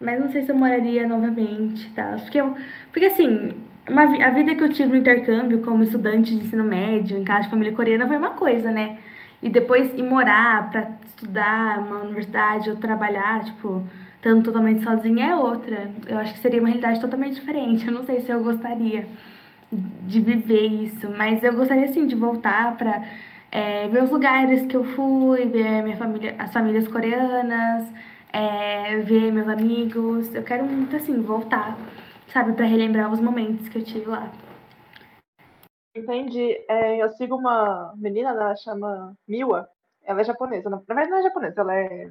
Mas 0.00 0.18
não 0.20 0.28
sei 0.28 0.42
se 0.42 0.50
eu 0.50 0.56
moraria 0.56 1.06
novamente, 1.06 1.88
tá? 1.94 2.14
Acho 2.14 2.30
que 2.30 2.38
eu. 2.38 2.54
Porque, 2.90 3.06
assim, 3.06 3.52
uma, 3.88 4.02
a 4.26 4.30
vida 4.30 4.56
que 4.56 4.62
eu 4.62 4.68
tive 4.72 4.88
no 4.90 4.96
intercâmbio 4.96 5.62
como 5.62 5.84
estudante 5.84 6.36
de 6.36 6.44
ensino 6.44 6.64
médio, 6.64 7.16
em 7.16 7.24
casa 7.24 7.42
de 7.42 7.50
família 7.50 7.72
coreana, 7.72 8.08
foi 8.08 8.16
uma 8.16 8.30
coisa, 8.30 8.72
né? 8.72 8.98
E 9.40 9.48
depois 9.48 9.94
ir 9.94 10.02
morar 10.02 10.68
pra 10.70 10.90
estudar 11.06 11.80
numa 11.80 12.00
universidade 12.00 12.68
ou 12.70 12.76
trabalhar, 12.76 13.44
tipo 13.44 13.84
estando 14.26 14.42
totalmente 14.42 14.82
sozinha 14.82 15.26
é 15.26 15.36
outra. 15.36 15.88
Eu 16.08 16.18
acho 16.18 16.34
que 16.34 16.40
seria 16.40 16.58
uma 16.58 16.68
realidade 16.68 17.00
totalmente 17.00 17.36
diferente. 17.36 17.86
Eu 17.86 17.92
não 17.92 18.04
sei 18.04 18.20
se 18.20 18.30
eu 18.30 18.42
gostaria 18.42 19.06
de 19.70 20.20
viver 20.20 20.66
isso, 20.66 21.08
mas 21.16 21.42
eu 21.44 21.54
gostaria 21.54 21.86
sim 21.92 22.06
de 22.06 22.16
voltar 22.16 22.76
para 22.76 23.04
é, 23.52 23.86
ver 23.88 24.02
os 24.02 24.10
lugares 24.10 24.66
que 24.66 24.76
eu 24.76 24.82
fui, 24.82 25.46
ver 25.46 25.82
minha 25.82 25.96
família, 25.96 26.34
as 26.38 26.52
famílias 26.52 26.88
coreanas, 26.88 27.88
é, 28.32 28.98
ver 28.98 29.30
meus 29.32 29.48
amigos. 29.48 30.34
Eu 30.34 30.42
quero 30.42 30.64
muito 30.64 30.96
assim 30.96 31.22
voltar, 31.22 31.78
sabe, 32.32 32.52
para 32.52 32.66
relembrar 32.66 33.12
os 33.12 33.20
momentos 33.20 33.68
que 33.68 33.78
eu 33.78 33.84
tive 33.84 34.06
lá. 34.06 34.28
Entendi. 35.94 36.56
É, 36.68 37.00
eu 37.00 37.08
sigo 37.10 37.36
uma 37.36 37.94
menina, 37.96 38.30
ela 38.30 38.56
chama 38.56 39.16
Miwa. 39.26 39.68
Ela 40.04 40.20
é 40.20 40.24
japonesa. 40.24 40.68
Na 40.68 40.78
verdade, 40.78 41.10
não 41.10 41.18
é 41.18 41.22
japonesa, 41.22 41.60
ela 41.60 41.74
é 41.74 42.10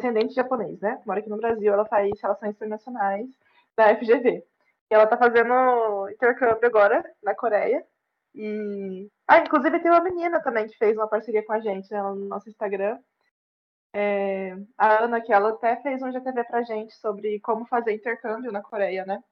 descendente 0.00 0.34
japonês, 0.34 0.80
né? 0.80 1.00
Mora 1.06 1.20
aqui 1.20 1.28
no 1.28 1.36
Brasil, 1.36 1.72
ela 1.72 1.84
faz 1.86 2.10
relações 2.20 2.54
internacionais 2.54 3.28
da 3.76 3.94
FGV. 3.96 4.44
E 4.90 4.94
ela 4.94 5.06
tá 5.06 5.16
fazendo 5.16 6.08
intercâmbio 6.10 6.66
agora 6.66 7.04
na 7.22 7.34
Coreia. 7.34 7.84
E. 8.34 9.08
Ah, 9.26 9.38
inclusive 9.38 9.80
tem 9.80 9.90
uma 9.90 10.02
menina 10.02 10.42
também 10.42 10.66
que 10.66 10.76
fez 10.76 10.96
uma 10.96 11.08
parceria 11.08 11.44
com 11.44 11.52
a 11.52 11.60
gente 11.60 11.90
né, 11.92 12.02
no 12.02 12.14
nosso 12.26 12.48
Instagram. 12.48 12.98
É... 13.92 14.56
A 14.78 15.04
Ana, 15.04 15.20
que 15.20 15.32
ela 15.32 15.50
até 15.50 15.76
fez 15.82 16.02
um 16.02 16.12
GTV 16.12 16.44
pra 16.44 16.62
gente 16.62 16.94
sobre 16.94 17.40
como 17.40 17.66
fazer 17.66 17.92
intercâmbio 17.92 18.52
na 18.52 18.62
Coreia, 18.62 19.04
né? 19.04 19.22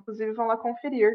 Inclusive 0.00 0.32
vão 0.32 0.46
lá 0.46 0.56
conferir. 0.56 1.12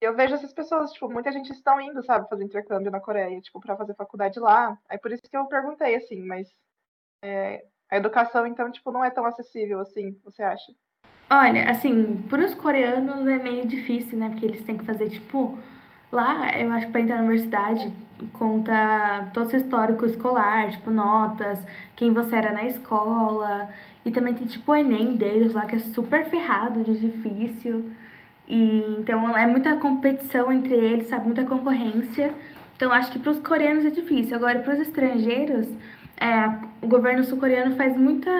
Eu 0.00 0.16
vejo 0.16 0.34
essas 0.34 0.52
pessoas, 0.52 0.92
tipo, 0.92 1.08
muita 1.08 1.30
gente 1.30 1.52
estão 1.52 1.80
indo, 1.80 2.02
sabe, 2.02 2.28
fazer 2.28 2.44
intercâmbio 2.44 2.90
na 2.90 3.00
Coreia, 3.00 3.40
tipo, 3.40 3.60
para 3.60 3.76
fazer 3.76 3.94
faculdade 3.94 4.40
lá. 4.40 4.76
Aí 4.88 4.98
por 4.98 5.12
isso 5.12 5.22
que 5.22 5.36
eu 5.36 5.46
perguntei, 5.46 5.94
assim, 5.94 6.20
mas 6.22 6.52
é, 7.22 7.64
a 7.90 7.96
educação, 7.96 8.46
então, 8.46 8.70
tipo, 8.70 8.90
não 8.90 9.04
é 9.04 9.10
tão 9.10 9.24
acessível 9.24 9.78
assim, 9.80 10.18
você 10.24 10.42
acha? 10.42 10.72
Olha, 11.30 11.70
assim, 11.70 12.22
para 12.28 12.44
os 12.44 12.54
coreanos 12.54 13.26
é 13.26 13.38
meio 13.38 13.66
difícil, 13.66 14.18
né? 14.18 14.28
Porque 14.28 14.44
eles 14.44 14.64
têm 14.64 14.76
que 14.76 14.84
fazer, 14.84 15.08
tipo, 15.08 15.58
lá, 16.10 16.58
eu 16.58 16.70
acho 16.72 16.86
que 16.86 16.92
para 16.92 17.00
entrar 17.00 17.16
na 17.16 17.22
universidade, 17.22 17.92
conta 18.34 19.30
todo 19.32 19.50
o 19.50 19.56
histórico 19.56 20.04
escolar, 20.04 20.70
tipo, 20.70 20.90
notas, 20.90 21.64
quem 21.96 22.12
você 22.12 22.36
era 22.36 22.52
na 22.52 22.64
escola. 22.64 23.70
E 24.04 24.10
também 24.10 24.34
tem, 24.34 24.46
tipo, 24.46 24.72
o 24.72 24.76
Enem 24.76 25.16
deles 25.16 25.54
lá, 25.54 25.64
que 25.64 25.76
é 25.76 25.78
super 25.78 26.26
ferrado 26.26 26.82
de 26.84 26.98
difícil. 26.98 27.90
E, 28.46 28.96
então, 28.98 29.36
é 29.36 29.46
muita 29.46 29.76
competição 29.76 30.52
entre 30.52 30.74
eles, 30.74 31.08
sabe? 31.08 31.26
Muita 31.26 31.44
concorrência. 31.44 32.34
Então, 32.76 32.92
acho 32.92 33.10
que 33.12 33.18
para 33.18 33.32
os 33.32 33.38
coreanos 33.38 33.86
é 33.86 33.90
difícil. 33.90 34.36
Agora, 34.36 34.58
para 34.60 34.74
os 34.74 34.80
estrangeiros 34.80 35.68
é, 36.16 36.48
o 36.80 36.86
governo 36.86 37.24
sul-coreano 37.24 37.76
faz 37.76 37.96
muita 37.96 38.30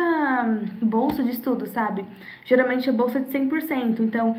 bolsa 0.80 1.22
de 1.22 1.30
estudo, 1.30 1.66
sabe? 1.66 2.04
Geralmente 2.44 2.88
é 2.88 2.92
bolsa 2.92 3.20
de 3.20 3.30
100%. 3.30 4.00
Então, 4.00 4.36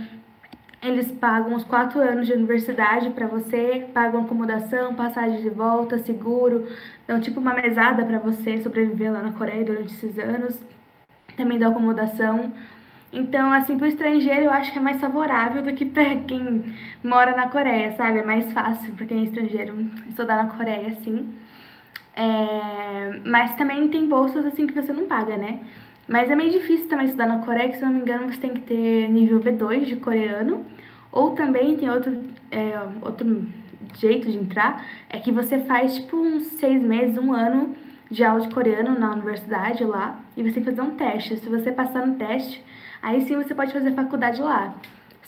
eles 0.82 1.12
pagam 1.14 1.56
os 1.56 1.64
quatro 1.64 2.02
anos 2.02 2.28
de 2.28 2.34
universidade 2.34 3.10
para 3.12 3.26
você, 3.26 3.88
pagam 3.94 4.24
acomodação, 4.24 4.94
passagem 4.94 5.42
de 5.42 5.50
volta, 5.50 5.98
seguro, 6.00 6.68
dão 7.08 7.22
tipo 7.22 7.40
uma 7.40 7.54
mesada 7.54 8.04
para 8.06 8.20
você 8.20 8.62
sobreviver 8.62 9.12
lá 9.12 9.22
na 9.22 9.32
Coreia 9.32 9.64
durante 9.64 9.94
esses 9.94 10.20
anos. 10.20 10.60
Também 11.38 11.58
dá 11.58 11.70
acomodação. 11.70 12.52
Então, 13.14 13.54
assim, 13.54 13.78
para 13.78 13.86
o 13.86 13.88
estrangeiro 13.88 14.46
eu 14.46 14.52
acho 14.52 14.72
que 14.74 14.80
é 14.80 14.82
mais 14.82 15.00
favorável 15.00 15.62
do 15.62 15.74
que 15.74 15.86
para 15.86 16.16
quem 16.22 16.76
mora 17.04 17.36
na 17.36 17.48
Coreia, 17.48 17.96
sabe? 17.96 18.20
É 18.20 18.24
mais 18.26 18.52
fácil 18.52 18.94
para 18.94 19.06
quem 19.06 19.20
é 19.20 19.24
estrangeiro 19.24 19.76
estudar 20.10 20.44
na 20.44 20.50
Coreia, 20.50 20.90
assim. 20.90 21.34
É, 22.16 23.20
mas 23.26 23.56
também 23.56 23.88
tem 23.88 24.08
bolsas 24.08 24.46
assim 24.46 24.68
que 24.68 24.74
você 24.74 24.94
não 24.94 25.06
paga, 25.06 25.36
né? 25.38 25.60
Mas 26.08 26.30
é 26.30 26.36
meio 26.36 26.52
difícil 26.52 26.88
também 26.88 27.06
estudar 27.06 27.28
na 27.28 27.40
Coreia, 27.40 27.70
que 27.70 27.78
se 27.78 27.84
não 27.84 27.92
me 27.92 28.00
engano 28.02 28.32
você 28.32 28.40
tem 28.40 28.54
que 28.54 28.62
ter 28.62 29.08
nível 29.10 29.40
B2 29.40 29.86
de 29.86 29.96
coreano. 29.96 30.66
Ou 31.12 31.32
também 31.32 31.76
tem 31.78 31.90
outro, 31.90 32.24
é, 32.52 32.80
outro 33.02 33.48
jeito 33.96 34.30
de 34.30 34.38
entrar, 34.38 34.86
é 35.10 35.20
que 35.20 35.32
você 35.32 35.60
faz 35.60 35.96
tipo 35.96 36.18
uns 36.18 36.44
seis 36.60 36.82
meses, 36.82 37.18
um 37.18 37.32
ano 37.34 37.76
de 38.10 38.24
aula 38.24 38.42
de 38.42 38.54
coreano 38.54 38.98
na 38.98 39.12
universidade 39.12 39.84
lá, 39.84 40.20
e 40.36 40.44
você 40.44 40.54
tem 40.54 40.64
que 40.64 40.70
fazer 40.70 40.82
um 40.82 40.96
teste. 40.96 41.38
Se 41.38 41.50
você 41.50 41.72
passar 41.72 42.06
no 42.06 42.16
teste, 42.16 42.64
aí 43.02 43.22
sim 43.22 43.36
você 43.36 43.56
pode 43.56 43.74
fazer 43.74 43.94
faculdade 43.94 44.42
lá, 44.42 44.76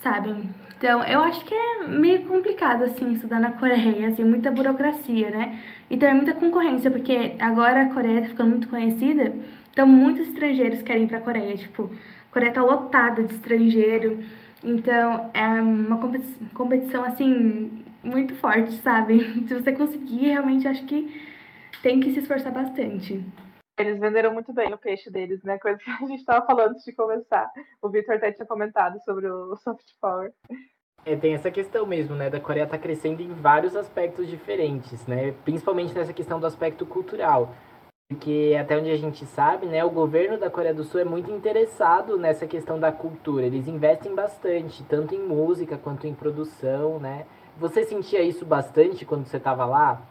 sabe? 0.01 0.49
Então, 0.85 1.03
eu 1.05 1.19
acho 1.21 1.43
que 1.43 1.51
é 1.51 1.87
meio 1.87 2.27
complicado, 2.27 2.83
assim, 2.83 3.13
estudar 3.13 3.39
na 3.39 3.53
Coreia, 3.53 4.07
assim, 4.09 4.23
muita 4.23 4.51
burocracia, 4.51 5.31
né? 5.31 5.59
E 5.89 5.97
também 5.97 6.17
muita 6.17 6.35
concorrência, 6.35 6.91
porque 6.91 7.35
agora 7.39 7.81
a 7.81 7.89
Coreia 7.91 8.21
tá 8.21 8.27
ficando 8.27 8.51
muito 8.51 8.69
conhecida, 8.69 9.33
então 9.71 9.87
muitos 9.87 10.27
estrangeiros 10.27 10.83
querem 10.83 11.05
ir 11.05 11.07
pra 11.07 11.19
Coreia, 11.21 11.57
tipo, 11.57 11.89
a 12.29 12.31
Coreia 12.31 12.53
tá 12.53 12.61
lotada 12.61 13.23
de 13.23 13.33
estrangeiro, 13.33 14.23
então 14.63 15.31
é 15.33 15.59
uma 15.59 15.99
competição, 16.53 17.03
assim, 17.03 17.83
muito 18.03 18.35
forte, 18.35 18.73
sabe? 18.83 19.23
Se 19.49 19.55
você 19.55 19.71
conseguir, 19.71 20.27
realmente 20.33 20.67
acho 20.67 20.85
que 20.85 21.11
tem 21.81 21.99
que 21.99 22.13
se 22.13 22.19
esforçar 22.19 22.53
bastante. 22.53 23.25
Eles 23.79 23.99
venderam 23.99 24.33
muito 24.35 24.53
bem 24.53 24.71
o 24.71 24.77
peixe 24.77 25.09
deles, 25.09 25.41
né? 25.41 25.57
Coisa 25.57 25.79
que 25.79 25.89
a 25.89 26.07
gente 26.07 26.19
estava 26.19 26.45
falando 26.45 26.73
antes 26.73 26.85
de 26.85 26.93
começar. 26.93 27.51
O 27.81 27.89
Victor 27.89 28.17
até 28.17 28.31
tinha 28.31 28.45
comentado 28.45 29.03
sobre 29.03 29.27
o 29.27 29.55
soft 29.65 29.83
power. 29.99 30.31
É, 31.05 31.15
tem 31.15 31.35
essa 31.35 31.51
questão 31.51 31.85
mesmo, 31.85 32.15
né? 32.15 32.29
Da 32.29 32.39
Coreia 32.39 32.65
tá 32.65 32.77
crescendo 32.77 33.21
em 33.21 33.31
vários 33.33 33.75
aspectos 33.75 34.27
diferentes, 34.27 35.05
né? 35.05 35.33
Principalmente 35.43 35.93
nessa 35.93 36.11
questão 36.11 36.39
do 36.39 36.47
aspecto 36.47 36.85
cultural. 36.85 37.53
Porque 38.09 38.57
até 38.59 38.77
onde 38.77 38.89
a 38.91 38.97
gente 38.97 39.25
sabe, 39.25 39.65
né, 39.65 39.83
o 39.83 39.89
governo 39.89 40.37
da 40.37 40.49
Coreia 40.49 40.73
do 40.73 40.83
Sul 40.83 41.01
é 41.01 41.03
muito 41.05 41.31
interessado 41.31 42.17
nessa 42.17 42.45
questão 42.45 42.79
da 42.79 42.91
cultura. 42.91 43.45
Eles 43.45 43.67
investem 43.67 44.13
bastante, 44.13 44.83
tanto 44.83 45.15
em 45.15 45.19
música 45.19 45.77
quanto 45.77 46.05
em 46.05 46.13
produção, 46.13 46.99
né? 46.99 47.25
Você 47.57 47.83
sentia 47.83 48.21
isso 48.21 48.45
bastante 48.45 49.05
quando 49.05 49.25
você 49.25 49.37
estava 49.37 49.65
lá? 49.65 50.01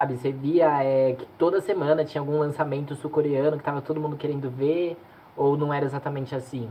sabe? 0.00 0.16
Você 0.16 0.32
via 0.32 0.82
é, 0.82 1.14
que 1.14 1.26
toda 1.38 1.60
semana 1.60 2.04
tinha 2.04 2.20
algum 2.20 2.38
lançamento 2.38 2.94
sul-coreano 2.94 3.56
que 3.56 3.64
tava 3.64 3.80
todo 3.80 4.00
mundo 4.00 4.16
querendo 4.16 4.50
ver, 4.50 4.96
ou 5.36 5.56
não 5.56 5.72
era 5.72 5.84
exatamente 5.84 6.34
assim? 6.34 6.68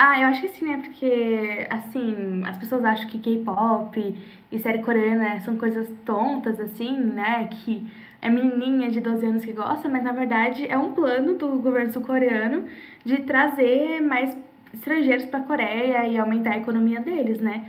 Ah, 0.00 0.20
eu 0.20 0.28
acho 0.28 0.40
que 0.42 0.48
sim, 0.48 0.64
né? 0.66 0.76
Porque, 0.78 1.66
assim, 1.70 2.42
as 2.46 2.56
pessoas 2.56 2.84
acham 2.84 3.08
que 3.08 3.18
K-pop 3.18 4.16
e 4.50 4.58
série 4.60 4.80
coreana 4.82 5.40
são 5.40 5.56
coisas 5.56 5.88
tontas, 6.04 6.60
assim, 6.60 6.96
né? 6.96 7.48
Que 7.48 7.84
é 8.22 8.30
menininha 8.30 8.90
de 8.90 9.00
12 9.00 9.26
anos 9.26 9.44
que 9.44 9.52
gosta, 9.52 9.88
mas 9.88 10.02
na 10.04 10.12
verdade 10.12 10.66
é 10.68 10.78
um 10.78 10.92
plano 10.92 11.34
do 11.36 11.48
governo 11.58 11.92
sul-coreano 11.92 12.64
de 13.04 13.18
trazer 13.22 14.00
mais 14.00 14.36
estrangeiros 14.72 15.24
para 15.26 15.40
a 15.40 15.42
Coreia 15.42 16.06
e 16.06 16.16
aumentar 16.18 16.52
a 16.54 16.58
economia 16.58 17.00
deles, 17.00 17.40
né? 17.40 17.64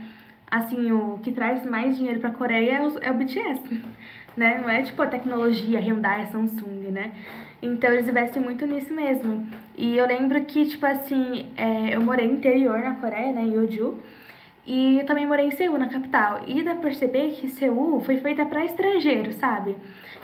Assim, 0.50 0.90
o 0.92 1.18
que 1.22 1.32
traz 1.32 1.64
mais 1.64 1.96
dinheiro 1.96 2.20
para 2.20 2.30
a 2.30 2.32
Coreia 2.34 2.76
é 2.78 2.82
o, 2.86 2.98
é 3.00 3.10
o 3.10 3.14
BTS, 3.14 3.82
né? 4.36 4.58
Não 4.60 4.68
é 4.68 4.82
tipo 4.82 5.00
a 5.02 5.06
tecnologia 5.06 5.80
Hyundai, 5.80 6.26
Samsung, 6.26 6.90
né? 6.90 7.12
Então 7.62 7.92
eles 7.92 8.08
investem 8.08 8.42
muito 8.42 8.66
nisso 8.66 8.92
mesmo. 8.92 9.46
E 9.76 9.96
eu 9.96 10.06
lembro 10.06 10.42
que, 10.44 10.66
tipo 10.66 10.84
assim, 10.86 11.50
é, 11.56 11.94
eu 11.94 12.00
morei 12.00 12.26
interior 12.26 12.78
na 12.78 12.94
Coreia, 12.94 13.32
né, 13.32 13.42
em 13.42 13.52
Yeoju, 13.52 13.98
e 14.66 14.98
eu 15.00 15.06
também 15.06 15.26
morei 15.26 15.46
em 15.46 15.50
Seul, 15.50 15.78
na 15.78 15.88
capital. 15.88 16.42
E 16.46 16.62
dá 16.62 16.72
pra 16.72 16.82
perceber 16.82 17.32
que 17.32 17.48
Seul 17.48 18.00
foi 18.00 18.18
feita 18.18 18.46
para 18.46 18.64
estrangeiros, 18.64 19.34
sabe? 19.36 19.76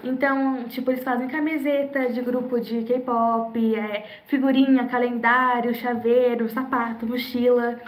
Então, 0.05 0.65
tipo, 0.69 0.91
eles 0.91 1.03
fazem 1.03 1.29
camiseta 1.29 2.11
de 2.13 2.21
grupo 2.21 2.61
de 2.61 2.83
K-pop, 2.83 3.75
é, 3.75 4.05
figurinha, 4.27 4.87
calendário, 4.87 5.75
chaveiro, 5.75 6.49
sapato, 6.49 7.07
mochila. 7.07 7.81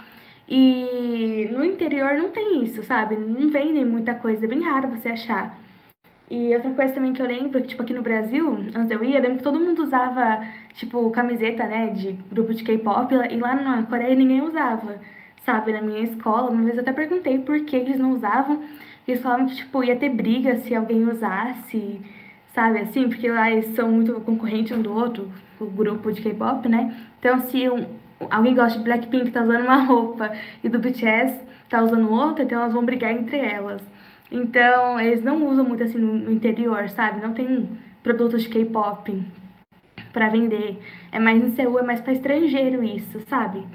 E 0.47 1.47
no 1.51 1.63
interior 1.63 2.13
não 2.17 2.29
tem 2.31 2.63
isso, 2.63 2.83
sabe? 2.83 3.15
Não 3.15 3.49
vendem 3.49 3.85
muita 3.85 4.15
coisa, 4.15 4.45
é 4.45 4.47
bem 4.47 4.61
raro 4.61 4.89
você 4.89 5.09
achar. 5.09 5.57
E 6.29 6.53
outra 6.55 6.71
coisa 6.71 6.93
também 6.93 7.11
que 7.11 7.21
eu 7.21 7.25
lembro, 7.25 7.59
que, 7.61 7.69
tipo, 7.69 7.81
aqui 7.81 7.93
no 7.93 8.03
Brasil, 8.03 8.47
antes 8.75 8.91
eu 8.91 9.03
ia, 9.03 9.17
eu 9.17 9.21
lembro 9.21 9.37
que 9.37 9.43
todo 9.43 9.59
mundo 9.59 9.81
usava, 9.83 10.45
tipo, 10.75 11.09
camiseta, 11.09 11.65
né, 11.65 11.87
de 11.87 12.11
grupo 12.31 12.53
de 12.53 12.63
K-pop, 12.63 13.13
e 13.15 13.37
lá 13.37 13.55
na 13.55 13.83
Coreia 13.83 14.15
ninguém 14.15 14.41
usava, 14.41 15.01
sabe? 15.43 15.73
Na 15.73 15.81
minha 15.81 16.01
escola, 16.01 16.51
uma 16.51 16.63
vez 16.63 16.75
eu 16.75 16.81
até 16.83 16.93
perguntei 16.93 17.39
por 17.39 17.59
que 17.61 17.75
eles 17.75 17.97
não 17.97 18.11
usavam, 18.11 18.63
eles 19.07 19.21
falavam 19.21 19.47
que, 19.47 19.55
tipo, 19.55 19.83
ia 19.83 19.95
ter 19.95 20.09
briga 20.09 20.57
se 20.57 20.75
alguém 20.75 21.03
usasse, 21.09 21.99
sabe, 22.53 22.79
assim, 22.79 23.09
porque 23.09 23.27
lá 23.29 23.49
eles 23.51 23.73
são 23.75 23.91
muito 23.91 24.13
concorrentes 24.21 24.77
um 24.77 24.81
do 24.83 24.93
outro, 24.93 25.31
o 25.59 25.65
grupo 25.65 26.11
de 26.11 26.21
K-pop, 26.21 26.69
né? 26.69 26.95
Então, 27.19 27.39
se 27.39 27.67
um, 27.67 27.85
alguém 28.29 28.53
gosta 28.53 28.77
de 28.77 28.85
Blackpink, 28.85 29.31
tá 29.31 29.41
usando 29.41 29.63
uma 29.63 29.77
roupa, 29.85 30.31
e 30.63 30.69
do 30.69 30.77
BTS 30.77 31.39
tá 31.67 31.81
usando 31.81 32.11
outra, 32.11 32.43
então 32.43 32.59
elas 32.61 32.73
vão 32.73 32.85
brigar 32.85 33.11
entre 33.11 33.37
elas. 33.37 33.81
Então, 34.31 34.99
eles 34.99 35.23
não 35.23 35.47
usam 35.47 35.65
muito 35.65 35.83
assim 35.83 35.97
no 35.97 36.31
interior, 36.31 36.87
sabe? 36.89 37.21
Não 37.21 37.33
tem 37.33 37.69
produtos 38.03 38.43
de 38.43 38.49
K-pop 38.49 39.23
para 40.13 40.29
vender. 40.29 40.79
É 41.11 41.19
mais 41.19 41.43
em 41.43 41.51
Seul, 41.51 41.79
é 41.79 41.83
mais 41.83 42.01
para 42.01 42.13
estrangeiro 42.13 42.83
isso, 42.83 43.19
sabe? 43.27 43.65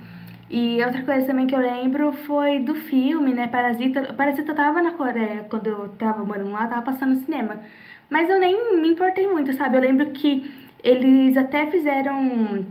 E 0.50 0.82
outra 0.84 1.02
coisa 1.02 1.26
também 1.26 1.46
que 1.46 1.54
eu 1.54 1.58
lembro 1.58 2.12
foi 2.12 2.60
do 2.60 2.74
filme, 2.74 3.32
né? 3.32 3.48
Parasita. 3.48 4.12
Parasita 4.12 4.54
tava 4.54 4.82
na 4.82 4.92
Coreia 4.92 5.46
quando 5.48 5.66
eu 5.66 5.88
tava 5.90 6.24
morando 6.24 6.50
lá, 6.50 6.66
tava 6.66 6.82
passando 6.82 7.16
cinema. 7.24 7.60
Mas 8.08 8.28
eu 8.28 8.38
nem 8.38 8.80
me 8.80 8.88
importei 8.90 9.26
muito, 9.26 9.52
sabe? 9.54 9.76
Eu 9.76 9.80
lembro 9.80 10.10
que 10.10 10.52
eles 10.82 11.36
até 11.36 11.66
fizeram 11.66 12.64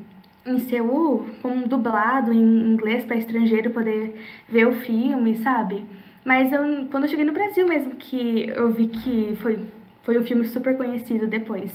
em 0.45 0.59
Seul, 0.59 1.25
como 1.41 1.67
dublado 1.67 2.31
em 2.31 2.73
inglês 2.73 3.03
para 3.05 3.17
estrangeiro 3.17 3.71
poder 3.71 4.15
ver 4.47 4.67
o 4.67 4.73
filme, 4.73 5.37
sabe? 5.37 5.83
Mas 6.25 6.51
eu, 6.51 6.87
quando 6.89 7.03
eu 7.03 7.09
cheguei 7.09 7.25
no 7.25 7.33
Brasil 7.33 7.67
mesmo, 7.67 7.95
que 7.95 8.49
eu 8.49 8.71
vi 8.71 8.87
que 8.87 9.37
foi, 9.41 9.59
foi 10.03 10.17
um 10.17 10.23
filme 10.23 10.45
super 10.45 10.77
conhecido 10.77 11.27
depois. 11.27 11.71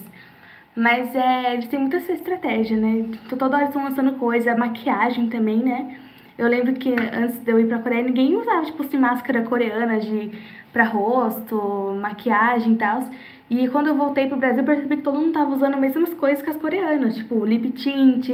Mas 0.74 1.14
é, 1.14 1.54
eles 1.54 1.68
têm 1.68 1.80
muita 1.80 1.96
essa 1.96 2.12
estratégia, 2.12 2.76
né? 2.76 3.06
Toda 3.28 3.56
hora 3.56 3.66
estão 3.66 3.84
lançando 3.84 4.12
coisa, 4.12 4.56
maquiagem 4.56 5.28
também, 5.28 5.58
né? 5.58 5.98
Eu 6.38 6.46
lembro 6.46 6.72
que 6.74 6.94
antes 7.12 7.40
de 7.40 7.50
eu 7.50 7.58
ir 7.58 7.66
pra 7.66 7.80
Coreia, 7.80 8.04
ninguém 8.04 8.36
usava, 8.36 8.64
tipo 8.64 8.84
assim, 8.84 8.96
máscara 8.96 9.42
coreana 9.42 9.98
de 9.98 10.30
pra 10.72 10.84
rosto, 10.84 11.98
maquiagem 12.00 12.74
e 12.74 12.76
tal. 12.76 13.08
E 13.50 13.66
quando 13.68 13.86
eu 13.86 13.96
voltei 13.96 14.28
pro 14.28 14.36
Brasil, 14.36 14.62
percebi 14.62 14.98
que 14.98 15.02
todo 15.02 15.18
mundo 15.18 15.32
tava 15.32 15.54
usando 15.54 15.74
as 15.74 15.80
mesmas 15.80 16.12
coisas 16.14 16.42
que 16.42 16.50
as 16.50 16.56
coreanas, 16.56 17.16
tipo 17.16 17.44
lip 17.46 17.70
tint, 17.72 18.28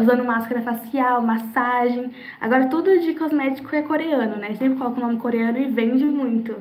usando 0.00 0.24
máscara 0.24 0.62
facial, 0.62 1.22
massagem. 1.22 2.12
Agora 2.40 2.68
tudo 2.68 2.98
de 2.98 3.14
cosmético 3.14 3.74
é 3.76 3.82
coreano, 3.82 4.36
né? 4.36 4.54
Sempre 4.56 4.78
coloca 4.78 4.98
o 4.98 5.00
nome 5.00 5.20
coreano 5.20 5.58
e 5.58 5.68
vende 5.68 6.04
muito. 6.04 6.56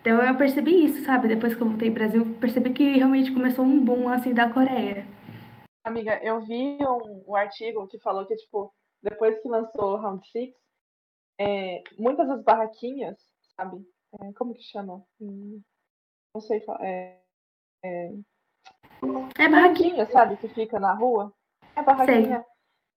Então 0.00 0.22
eu 0.22 0.34
percebi 0.36 0.84
isso, 0.84 1.02
sabe? 1.04 1.28
Depois 1.28 1.54
que 1.54 1.62
eu 1.62 1.68
voltei 1.68 1.90
pro 1.90 2.00
Brasil, 2.00 2.26
percebi 2.40 2.70
que 2.72 2.92
realmente 2.92 3.32
começou 3.32 3.64
um 3.64 3.82
boom 3.82 4.08
assim 4.08 4.34
da 4.34 4.50
Coreia. 4.50 5.06
Amiga, 5.84 6.18
eu 6.22 6.40
vi 6.42 6.78
um, 6.80 7.24
um 7.26 7.36
artigo 7.36 7.86
que 7.86 7.98
falou 7.98 8.26
que, 8.26 8.36
tipo, 8.36 8.72
depois 9.02 9.38
que 9.40 9.48
lançou 9.48 9.96
Round 9.96 10.26
Six, 10.30 10.54
é, 11.38 11.82
muitas 11.98 12.28
das 12.28 12.42
barraquinhas, 12.42 13.16
sabe? 13.56 13.82
É, 14.20 14.32
como 14.34 14.54
que 14.54 14.62
chama? 14.62 15.02
Hum, 15.20 15.62
não 16.34 16.40
sei 16.42 16.60
falar. 16.60 16.84
É, 16.84 17.18
é... 17.82 18.12
é 19.38 19.48
barraquinha, 19.48 20.06
sabe? 20.06 20.36
Que 20.36 20.48
fica 20.48 20.78
na 20.78 20.92
rua. 20.94 21.32
É 21.76 21.82
barraquinha 21.82 22.44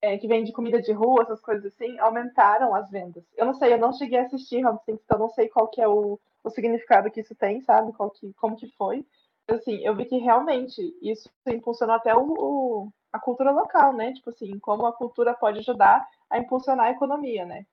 é, 0.03 0.17
que 0.17 0.27
vende 0.27 0.51
comida 0.51 0.81
de 0.81 0.91
rua, 0.91 1.23
essas 1.23 1.39
coisas 1.39 1.73
assim, 1.73 1.97
aumentaram 1.97 2.75
as 2.75 2.91
vendas. 2.91 3.23
Eu 3.37 3.45
não 3.45 3.53
sei, 3.53 3.73
eu 3.73 3.77
não 3.77 3.93
cheguei 3.93 4.19
a 4.19 4.23
assistir 4.23 4.61
então 4.85 5.17
não 5.17 5.29
sei 5.29 5.47
qual 5.47 5.69
que 5.69 5.81
é 5.81 5.87
o, 5.87 6.19
o 6.43 6.49
significado 6.49 7.09
que 7.09 7.21
isso 7.21 7.33
tem, 7.35 7.61
sabe? 7.61 7.93
Qual 7.93 8.11
que, 8.11 8.33
como 8.33 8.57
que 8.57 8.67
foi. 8.75 9.05
Mas, 9.47 9.61
assim, 9.61 9.77
eu 9.77 9.95
vi 9.95 10.03
que 10.03 10.17
realmente 10.17 10.93
isso 11.01 11.29
impulsionou 11.47 11.95
até 11.95 12.13
o, 12.13 12.25
o, 12.27 12.89
a 13.13 13.19
cultura 13.19 13.51
local, 13.51 13.93
né? 13.93 14.11
Tipo 14.11 14.29
assim, 14.29 14.59
como 14.59 14.85
a 14.85 14.91
cultura 14.91 15.33
pode 15.33 15.59
ajudar 15.59 16.05
a 16.29 16.37
impulsionar 16.37 16.87
a 16.87 16.91
economia, 16.91 17.45
né? 17.45 17.65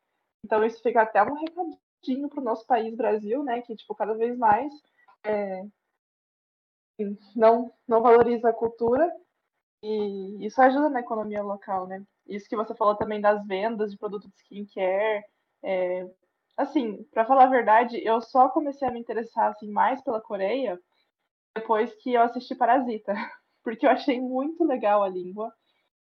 Então 0.45 0.65
isso 0.65 0.81
fica 0.81 1.03
até 1.03 1.21
um 1.25 1.35
recadinho 1.35 2.29
para 2.29 2.41
o 2.41 2.45
nosso 2.45 2.65
país, 2.65 2.95
Brasil, 2.95 3.43
né? 3.43 3.61
Que, 3.63 3.75
tipo, 3.75 3.93
cada 3.93 4.15
vez 4.15 4.39
mais 4.39 4.73
é, 5.25 5.65
não, 7.35 7.73
não 7.87 8.03
valoriza 8.03 8.49
a 8.51 8.53
cultura 8.53 9.11
e 9.83 10.47
isso 10.47 10.61
ajuda 10.61 10.89
na 10.91 11.01
economia 11.01 11.43
local, 11.43 11.87
né? 11.87 12.05
Isso 12.27 12.49
que 12.49 12.57
você 12.57 12.75
falou 12.75 12.95
também 12.97 13.21
das 13.21 13.47
vendas 13.47 13.91
de 13.91 13.99
produtos 13.99 14.31
de 14.31 14.37
skincare. 14.43 15.25
É, 15.63 16.07
assim, 16.57 17.03
para 17.13 17.25
falar 17.27 17.45
a 17.45 17.51
verdade, 17.51 18.03
eu 18.05 18.21
só 18.21 18.49
comecei 18.49 18.87
a 18.87 18.91
me 18.91 19.01
interessar 19.01 19.51
assim, 19.51 19.71
mais 19.71 20.03
pela 20.03 20.21
Coreia 20.21 20.79
depois 21.55 21.95
que 21.97 22.13
eu 22.15 22.23
assisti 22.23 22.55
Parasita, 22.55 23.15
porque 23.65 23.87
eu 23.87 23.91
achei 23.91 24.21
muito 24.21 24.65
legal 24.65 25.03
a 25.03 25.09
língua. 25.09 25.53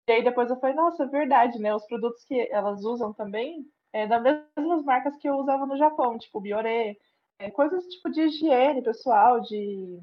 E 0.08 0.12
aí 0.12 0.24
depois 0.24 0.50
eu 0.50 0.58
falei, 0.60 0.76
nossa, 0.76 1.04
é 1.04 1.08
verdade, 1.08 1.58
né? 1.58 1.74
Os 1.74 1.86
produtos 1.86 2.24
que 2.24 2.48
elas 2.50 2.84
usam 2.84 3.12
também 3.12 3.64
é 3.92 4.06
das 4.06 4.22
mesmas 4.22 4.84
marcas 4.84 5.16
que 5.16 5.28
eu 5.28 5.36
usava 5.36 5.66
no 5.66 5.76
Japão, 5.76 6.18
tipo 6.18 6.40
Biore, 6.40 6.98
é, 7.38 7.50
coisas 7.50 7.84
tipo 7.86 8.10
de 8.10 8.22
higiene 8.22 8.82
pessoal, 8.82 9.40
de 9.40 10.00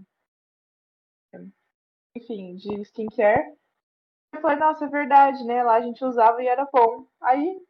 enfim, 2.16 2.56
de 2.56 2.82
skincare. 2.82 3.54
Eu 4.34 4.42
falei, 4.42 4.58
nossa, 4.58 4.86
é 4.86 4.90
verdade, 4.90 5.44
né? 5.46 5.64
Lá 5.64 5.76
a 5.76 5.82
gente 5.82 6.04
usava 6.04 6.42
e 6.42 6.48
era 6.48 6.68
bom. 6.72 7.08
Aí 7.22 7.62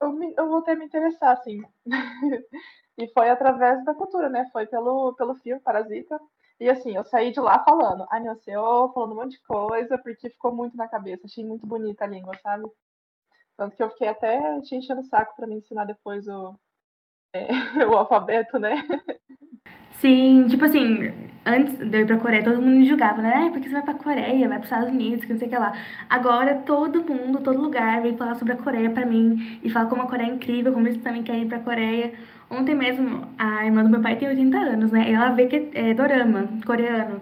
eu, 0.00 0.12
me, 0.12 0.34
eu 0.36 0.48
voltei 0.48 0.74
a 0.74 0.76
me 0.76 0.84
interessar, 0.84 1.32
assim. 1.32 1.62
e 2.98 3.08
foi 3.08 3.30
através 3.30 3.84
da 3.84 3.94
cultura, 3.94 4.28
né? 4.28 4.48
Foi 4.52 4.66
pelo, 4.66 5.14
pelo 5.14 5.34
filme 5.36 5.60
Parasita. 5.60 6.20
E 6.58 6.68
assim, 6.70 6.96
eu 6.96 7.04
saí 7.04 7.32
de 7.32 7.40
lá 7.40 7.62
falando, 7.64 8.06
Anil 8.10 8.38
falando 8.94 9.12
um 9.12 9.16
monte 9.16 9.32
de 9.32 9.42
coisa, 9.42 9.98
porque 9.98 10.30
ficou 10.30 10.54
muito 10.54 10.76
na 10.76 10.88
cabeça. 10.88 11.26
Achei 11.26 11.44
muito 11.44 11.66
bonita 11.66 12.04
a 12.04 12.08
língua, 12.08 12.36
sabe? 12.42 12.70
Tanto 13.56 13.76
que 13.76 13.82
eu 13.82 13.90
fiquei 13.90 14.08
até 14.08 14.60
te 14.60 14.76
enchendo 14.76 15.00
o 15.00 15.04
saco 15.04 15.34
para 15.34 15.46
me 15.46 15.56
ensinar 15.56 15.84
depois 15.84 16.26
o, 16.28 16.54
é, 17.32 17.48
o 17.86 17.96
alfabeto, 17.96 18.58
né? 18.58 18.76
Sim, 20.00 20.46
tipo 20.48 20.64
assim, 20.64 21.10
antes 21.44 21.74
de 21.78 21.96
eu 21.96 22.02
ir 22.02 22.06
pra 22.06 22.18
Coreia, 22.18 22.44
todo 22.44 22.60
mundo 22.60 22.76
me 22.76 22.86
julgava, 22.86 23.22
né? 23.22 23.50
Porque 23.52 23.68
você 23.68 23.74
vai 23.74 23.82
pra 23.82 23.94
Coreia, 23.94 24.48
vai 24.48 24.58
pros 24.58 24.70
Estados 24.70 24.90
Unidos, 24.90 25.24
que 25.24 25.32
não 25.32 25.38
sei 25.38 25.48
o 25.48 25.50
que 25.50 25.56
lá. 25.56 25.72
Agora 26.10 26.54
todo 26.66 27.02
mundo, 27.04 27.40
todo 27.40 27.60
lugar 27.60 28.02
vem 28.02 28.16
falar 28.16 28.34
sobre 28.34 28.52
a 28.52 28.56
Coreia 28.56 28.90
pra 28.90 29.06
mim 29.06 29.58
e 29.62 29.70
fala 29.70 29.88
como 29.88 30.02
a 30.02 30.06
Coreia 30.06 30.28
é 30.30 30.34
incrível, 30.34 30.72
como 30.72 30.86
eles 30.86 31.02
também 31.02 31.22
querem 31.22 31.42
ir 31.44 31.48
pra 31.48 31.60
Coreia. 31.60 32.12
Ontem 32.50 32.74
mesmo, 32.74 33.26
a 33.38 33.64
irmã 33.64 33.82
do 33.82 33.90
meu 33.90 34.00
pai 34.00 34.16
tem 34.16 34.28
80 34.28 34.56
anos, 34.58 34.92
né? 34.92 35.10
E 35.10 35.14
ela 35.14 35.30
vê 35.30 35.46
que 35.46 35.70
é 35.74 35.94
dorama, 35.94 36.48
coreano. 36.64 37.20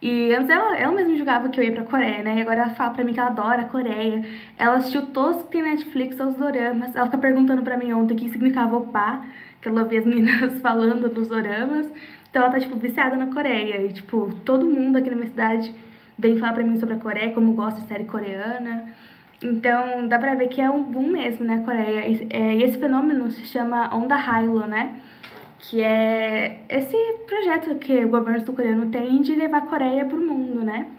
E 0.00 0.34
antes 0.34 0.50
ela, 0.50 0.76
ela 0.76 0.92
mesma 0.92 1.14
julgava 1.16 1.48
que 1.48 1.60
eu 1.60 1.64
ia 1.64 1.72
pra 1.72 1.84
Coreia, 1.84 2.22
né? 2.24 2.38
E 2.38 2.42
agora 2.42 2.62
ela 2.62 2.70
fala 2.70 2.90
pra 2.90 3.04
mim 3.04 3.12
que 3.12 3.20
ela 3.20 3.30
adora 3.30 3.62
a 3.62 3.64
Coreia. 3.66 4.24
Ela 4.58 4.76
assistiu 4.76 5.06
todos 5.06 5.42
que 5.44 5.50
tem 5.50 5.62
Netflix, 5.62 6.18
os 6.18 6.34
doramas. 6.36 6.94
Ela 6.96 7.06
fica 7.06 7.18
perguntando 7.18 7.62
pra 7.62 7.76
mim 7.76 7.92
ontem 7.92 8.14
o 8.14 8.16
que 8.16 8.30
significava 8.30 8.76
opá, 8.76 9.24
que 9.60 9.68
ela 9.68 9.82
ouvia 9.82 10.00
as 10.00 10.06
meninas 10.06 10.60
falando 10.60 11.08
dos 11.08 11.28
doramas. 11.28 11.88
Então 12.32 12.44
ela 12.44 12.50
tá, 12.50 12.58
tipo, 12.58 12.76
viciada 12.76 13.14
na 13.14 13.30
Coreia. 13.30 13.82
E, 13.82 13.92
tipo, 13.92 14.34
todo 14.42 14.64
mundo 14.64 14.96
aqui 14.96 15.10
na 15.10 15.16
minha 15.16 15.28
cidade 15.28 15.74
vem 16.18 16.38
falar 16.38 16.54
pra 16.54 16.64
mim 16.64 16.80
sobre 16.80 16.94
a 16.94 16.98
Coreia, 16.98 17.34
como 17.34 17.52
gosta 17.52 17.82
de 17.82 17.88
série 17.88 18.06
coreana. 18.06 18.90
Então, 19.42 20.08
dá 20.08 20.18
pra 20.18 20.34
ver 20.34 20.48
que 20.48 20.62
é 20.62 20.70
um 20.70 20.82
boom 20.82 21.08
mesmo, 21.08 21.44
né, 21.44 21.62
Coreia. 21.62 22.08
E, 22.08 22.28
é, 22.30 22.56
esse 22.56 22.78
fenômeno 22.78 23.30
se 23.30 23.44
chama 23.44 23.94
Onda 23.94 24.16
Hilo, 24.16 24.66
né? 24.66 24.98
que 25.58 25.80
é 25.80 26.64
esse 26.68 26.96
projeto 27.26 27.78
que 27.78 28.04
o 28.04 28.08
governo 28.08 28.44
sul-coreano 28.44 28.90
tem 28.90 29.22
de 29.22 29.36
levar 29.36 29.58
a 29.58 29.66
Coreia 29.66 30.04
para 30.04 30.16
o 30.16 30.20
mundo, 30.20 30.64
né? 30.64 30.90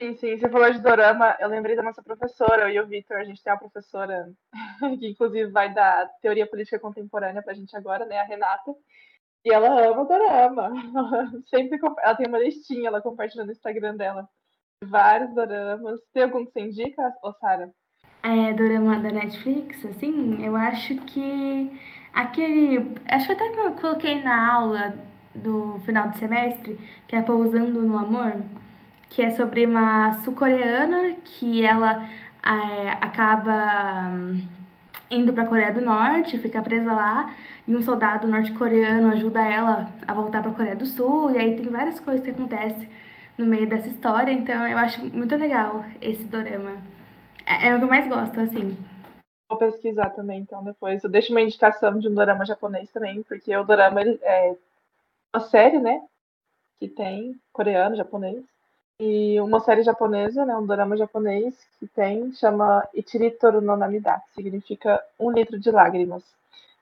Sim, 0.00 0.16
sim, 0.16 0.36
você 0.36 0.48
falou 0.48 0.72
de 0.72 0.80
dorama, 0.80 1.36
eu 1.38 1.48
lembrei 1.48 1.76
da 1.76 1.82
nossa 1.82 2.02
professora, 2.02 2.62
eu 2.62 2.70
e 2.70 2.80
o 2.80 2.86
Vitor, 2.88 3.18
a 3.18 3.24
gente 3.24 3.40
tem 3.40 3.52
uma 3.52 3.58
professora 3.60 4.28
que 4.98 5.08
inclusive 5.08 5.48
vai 5.52 5.72
dar 5.72 6.08
teoria 6.20 6.48
política 6.48 6.80
contemporânea 6.80 7.42
pra 7.42 7.54
gente 7.54 7.76
agora, 7.76 8.04
né, 8.04 8.18
a 8.18 8.24
Renata, 8.24 8.74
e 9.44 9.52
ela 9.52 9.88
ama 9.88 10.04
dorama, 10.04 10.72
ela 10.94 11.30
sempre, 11.50 11.78
ela 12.02 12.14
tem 12.14 12.26
uma 12.26 12.38
listinha, 12.38 12.88
ela 12.88 13.02
compartilha 13.02 13.44
no 13.44 13.52
Instagram 13.52 13.96
dela, 13.96 14.28
vários 14.84 15.34
doramas, 15.34 16.00
tem 16.12 16.22
algum 16.24 16.44
que 16.44 16.52
você 16.52 16.60
indica, 16.60 17.14
ô 17.22 17.32
Sara? 17.34 17.70
É, 18.22 18.52
dorama 18.52 19.00
da 19.00 19.10
Netflix, 19.10 19.84
assim, 19.84 20.44
eu 20.44 20.54
acho 20.54 20.94
que 21.06 21.80
aquele, 22.12 22.94
acho 23.08 23.32
até 23.32 23.48
que 23.48 23.58
eu 23.58 23.72
coloquei 23.72 24.22
na 24.22 24.54
aula 24.54 24.94
do 25.34 25.80
final 25.80 26.08
do 26.08 26.18
semestre, 26.18 26.78
que 27.08 27.16
é 27.16 27.22
Pousando 27.22 27.82
no 27.82 27.98
Amor, 27.98 28.42
que 29.08 29.22
é 29.22 29.30
sobre 29.30 29.66
uma 29.66 30.12
sul-coreana 30.22 31.16
que 31.24 31.64
ela 31.64 32.08
é, 32.44 32.90
acaba 33.00 34.10
indo 35.12 35.32
para 35.32 35.44
a 35.44 35.46
Coreia 35.46 35.72
do 35.72 35.80
Norte, 35.80 36.38
fica 36.38 36.62
presa 36.62 36.92
lá, 36.92 37.34
e 37.68 37.76
um 37.76 37.82
soldado 37.82 38.26
norte-coreano 38.26 39.12
ajuda 39.12 39.40
ela 39.40 39.88
a 40.06 40.14
voltar 40.14 40.42
para 40.42 40.50
a 40.50 40.54
Coreia 40.54 40.76
do 40.76 40.86
Sul, 40.86 41.30
e 41.30 41.38
aí 41.38 41.54
tem 41.54 41.68
várias 41.68 42.00
coisas 42.00 42.24
que 42.24 42.30
acontecem 42.30 42.88
no 43.36 43.46
meio 43.46 43.68
dessa 43.68 43.88
história, 43.88 44.32
então 44.32 44.66
eu 44.66 44.78
acho 44.78 45.04
muito 45.14 45.36
legal 45.36 45.84
esse 46.00 46.24
dorama. 46.24 46.76
É, 47.46 47.68
é 47.68 47.74
o 47.74 47.78
que 47.78 47.84
eu 47.84 47.88
mais 47.88 48.08
gosto, 48.08 48.40
assim. 48.40 48.76
Vou 49.48 49.58
pesquisar 49.58 50.10
também, 50.10 50.40
então, 50.40 50.64
depois. 50.64 51.04
Eu 51.04 51.10
deixo 51.10 51.32
uma 51.32 51.42
indicação 51.42 51.98
de 51.98 52.08
um 52.08 52.14
dorama 52.14 52.44
japonês 52.44 52.90
também, 52.90 53.22
porque 53.22 53.54
o 53.54 53.64
dorama 53.64 54.00
é 54.00 54.56
uma 55.34 55.40
série, 55.44 55.78
né? 55.78 56.00
Que 56.80 56.88
tem 56.88 57.38
coreano, 57.52 57.96
japonês. 57.96 58.42
E 59.04 59.40
uma 59.40 59.58
série 59.58 59.82
japonesa, 59.82 60.46
né, 60.46 60.54
um 60.56 60.64
drama 60.64 60.96
japonês 60.96 61.56
que 61.80 61.88
tem, 61.88 62.32
chama 62.34 62.88
Ichiritoru 62.94 63.60
no 63.60 63.76
Namida, 63.76 64.22
que 64.28 64.34
significa 64.34 65.02
um 65.18 65.32
litro 65.32 65.58
de 65.58 65.72
lágrimas. 65.72 66.22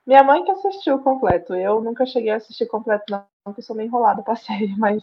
Minha 0.07 0.23
mãe 0.23 0.45
que 0.45 0.51
assistiu 0.51 0.99
completo, 0.99 1.55
eu 1.55 1.81
nunca 1.81 2.05
cheguei 2.05 2.31
a 2.31 2.37
assistir 2.37 2.67
completo 2.67 3.05
não, 3.09 3.25
porque 3.43 3.63
sou 3.63 3.75
meio 3.75 3.87
enrolada 3.87 4.21
pra 4.23 4.37
série, 4.37 4.77
mas 4.77 5.03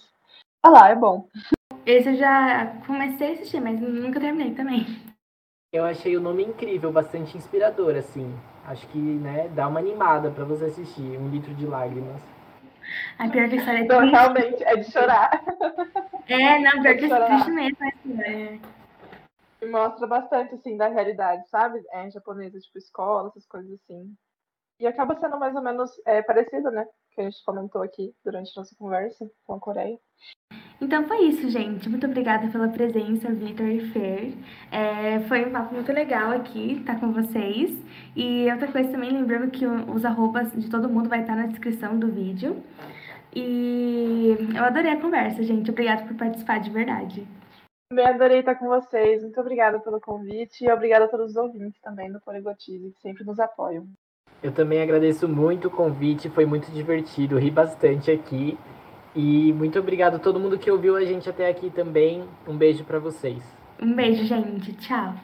ah 0.61 0.69
lá, 0.69 0.89
é 0.89 0.95
bom. 0.95 1.27
Esse 1.87 2.09
eu 2.09 2.17
já 2.17 2.67
comecei 2.85 3.31
a 3.31 3.33
assistir, 3.33 3.61
mas 3.61 3.81
nunca 3.81 4.19
terminei 4.19 4.53
também. 4.53 4.85
Eu 5.73 5.85
achei 5.85 6.15
o 6.15 6.21
nome 6.21 6.43
incrível, 6.43 6.91
bastante 6.91 7.35
inspirador, 7.35 7.95
assim. 7.95 8.31
Acho 8.63 8.87
que, 8.89 8.99
né, 8.99 9.49
dá 9.55 9.67
uma 9.67 9.79
animada 9.79 10.29
para 10.29 10.45
você 10.45 10.65
assistir, 10.65 11.17
um 11.19 11.29
litro 11.29 11.55
de 11.55 11.65
lágrimas. 11.65 12.21
A 13.17 13.27
pior 13.27 13.49
que 13.49 13.55
a 13.55 13.57
história 13.57 13.79
é 13.79 13.81
então, 13.81 14.07
realmente, 14.07 14.63
é 14.63 14.75
de 14.75 14.91
chorar. 14.91 15.31
É, 16.29 16.59
não, 16.59 16.81
pior 16.81 16.97
que 16.97 17.05
é 17.05 17.25
triste 17.25 17.51
mesmo 17.51 17.77
a 17.81 17.87
história. 17.89 18.59
E 19.61 19.65
mostra 19.65 20.05
bastante, 20.05 20.55
assim, 20.55 20.77
da 20.77 20.87
realidade, 20.87 21.47
sabe? 21.49 21.83
É, 21.91 22.05
em 22.05 22.11
japonesa, 22.11 22.59
tipo, 22.59 22.77
escola, 22.77 23.29
essas 23.29 23.45
coisas 23.47 23.71
assim. 23.71 24.13
E 24.79 24.85
acaba 24.85 25.19
sendo 25.19 25.39
mais 25.39 25.55
ou 25.55 25.61
menos 25.63 25.89
é, 26.05 26.21
parecido, 26.21 26.69
né? 26.69 26.85
Que 27.11 27.21
a 27.21 27.23
gente 27.23 27.43
comentou 27.43 27.81
aqui 27.81 28.13
durante 28.23 28.51
a 28.55 28.61
nossa 28.61 28.75
conversa 28.75 29.29
com 29.45 29.53
a 29.55 29.59
Coreia. 29.59 29.97
Então 30.79 31.07
foi 31.07 31.23
isso, 31.23 31.49
gente. 31.49 31.89
Muito 31.89 32.05
obrigada 32.05 32.47
pela 32.49 32.67
presença, 32.67 33.33
Vitor 33.33 33.65
e 33.65 33.89
Fer. 33.89 34.37
É, 34.71 35.19
foi 35.21 35.45
um 35.45 35.51
papo 35.51 35.73
muito 35.73 35.91
legal 35.91 36.31
aqui 36.31 36.73
estar 36.73 36.93
tá 36.93 36.99
com 36.99 37.11
vocês. 37.11 37.75
E 38.15 38.51
outra 38.51 38.71
coisa 38.71 38.91
também, 38.91 39.11
lembrando 39.11 39.49
que 39.49 39.65
os 39.65 40.05
arrobas 40.05 40.51
de 40.51 40.69
todo 40.69 40.87
mundo 40.87 41.09
vai 41.09 41.21
estar 41.21 41.35
na 41.35 41.47
descrição 41.47 41.97
do 41.97 42.11
vídeo. 42.11 42.61
E 43.35 44.35
eu 44.55 44.63
adorei 44.63 44.91
a 44.91 45.01
conversa, 45.01 45.43
gente. 45.43 45.69
Obrigada 45.69 46.03
por 46.05 46.15
participar 46.15 46.59
de 46.59 46.69
verdade. 46.69 47.27
Também 47.89 48.05
adorei 48.05 48.39
estar 48.39 48.55
com 48.55 48.67
vocês. 48.67 49.21
Muito 49.21 49.39
obrigada 49.39 49.79
pelo 49.79 50.01
convite 50.01 50.65
e 50.65 50.71
obrigada 50.71 51.05
a 51.05 51.07
todos 51.07 51.31
os 51.31 51.35
ouvintes 51.35 51.79
também 51.81 52.11
do 52.11 52.19
Poligotize, 52.21 52.91
que 52.91 52.99
sempre 52.99 53.23
nos 53.23 53.39
apoiam. 53.39 53.87
Eu 54.43 54.51
também 54.51 54.81
agradeço 54.81 55.27
muito 55.27 55.67
o 55.67 55.71
convite, 55.71 56.29
foi 56.29 56.45
muito 56.45 56.69
divertido, 56.71 57.39
ri 57.39 57.49
bastante 57.49 58.11
aqui. 58.11 58.57
E 59.15 59.51
muito 59.53 59.79
obrigado 59.79 60.15
a 60.15 60.19
todo 60.19 60.39
mundo 60.39 60.59
que 60.59 60.69
ouviu 60.69 60.95
a 60.95 61.03
gente 61.03 61.29
até 61.29 61.49
aqui 61.49 61.69
também. 61.69 62.23
Um 62.47 62.55
beijo 62.55 62.83
para 62.83 62.99
vocês. 62.99 63.43
Um 63.81 63.93
beijo, 63.93 64.25
gente. 64.25 64.73
Tchau. 64.73 65.15